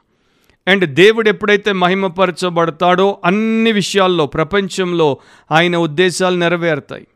అండ్ 0.68 0.94
దేవుడు 0.94 1.28
ఎప్పుడైతే 1.28 1.72
మహిమపరచబడతాడో 1.72 3.18
అన్ని 3.24 3.72
విషయాల్లో 3.72 4.26
ప్రపంచంలో 4.26 5.18
ఆయన 5.50 5.76
ఉద్దేశాలు 5.76 6.36
నెరవేరుతాయి. 6.36 7.06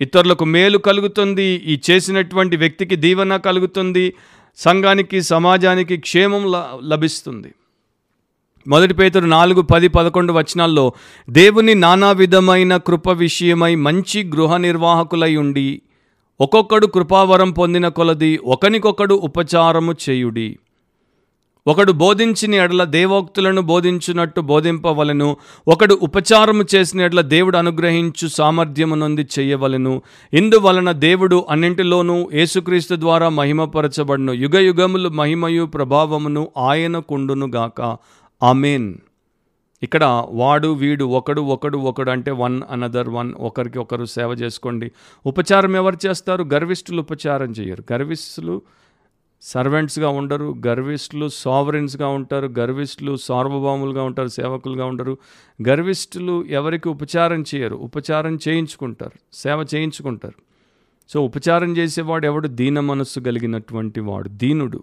ఇతరులకు 0.00 0.44
మేలు 0.44 0.78
కలుగుతుంది 0.78 1.42
ఈ 1.42 1.80
చేసినటువంటి 1.90 2.56
వ్యక్తికి 2.56 2.96
దీవెన 2.96 3.36
కలుగుతుంది 3.36 4.14
సంఘానికి 4.56 5.22
సమాజానికి 5.22 5.96
క్షేమం 5.96 6.52
లభిస్తుంది. 6.88 7.54
మొదటి 8.66 8.94
పేతురు 8.94 9.26
నాలుగు 9.26 9.62
పది 9.62 9.88
పదకొండు 9.88 10.32
వచనాల్లో 10.32 10.92
దేవుని 11.30 11.74
నానా 11.74 12.12
విధమైన 12.12 12.76
కృప 12.76 13.08
విషయమై 13.08 13.74
మంచి 13.74 14.24
గృహ 14.24 14.56
నిర్వాహకులై 14.56 15.36
ఉండి 15.36 15.82
ఒక్కొక్కడు 16.40 16.86
కృపావరం 16.86 17.50
పొందిన 17.50 17.88
కొలది 17.88 18.38
ఒకనికొకడు 18.44 19.14
ఉపచారము 19.14 19.94
చేయుడి. 20.08 20.58
ఒకడు 21.68 21.92
బోధించిన 21.92 22.54
ఎడల 22.54 22.84
దేవోక్తులను 22.84 23.62
బోధించున్నట్టు 23.62 24.40
బోధింపవలను. 24.40 25.36
ఒకడు 25.68 25.98
ఉపచారము 26.02 26.64
చేసిన 26.74 27.00
ఎడల 27.00 27.20
దేవుడు 27.20 27.56
అనుగ్రహించు 27.56 28.28
సామర్థ్యము 28.28 28.94
నొంది 28.94 29.28
ఇందువలన 30.32 30.92
దేవుడు 30.92 31.46
అన్నింటిలోనూ 31.50 32.30
యేసుక్రీస్తు 32.34 32.94
ద్వారా 32.94 33.28
మహిమపరచబడును. 33.28 34.32
యుగ 34.32 34.58
యుగములు 34.58 35.08
మహిమయు 35.08 35.64
ప్రభావమును 35.66 36.48
ఆయన 36.58 36.98
కుండునుగాక 36.98 37.96
ఆమెన్. 38.42 38.94
ఇక్కడ 39.82 40.24
వాడు 40.30 40.68
వీడు 40.68 41.04
ఒకడు 41.04 41.40
ఒకడు 41.40 41.78
ఒకడు 41.78 42.10
అంటే 42.10 42.30
వన్ 42.30 42.62
అనదర్ 42.70 43.08
వన్. 43.08 43.34
ఒకరికి 43.38 43.78
ఒకరు 43.78 44.04
సేవ 44.04 44.28
చేసుకోండి. 44.28 44.92
ఉపచారం 45.26 45.76
ఎవరు 45.76 45.96
చేస్తారు? 46.06 46.44
గర్విష్ఠులు 46.54 47.00
ఉపచారం 47.00 47.50
చేయరు. 47.50 47.84
గర్విష్ఠులు 47.92 48.62
సర్వెంట్స్గా 49.42 50.08
ఉండరు 50.08 50.54
గర్విష్ఠులు 50.66 51.28
సావరెన్స్గా 51.28 52.08
ఉంటారు 52.08 52.54
గర్విష్ఠులు 52.58 53.16
సార్వభౌములుగా 53.16 54.02
ఉంటారు 54.02 54.28
సేవకులుగా 54.28 54.84
ఉండరు. 54.84 55.18
గర్విష్ఠులు 55.68 56.44
ఎవరికి 56.50 56.88
ఉపచారం 56.88 57.44
చేయరు 57.54 57.76
ఉపచారం 57.76 58.38
చేయించుకుంటారు 58.48 59.18
సేవ 59.32 59.66
చేయించుకుంటారు. 59.74 60.34
సో 61.08 61.20
ఉపచారం 61.20 61.76
చేసేవాడు 61.76 62.26
ఎవడు? 62.26 62.48
దీన 62.48 62.80
మనస్సు 62.80 63.20
కలిగినటువంటి 63.20 64.00
వాడు 64.00 64.28
దీనుడు. 64.28 64.82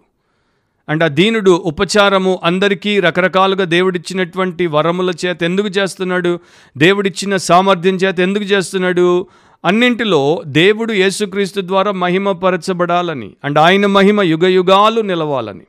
అండ్ 0.88 1.04
ఆ 1.04 1.06
దీనుడు 1.06 1.50
ఉపచారము 1.50 2.40
అందరికీ 2.44 3.00
రకరకాలుగా 3.00 3.64
దేవుడిచ్చినటువంటి 3.64 4.66
వరముల 4.66 5.12
చేత 5.26 5.42
ఎందుకు 5.42 5.66
చేస్తున్నాడు? 5.66 6.38
దేవుడిచ్చిన 6.76 7.36
సామర్థ్యం 7.36 7.96
చేత 7.96 8.20
ఎందుకు 8.20 8.44
చేస్తున్నాడు? 8.44 9.26
అన్నింటిలో 9.66 10.42
దేవుడు 10.46 10.92
యేసుక్రీస్తు 10.92 11.60
ద్వారా 11.60 11.92
మహిమపరచబడాలని 11.92 13.30
అండ్ 13.44 13.58
ఆయన 13.58 13.86
మహిమ 13.86 14.22
యుగ 14.22 14.46
యుగాలు 14.46 15.00
నిలవాలని. 15.00 15.64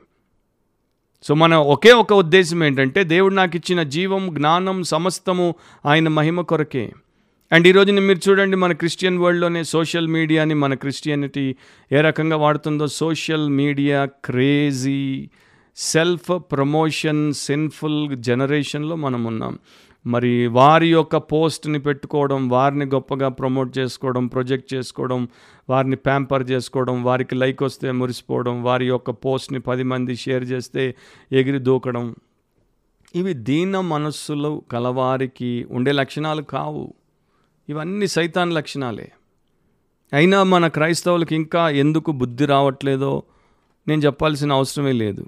సో 1.22 1.34
మన 1.34 1.54
ఒకే 1.54 1.92
ఒక 1.92 2.12
ఉద్దేశం 2.12 2.64
ఏంటంటే 2.64 3.04
దేవుడు 3.04 3.34
నాకు 3.34 3.56
ఇచ్చిన 3.56 3.82
జీవం 3.82 4.34
జ్ఞానం 4.34 4.82
సమస్తము 4.82 5.54
ఆయన 5.86 6.08
మహిమ 6.08 6.40
కొరకే. 6.40 6.92
అండ్ 7.52 7.68
ఈరోజు 7.68 7.92
మీరు 7.92 8.30
చూడండి 8.30 8.56
మన 8.56 8.72
క్రిస్టియన్ 8.72 9.18
వరల్డ్లోనే 9.18 9.64
సోషల్ 9.64 10.08
మీడియాని 10.08 10.54
మన 10.54 10.74
క్రిస్టియానిటీ 10.74 11.56
ఏ 11.92 12.00
రకంగా 12.00 12.36
వాడుతుందో. 12.36 12.86
Social 12.86 13.48
media 13.48 14.04
crazy 14.04 15.28
self 15.76 16.38
promotion 16.52 17.32
sinful 17.32 18.16
జనరేషన్లో 18.16 18.96
మనం 18.96 19.24
ఉన్నాం. 19.24 19.58
మరి 20.06 20.46
వారి 20.46 20.92
యొక్క 20.92 21.16
పోస్ట్ని 21.16 21.78
పెట్టుకోవడం 21.78 22.48
వారిని 22.48 22.84
గొప్పగా 22.84 23.28
ప్రమోట్ 23.28 23.78
చేసుకోవడం 23.78 24.26
ప్రొజెక్ట్ 24.26 24.74
చేసుకోవడం 24.74 25.28
వారిని 25.70 25.96
ప్యాంపర్ 25.96 26.50
చేసుకోవడం 26.50 27.04
వారికి 27.04 27.34
లైక్ 27.34 27.62
వస్తే 27.62 27.90
మురిసిపోవడం 27.90 28.62
వారి 28.62 28.86
యొక్క 28.86 29.10
పోస్ట్ని 29.10 29.60
పది 29.60 29.82
మంది 29.82 30.16
షేర్ 30.16 30.44
చేస్తే 30.44 30.94
ఎగిరి 31.32 31.58
దూకడం. 31.58 32.16
ఇవి 33.14 33.34
దీన 33.34 33.80
మనస్సులు 33.80 34.62
కలవారికి 34.72 35.66
ఉండే 35.70 35.92
లక్షణాలు 35.92 36.42
కావు. 36.42 36.94
ఇవన్నీ 37.68 38.06
సైతాన్ 38.06 38.52
లక్షణాలే. 38.52 39.12
అయినా 40.12 40.42
మన 40.42 40.68
క్రైస్తవులకు 40.68 41.34
ఇంకా 41.34 41.70
ఎందుకు 41.70 42.12
బుద్ధి 42.12 42.46
రావట్లేదో 42.46 43.22
నేను 43.88 44.00
చెప్పాల్సిన 44.00 44.52
అవసరమే 44.52 44.92
లేదు. 44.92 45.26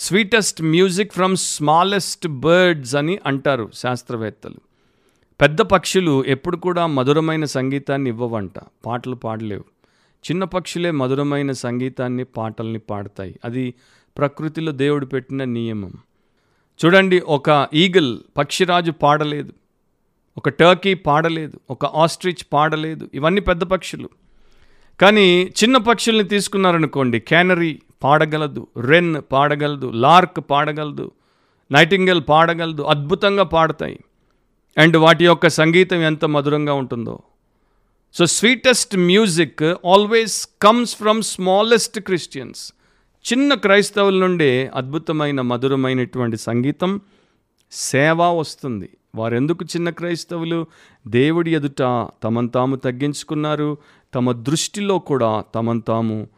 Sweetest 0.00 0.62
music 0.62 1.12
from 1.12 1.36
smallest 1.36 2.28
birds 2.28 2.96
అని 2.96 3.18
అంటారు 3.26 3.70
శాస్త్రవేత్తలు. 3.74 4.54
పెద్ద 5.40 5.60
పక్షులు 5.60 6.24
ఎప్పుడు 6.26 6.56
కూడా 6.56 6.86
మధురమైన 6.86 7.44
సంగీతాన్ని 7.44 8.10
ఇవ్వవంట. 8.10 8.52
పాటలు 8.86 9.14
పాడలేవు. 9.14 9.64
చిన్న 10.30 10.44
పక్షులే 10.44 10.90
మధురమైన 10.90 11.52
సంగీతాన్ని 11.52 12.24
పాటల్ని 12.24 12.78
పాడతాయి. 12.78 13.40
అది 13.44 13.74
ప్రకృతిలో 14.18 14.72
దేవుడు 14.72 15.06
పెట్టిన 15.06 15.44
నియమం. 15.44 15.92
చూడండి 16.84 17.20
ఒక 17.20 17.68
ఈగల్ 17.74 18.18
పక్షిరాజు 18.36 18.90
పాడలేదు. 18.90 19.52
ఒక 20.36 20.48
టర్కీ 20.48 20.94
పాడలేదు. 20.94 21.60
ఒక 21.70 21.86
ఆస్ట్రిచ్ 21.86 22.44
పాడలేదు. 22.52 23.10
ఇవన్నీ 23.14 23.40
పెద్ద 23.40 23.62
పక్షులు. 23.62 24.08
కానీ 25.00 25.42
చిన్న 25.42 25.76
పక్షుల్ని 25.76 26.24
తీసుకున్నారనుకోండి 26.24 27.20
క్యానరీ 27.20 27.80
పాడగలదు. 28.02 28.66
రెన్ 28.80 29.22
పాడగలదు. 29.32 29.90
లార్క్ 29.94 30.50
పాడగలదు. 30.50 31.10
నైటింగల్ 31.72 32.22
పాడగలదు. 32.28 32.82
అద్భుతంగా 32.82 33.42
పాడతాయి. 33.42 34.00
అండ్ 34.78 34.96
వాటి 34.96 35.24
యొక్క 35.24 35.48
సంగీతం 35.48 35.96
ఎంత 35.96 36.24
మధురంగా 36.24 36.72
ఉంటుందో. 36.72 37.20
So 38.14 38.26
sweetest 38.26 38.96
music 38.96 39.62
always 39.62 40.48
comes 40.62 40.96
from 40.96 41.22
smallest 41.22 42.00
Christians 42.00 42.72
చిన్న 43.32 43.54
క్రైస్తవుల 43.54 44.20
నుండే 44.20 44.70
అద్భుతమైన 44.74 45.40
మధురమైనటువంటి 45.40 46.36
సంగీతం 46.36 47.00
సేవ 47.72 48.22
వస్తుంది. 48.22 48.90
వారెందుకు 49.14 49.64
చిన్న 49.64 49.90
క్రైస్తవులు? 49.90 50.66
దేవుడి 51.06 51.54
ఎదుట 51.54 52.08
తమను 52.24 52.48
తాము 52.48 52.76
తగ్గించుకున్నారు. 52.76 53.76
తమ 54.14 54.32
దృష్టిలో 54.32 54.98
కూడా 54.98 55.44
తమను 55.54 55.80
తాము 55.80 56.28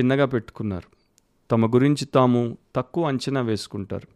చిన్నగా 0.00 0.24
పెట్టుకున్నారు. 0.24 0.97
తమ 1.50 1.74
గురించి 1.74 2.04
తాము 2.04 2.58
తక్కువ 2.76 3.04
అంచనా 3.04 3.40
వేసుకుంటారు. 3.40 4.08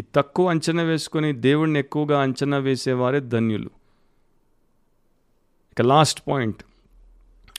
ఈ 0.00 0.04
తక్కువ 0.14 0.50
అంచనా 0.50 0.82
వేసుకొని 0.82 1.32
దేవుడిని 1.32 1.78
ఎక్కువగా 1.78 2.20
అంచనా 2.20 2.56
వేసేవారే 2.56 3.20
ధన్యులు. 3.20 3.70
ఇక 5.72 5.82
లాస్ట్ 5.82 6.22
పాయింట్. 6.28 6.62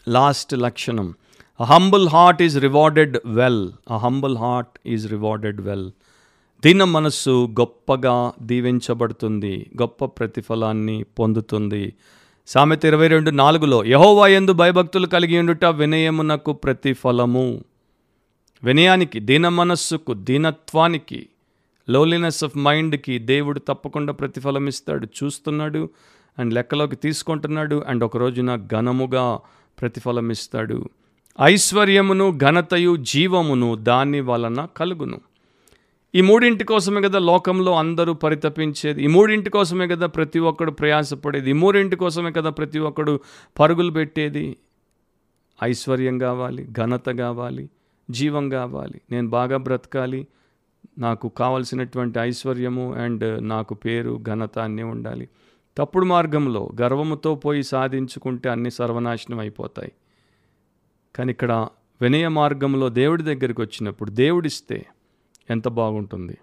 లాస్ట్ 0.08 0.54
లక్షణం. 0.54 1.14
A 1.60 1.64
humble 1.64 2.10
heart 2.10 2.42
is 2.42 2.60
rewarded 2.60 3.18
well 3.26 3.72
a 3.92 3.98
humble 3.98 4.38
heart 4.38 4.80
is 4.86 5.08
rewarded 5.08 5.62
well 5.62 5.92
దీన 6.64 6.84
మనస్సు 6.84 7.48
గొప్పగా 7.60 8.34
దీవించబడుతుంది. 8.42 9.70
గొప్ప 9.82 10.06
ప్రతిఫలాన్ని 10.06 11.04
పొందుతుంది. 11.04 11.94
సామెత 12.48 12.86
ఇరవై 12.86 13.08
రెండు 13.08 13.30
నాలుగులో 13.30 13.86
యహోవా 13.86 14.28
ఎందు 14.28 14.54
భయభక్తులు 14.54 15.08
కలిగి 15.08 15.40
ఉండుట 15.40 15.66
వినయమునకు 15.66 16.54
ప్రతిఫలము. 16.54 17.64
వినయానికి 18.64 19.20
దీన 19.20 19.48
మనస్సుకు 19.48 20.14
దీనత్వానికి 20.14 21.30
లోలీనెస్ 21.90 22.44
ఆఫ్ 22.44 22.58
మైండ్కి 22.58 23.20
దేవుడు 23.20 23.60
తప్పకుండా 23.60 24.14
ప్రతిఫలం 24.14 24.68
ఇస్తాడు. 24.68 25.08
చూస్తున్నాడు 25.24 25.90
అండ్ 26.40 26.54
లెక్కలోకి 26.54 26.96
తీసుకుంటున్నాడు 26.96 27.84
అండ్ 27.88 28.04
ఒక 28.04 28.18
రోజున 28.18 28.56
ఘనముగా 28.56 29.40
ప్రతిఫలం 29.82 30.30
ఇస్తాడు. 30.30 30.90
ఐశ్వర్యమును 31.42 32.38
ఘనతయు 32.38 32.96
జీవమును 32.96 33.76
దాని 33.76 34.22
వలన 34.22 34.68
కలుగును. 34.78 35.22
ఈ 36.16 36.22
మూడింటి 36.22 36.64
కోసమే 36.64 37.02
కదా 37.02 37.20
లోకంలో 37.20 37.76
అందరూ 37.76 38.14
పరితపించేది. 38.14 39.04
ఈ 39.04 39.08
మూడింటి 39.08 39.50
కోసమే 39.50 39.88
కదా 39.88 40.06
ప్రతి 40.06 40.40
ఒక్కడు 40.40 40.72
ప్రయాసపడేది. 40.72 41.50
ఈ 41.50 41.54
మూడింటి 41.54 41.96
కోసమే 41.96 42.32
కదా 42.32 42.50
ప్రతి 42.50 42.80
ఒక్కడు 42.80 43.20
పరుగులు 43.60 43.92
పెట్టేది. 43.92 44.58
ఐశ్వర్యం 45.64 46.20
కావాలి 46.20 46.68
ఘనత 46.72 47.10
కావాలి 47.10 47.70
జీవం 48.10 48.50
కావాలి. 48.50 49.02
నేను 49.12 49.30
బాగా 49.30 49.58
బ్రతకాలి. 49.58 50.28
నాకు 50.98 51.30
కావలసినటువంటి 51.30 52.20
ఐశ్వర్యము 52.20 52.94
అండ్ 52.94 53.48
నాకు 53.48 53.74
పేరు 53.74 54.20
ఘనత 54.30 54.60
అన్నీ 54.60 54.84
ఉండాలి. 54.84 55.30
తప్పుడు 55.78 56.06
మార్గంలో 56.06 56.70
గర్వముతో 56.82 57.36
పోయి 57.36 57.64
సాధించుకుంటే 57.64 58.50
అన్ని 58.50 58.72
సర్వనాశనం 58.72 59.40
అయిపోతాయి. 59.40 59.92
కానీ 61.16 61.32
ఇక్కడ 61.32 61.68
వినయ 62.02 62.28
మార్గంలో 62.28 62.90
దేవుడి 62.90 63.24
దగ్గరికి 63.24 63.62
వచ్చినప్పుడు 63.62 64.12
దేవుడిస్తే 64.12 64.86
ఎంత 65.50 65.68
బాగుంటుంది. 65.68 66.38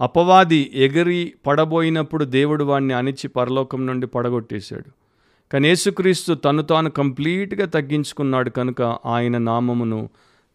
అపవాది 0.00 0.70
ఎగిరి 0.74 1.34
పడబోయినప్పుడు 1.46 2.24
దేవుడు 2.24 2.64
వాడిని 2.64 2.94
అణిచి 2.94 3.28
పరలోకం 3.28 3.86
నుండి 3.86 4.06
పడగొట్టేశాడు. 4.06 4.90
కానీ 5.52 5.68
యేసుక్రీస్తు 5.68 6.34
తను 6.34 6.62
తాను 6.62 6.90
కంప్లీట్గా 6.90 7.66
తగ్గించుకున్నాడు 7.66 8.50
కనుక 8.50 8.82
ఆయన 8.82 9.38
నామమును 9.38 10.10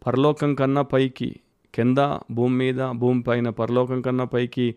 పరలోకం 0.07 0.55
కన్నా 0.55 0.81
పైకి 0.81 1.39
కింద 1.75 1.97
భూమి 2.31 2.55
మీద 2.55 2.89
భూమి 2.91 3.23
పైన 3.23 3.49
పరలోకం 3.49 4.01
కన్నా 4.01 4.23
పైకి 4.23 4.75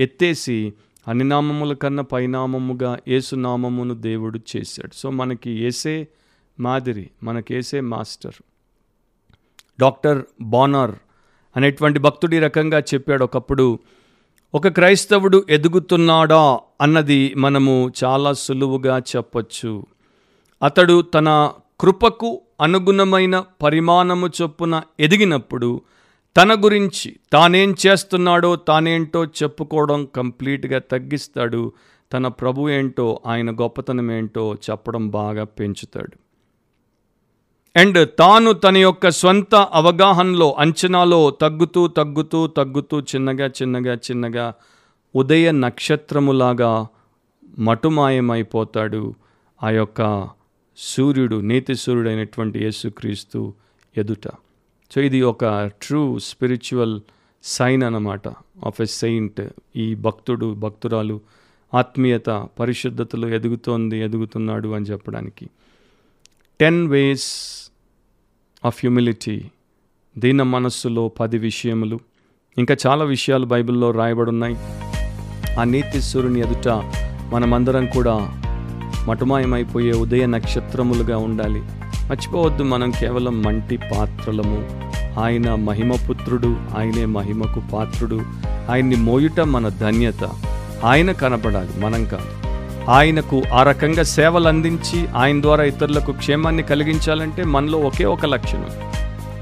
ఎత్తేసి 0.00 0.72
అన్ని 1.08 1.24
నామముల 1.24 1.72
కన్నా 1.72 2.02
పైనామముగా 2.02 2.98
ఏసునామమును 3.08 3.94
దేవుడు 3.94 4.40
చేశాడు. 4.56 4.94
సో 4.94 5.10
మనకి 5.10 5.50
ఏసే 5.50 6.08
మాదిరి 6.60 7.10
మనకేసే 7.22 7.80
మాస్టర్. 7.80 8.34
డాక్టర్ 9.80 10.22
బానర్ 10.40 10.94
అనేటువంటి 11.56 11.98
భక్తుడి 11.98 12.38
రకంగా 12.38 12.78
చెప్పాడు. 12.78 13.24
ఒకప్పుడు 13.24 13.78
ఒక 14.54 14.68
క్రైస్తవుడు 14.68 15.46
ఎదుగుతున్నాడా 15.50 16.60
అన్నది 16.80 17.34
మనము 17.36 17.92
చాలా 18.04 18.32
సులువుగా 18.32 18.98
చెప్పొచ్చు. 18.98 19.86
అతడు 20.62 21.02
తన 21.02 21.52
కృపకు 21.80 22.40
అనుగుణమైన 22.62 23.44
పరిమాణము 23.62 24.26
చొప్పున 24.26 24.82
ఎదిగినప్పుడు 25.00 25.70
తన 26.36 26.64
గురించి 26.64 27.08
తానేం 27.32 27.70
చేస్తున్నాడో 27.86 28.56
తానేంటో 28.56 29.24
చెప్పుకోవడం 29.24 30.08
కంప్లీట్గా 30.16 30.78
తగ్గిస్తాడు. 30.78 31.72
తన 32.12 32.28
ప్రభు 32.28 32.68
ఏంటో 32.68 33.20
ఆయన 33.26 33.50
గొప్పతనం 33.50 34.12
ఏంటో 34.12 34.44
చెప్పడం 34.54 35.08
బాగా 35.08 35.44
పెంచుతాడు. 35.44 36.16
అండ్ 37.80 38.08
తాను 38.18 38.52
తన 38.52 38.76
యొక్క 38.76 39.10
స్వంత 39.10 39.54
అవగాహనలో 39.54 40.56
అంచనాలో 40.58 41.30
తగ్గుతూ 41.30 41.86
తగ్గుతూ 41.86 42.46
తగ్గుతూ 42.46 43.00
చిన్నగా 43.00 43.46
చిన్నగా 43.46 43.94
చిన్నగా 43.94 44.54
ఉదయ 45.14 45.50
నక్షత్రములాగా 45.50 46.86
మటుమాయమైపోతాడు. 47.58 49.14
ఆ 49.62 49.70
యొక్క 49.70 50.28
సూర్యుడు 50.76 51.36
నీతి 51.36 51.74
సూర్యుడైనటువంటి 51.74 52.64
యేసుక్రీస్తు 52.64 53.54
ఎదుట. 53.96 54.28
సో 54.94 55.00
ఇది 55.00 55.22
ఒక 55.22 55.44
ట్రూ 55.82 56.18
స్పిరిచువల్ 56.18 57.00
సైన్ 57.42 57.82
అన్నమాట 57.82 58.28
ఆఫ్ 58.64 58.80
ఎ 58.80 58.84
సెయింట్ 58.84 59.40
ఈ 59.76 59.94
భక్తుడు 59.94 60.54
భక్తురాలు 60.54 61.20
ఆత్మీయత 61.74 62.48
పరిశుద్ధతలో 62.60 63.28
ఎదుగుతోంది 63.28 63.98
ఎదుగుతున్నాడు 63.98 64.68
అని 64.68 64.84
చెప్పడానికి. 64.84 65.50
టెన్ 66.60 66.88
వేస్ 66.88 67.30
ఆఫ్ 68.64 68.76
హ్యూమిలిటీ 68.78 69.42
దీన 70.18 70.42
మనస్సులో 70.42 71.08
పది 71.08 71.38
విషయములు. 71.38 72.00
ఇంకా 72.58 72.76
చాలా 72.86 73.04
విషయాలు 73.04 73.46
బైబిల్లో 73.46 73.90
రాయబడున్నాయి. 73.90 74.56
ఆ 75.60 75.64
నీతి 75.64 76.02
సూర్యుని 76.02 76.40
ఎదుట 76.40 76.68
మనమందరం 77.32 77.86
కూడా 77.86 78.41
మటుమాయమైపోయే 79.08 79.92
ఉదయ 79.92 80.26
నక్షత్రములుగా 80.26 81.18
ఉండాలి. 81.18 81.62
మర్చిపోవద్దు 82.10 82.62
మనం 82.62 82.90
కేవలం 82.90 83.42
మంటి 83.42 83.76
పాత్రలము. 83.76 84.66
ఆయన 85.20 85.54
మహిమపుత్రుడు 85.54 86.56
ఆయనే 86.78 87.04
మహిమకు 87.04 87.62
పాత్రుడు. 87.72 88.20
ఆయన్ని 88.70 88.96
మోయుట 88.96 89.40
మన 89.40 89.68
ధన్యత. 89.68 90.30
ఆయన 90.84 91.12
కనపడాలి 91.12 91.80
మనం 91.80 92.04
కాదు. 92.04 92.52
ఆయనకు 92.90 93.42
ఆ 93.52 93.62
రకంగా 93.62 94.02
సేవలు 94.02 94.48
అందించి 94.48 95.08
ఆయన 95.16 95.42
ద్వారా 95.42 95.64
ఇతరులకు 95.64 96.12
క్షేమాన్ని 96.12 96.62
కలిగించాలంటే 96.62 97.44
మనలో 97.44 97.78
ఒకే 97.78 98.04
ఒక 98.04 98.26
లక్షణం. 98.26 98.70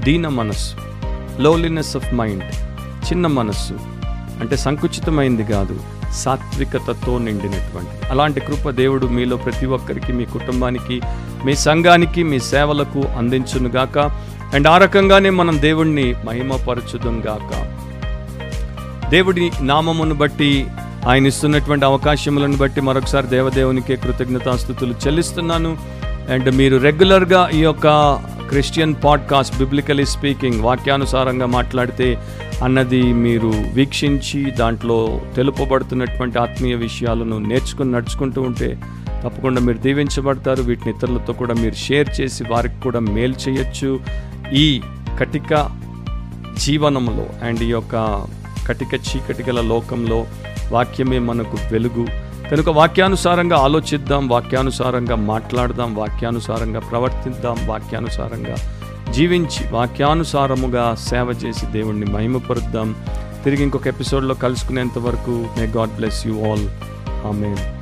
దీన 0.03 0.27
మనస్సు. 0.27 0.75
లోలీనెస్ 1.41 1.95
ఆఫ్ 1.95 2.13
మైండ్ 2.13 2.43
చిన్న 3.05 3.27
మనస్సు. 3.27 4.00
అంటే 4.41 4.57
సంకుచితమైంది 4.57 5.43
కాదు 5.43 5.79
సాత్వికతతో 6.13 7.17
నిండినటువంటి. 7.17 8.05
అలాంటి 8.09 8.39
కృప 8.39 8.69
దేవుడు 8.69 9.05
మీలో 9.05 9.37
ప్రతి 9.37 9.65
ఒక్కరికి 9.65 10.13
మీ 10.13 10.25
కుటుంబానికి 10.25 11.01
మీ 11.45 11.55
సంఘానికి 11.55 12.23
మీ 12.23 12.39
సేవలకు 12.39 12.99
అందించునుగాక 13.17 13.97
అండ్ 14.55 14.67
ఆ 14.67 14.77
రకంగానే 14.77 15.29
మనం 15.29 15.61
దేవుణ్ణి 15.61 16.15
మహిమపరచుదాం 16.25 17.23
గాక. 17.27 17.51
దేవుడి 19.09 19.51
నామమును 19.61 20.15
బట్టి 20.15 20.67
ఆయన 21.07 21.27
ఇస్తున్నటువంటి 21.27 21.85
అవకాశములను 21.85 22.57
బట్టి 22.57 22.81
మరొకసారి 22.81 23.27
దేవదేవునికే 23.27 23.95
కృతజ్ఞతాస్థుతులు 23.95 24.93
చెల్లిస్తున్నాను. 25.07 25.77
అండ్ 26.31 26.55
మీరు 26.55 26.77
రెగ్యులర్గా 26.77 27.49
ఈ 27.49 27.59
యొక్క 27.59 27.87
క్రిస్టియన్ 28.51 28.95
పాడ్కాస్ట్ 29.03 29.57
బిబ్లికలీ 29.57 30.05
స్పీకింగ్ 30.05 30.61
వాక్యానుసారంగా 30.61 31.45
మాట్లాడితే 31.45 32.17
అన్నది 32.63 33.01
మీరు 33.03 33.53
వీక్షించి 33.73 34.51
దాంట్లో 34.51 35.21
తెలుపబడుతున్నటువంటి 35.35 36.39
ఆత్మీయ 36.39 36.75
విషయాలను 36.75 37.37
నేర్చుకుని 37.37 37.91
నడుచుకుంటూ 37.91 38.41
ఉంటే 38.41 38.77
తప్పకుండా 39.23 39.61
మీరు 39.61 39.77
దీవించబడతారు. 39.77 40.61
వీటిని 40.61 40.93
ఇతరులతో 40.97 41.33
కూడా 41.33 41.53
మీరు 41.53 41.73
షేర్ 41.73 42.21
చేసి 42.21 42.43
వారికి 42.43 42.81
కూడా 42.81 42.99
మేలు 42.99 43.35
చేయొచ్చు. 43.49 43.99
ఈ 44.53 44.81
కటిక 45.19 45.69
జీవనంలో 46.57 47.47
అండ్ 47.47 47.59
ఈ 47.59 47.67
యొక్క 47.67 48.25
కటిక 48.67 48.93
చీకటి 48.93 49.43
గల 49.43 49.61
లోకంలో 49.61 50.25
వాక్యమే 50.71 51.19
మనకు 51.19 51.57
వెలుగు. 51.71 52.07
కనుక 52.51 52.69
వాక్యానుసారంగా 52.69 53.57
ఆలోచిద్దాం 53.57 54.27
వాక్యానుసారంగా 54.27 55.15
మాట్లాడదాం 55.15 55.95
వాక్యానుసారంగా 55.95 56.79
ప్రవర్తిద్దాం 56.79 57.67
వాక్యానుసారంగా 57.67 58.55
జీవించి 59.11 59.67
వాక్యానుసారముగా 59.71 60.95
సేవ 60.95 61.35
చేసి 61.45 61.65
దేవుణ్ణి 61.65 62.05
మహిమపరుద్దాం. 62.05 62.95
తిరిగి 63.43 63.63
ఇంకొక 63.63 63.87
ఎపిసోడ్లో 63.87 64.35
కలుసుకునేంత 64.35 64.99
వరకు 64.99 65.45
may 65.57 65.65
God 65.65 65.89
bless 65.89 66.27
you 66.27 66.33
all. 66.33 66.67
ఆమె 67.27 67.80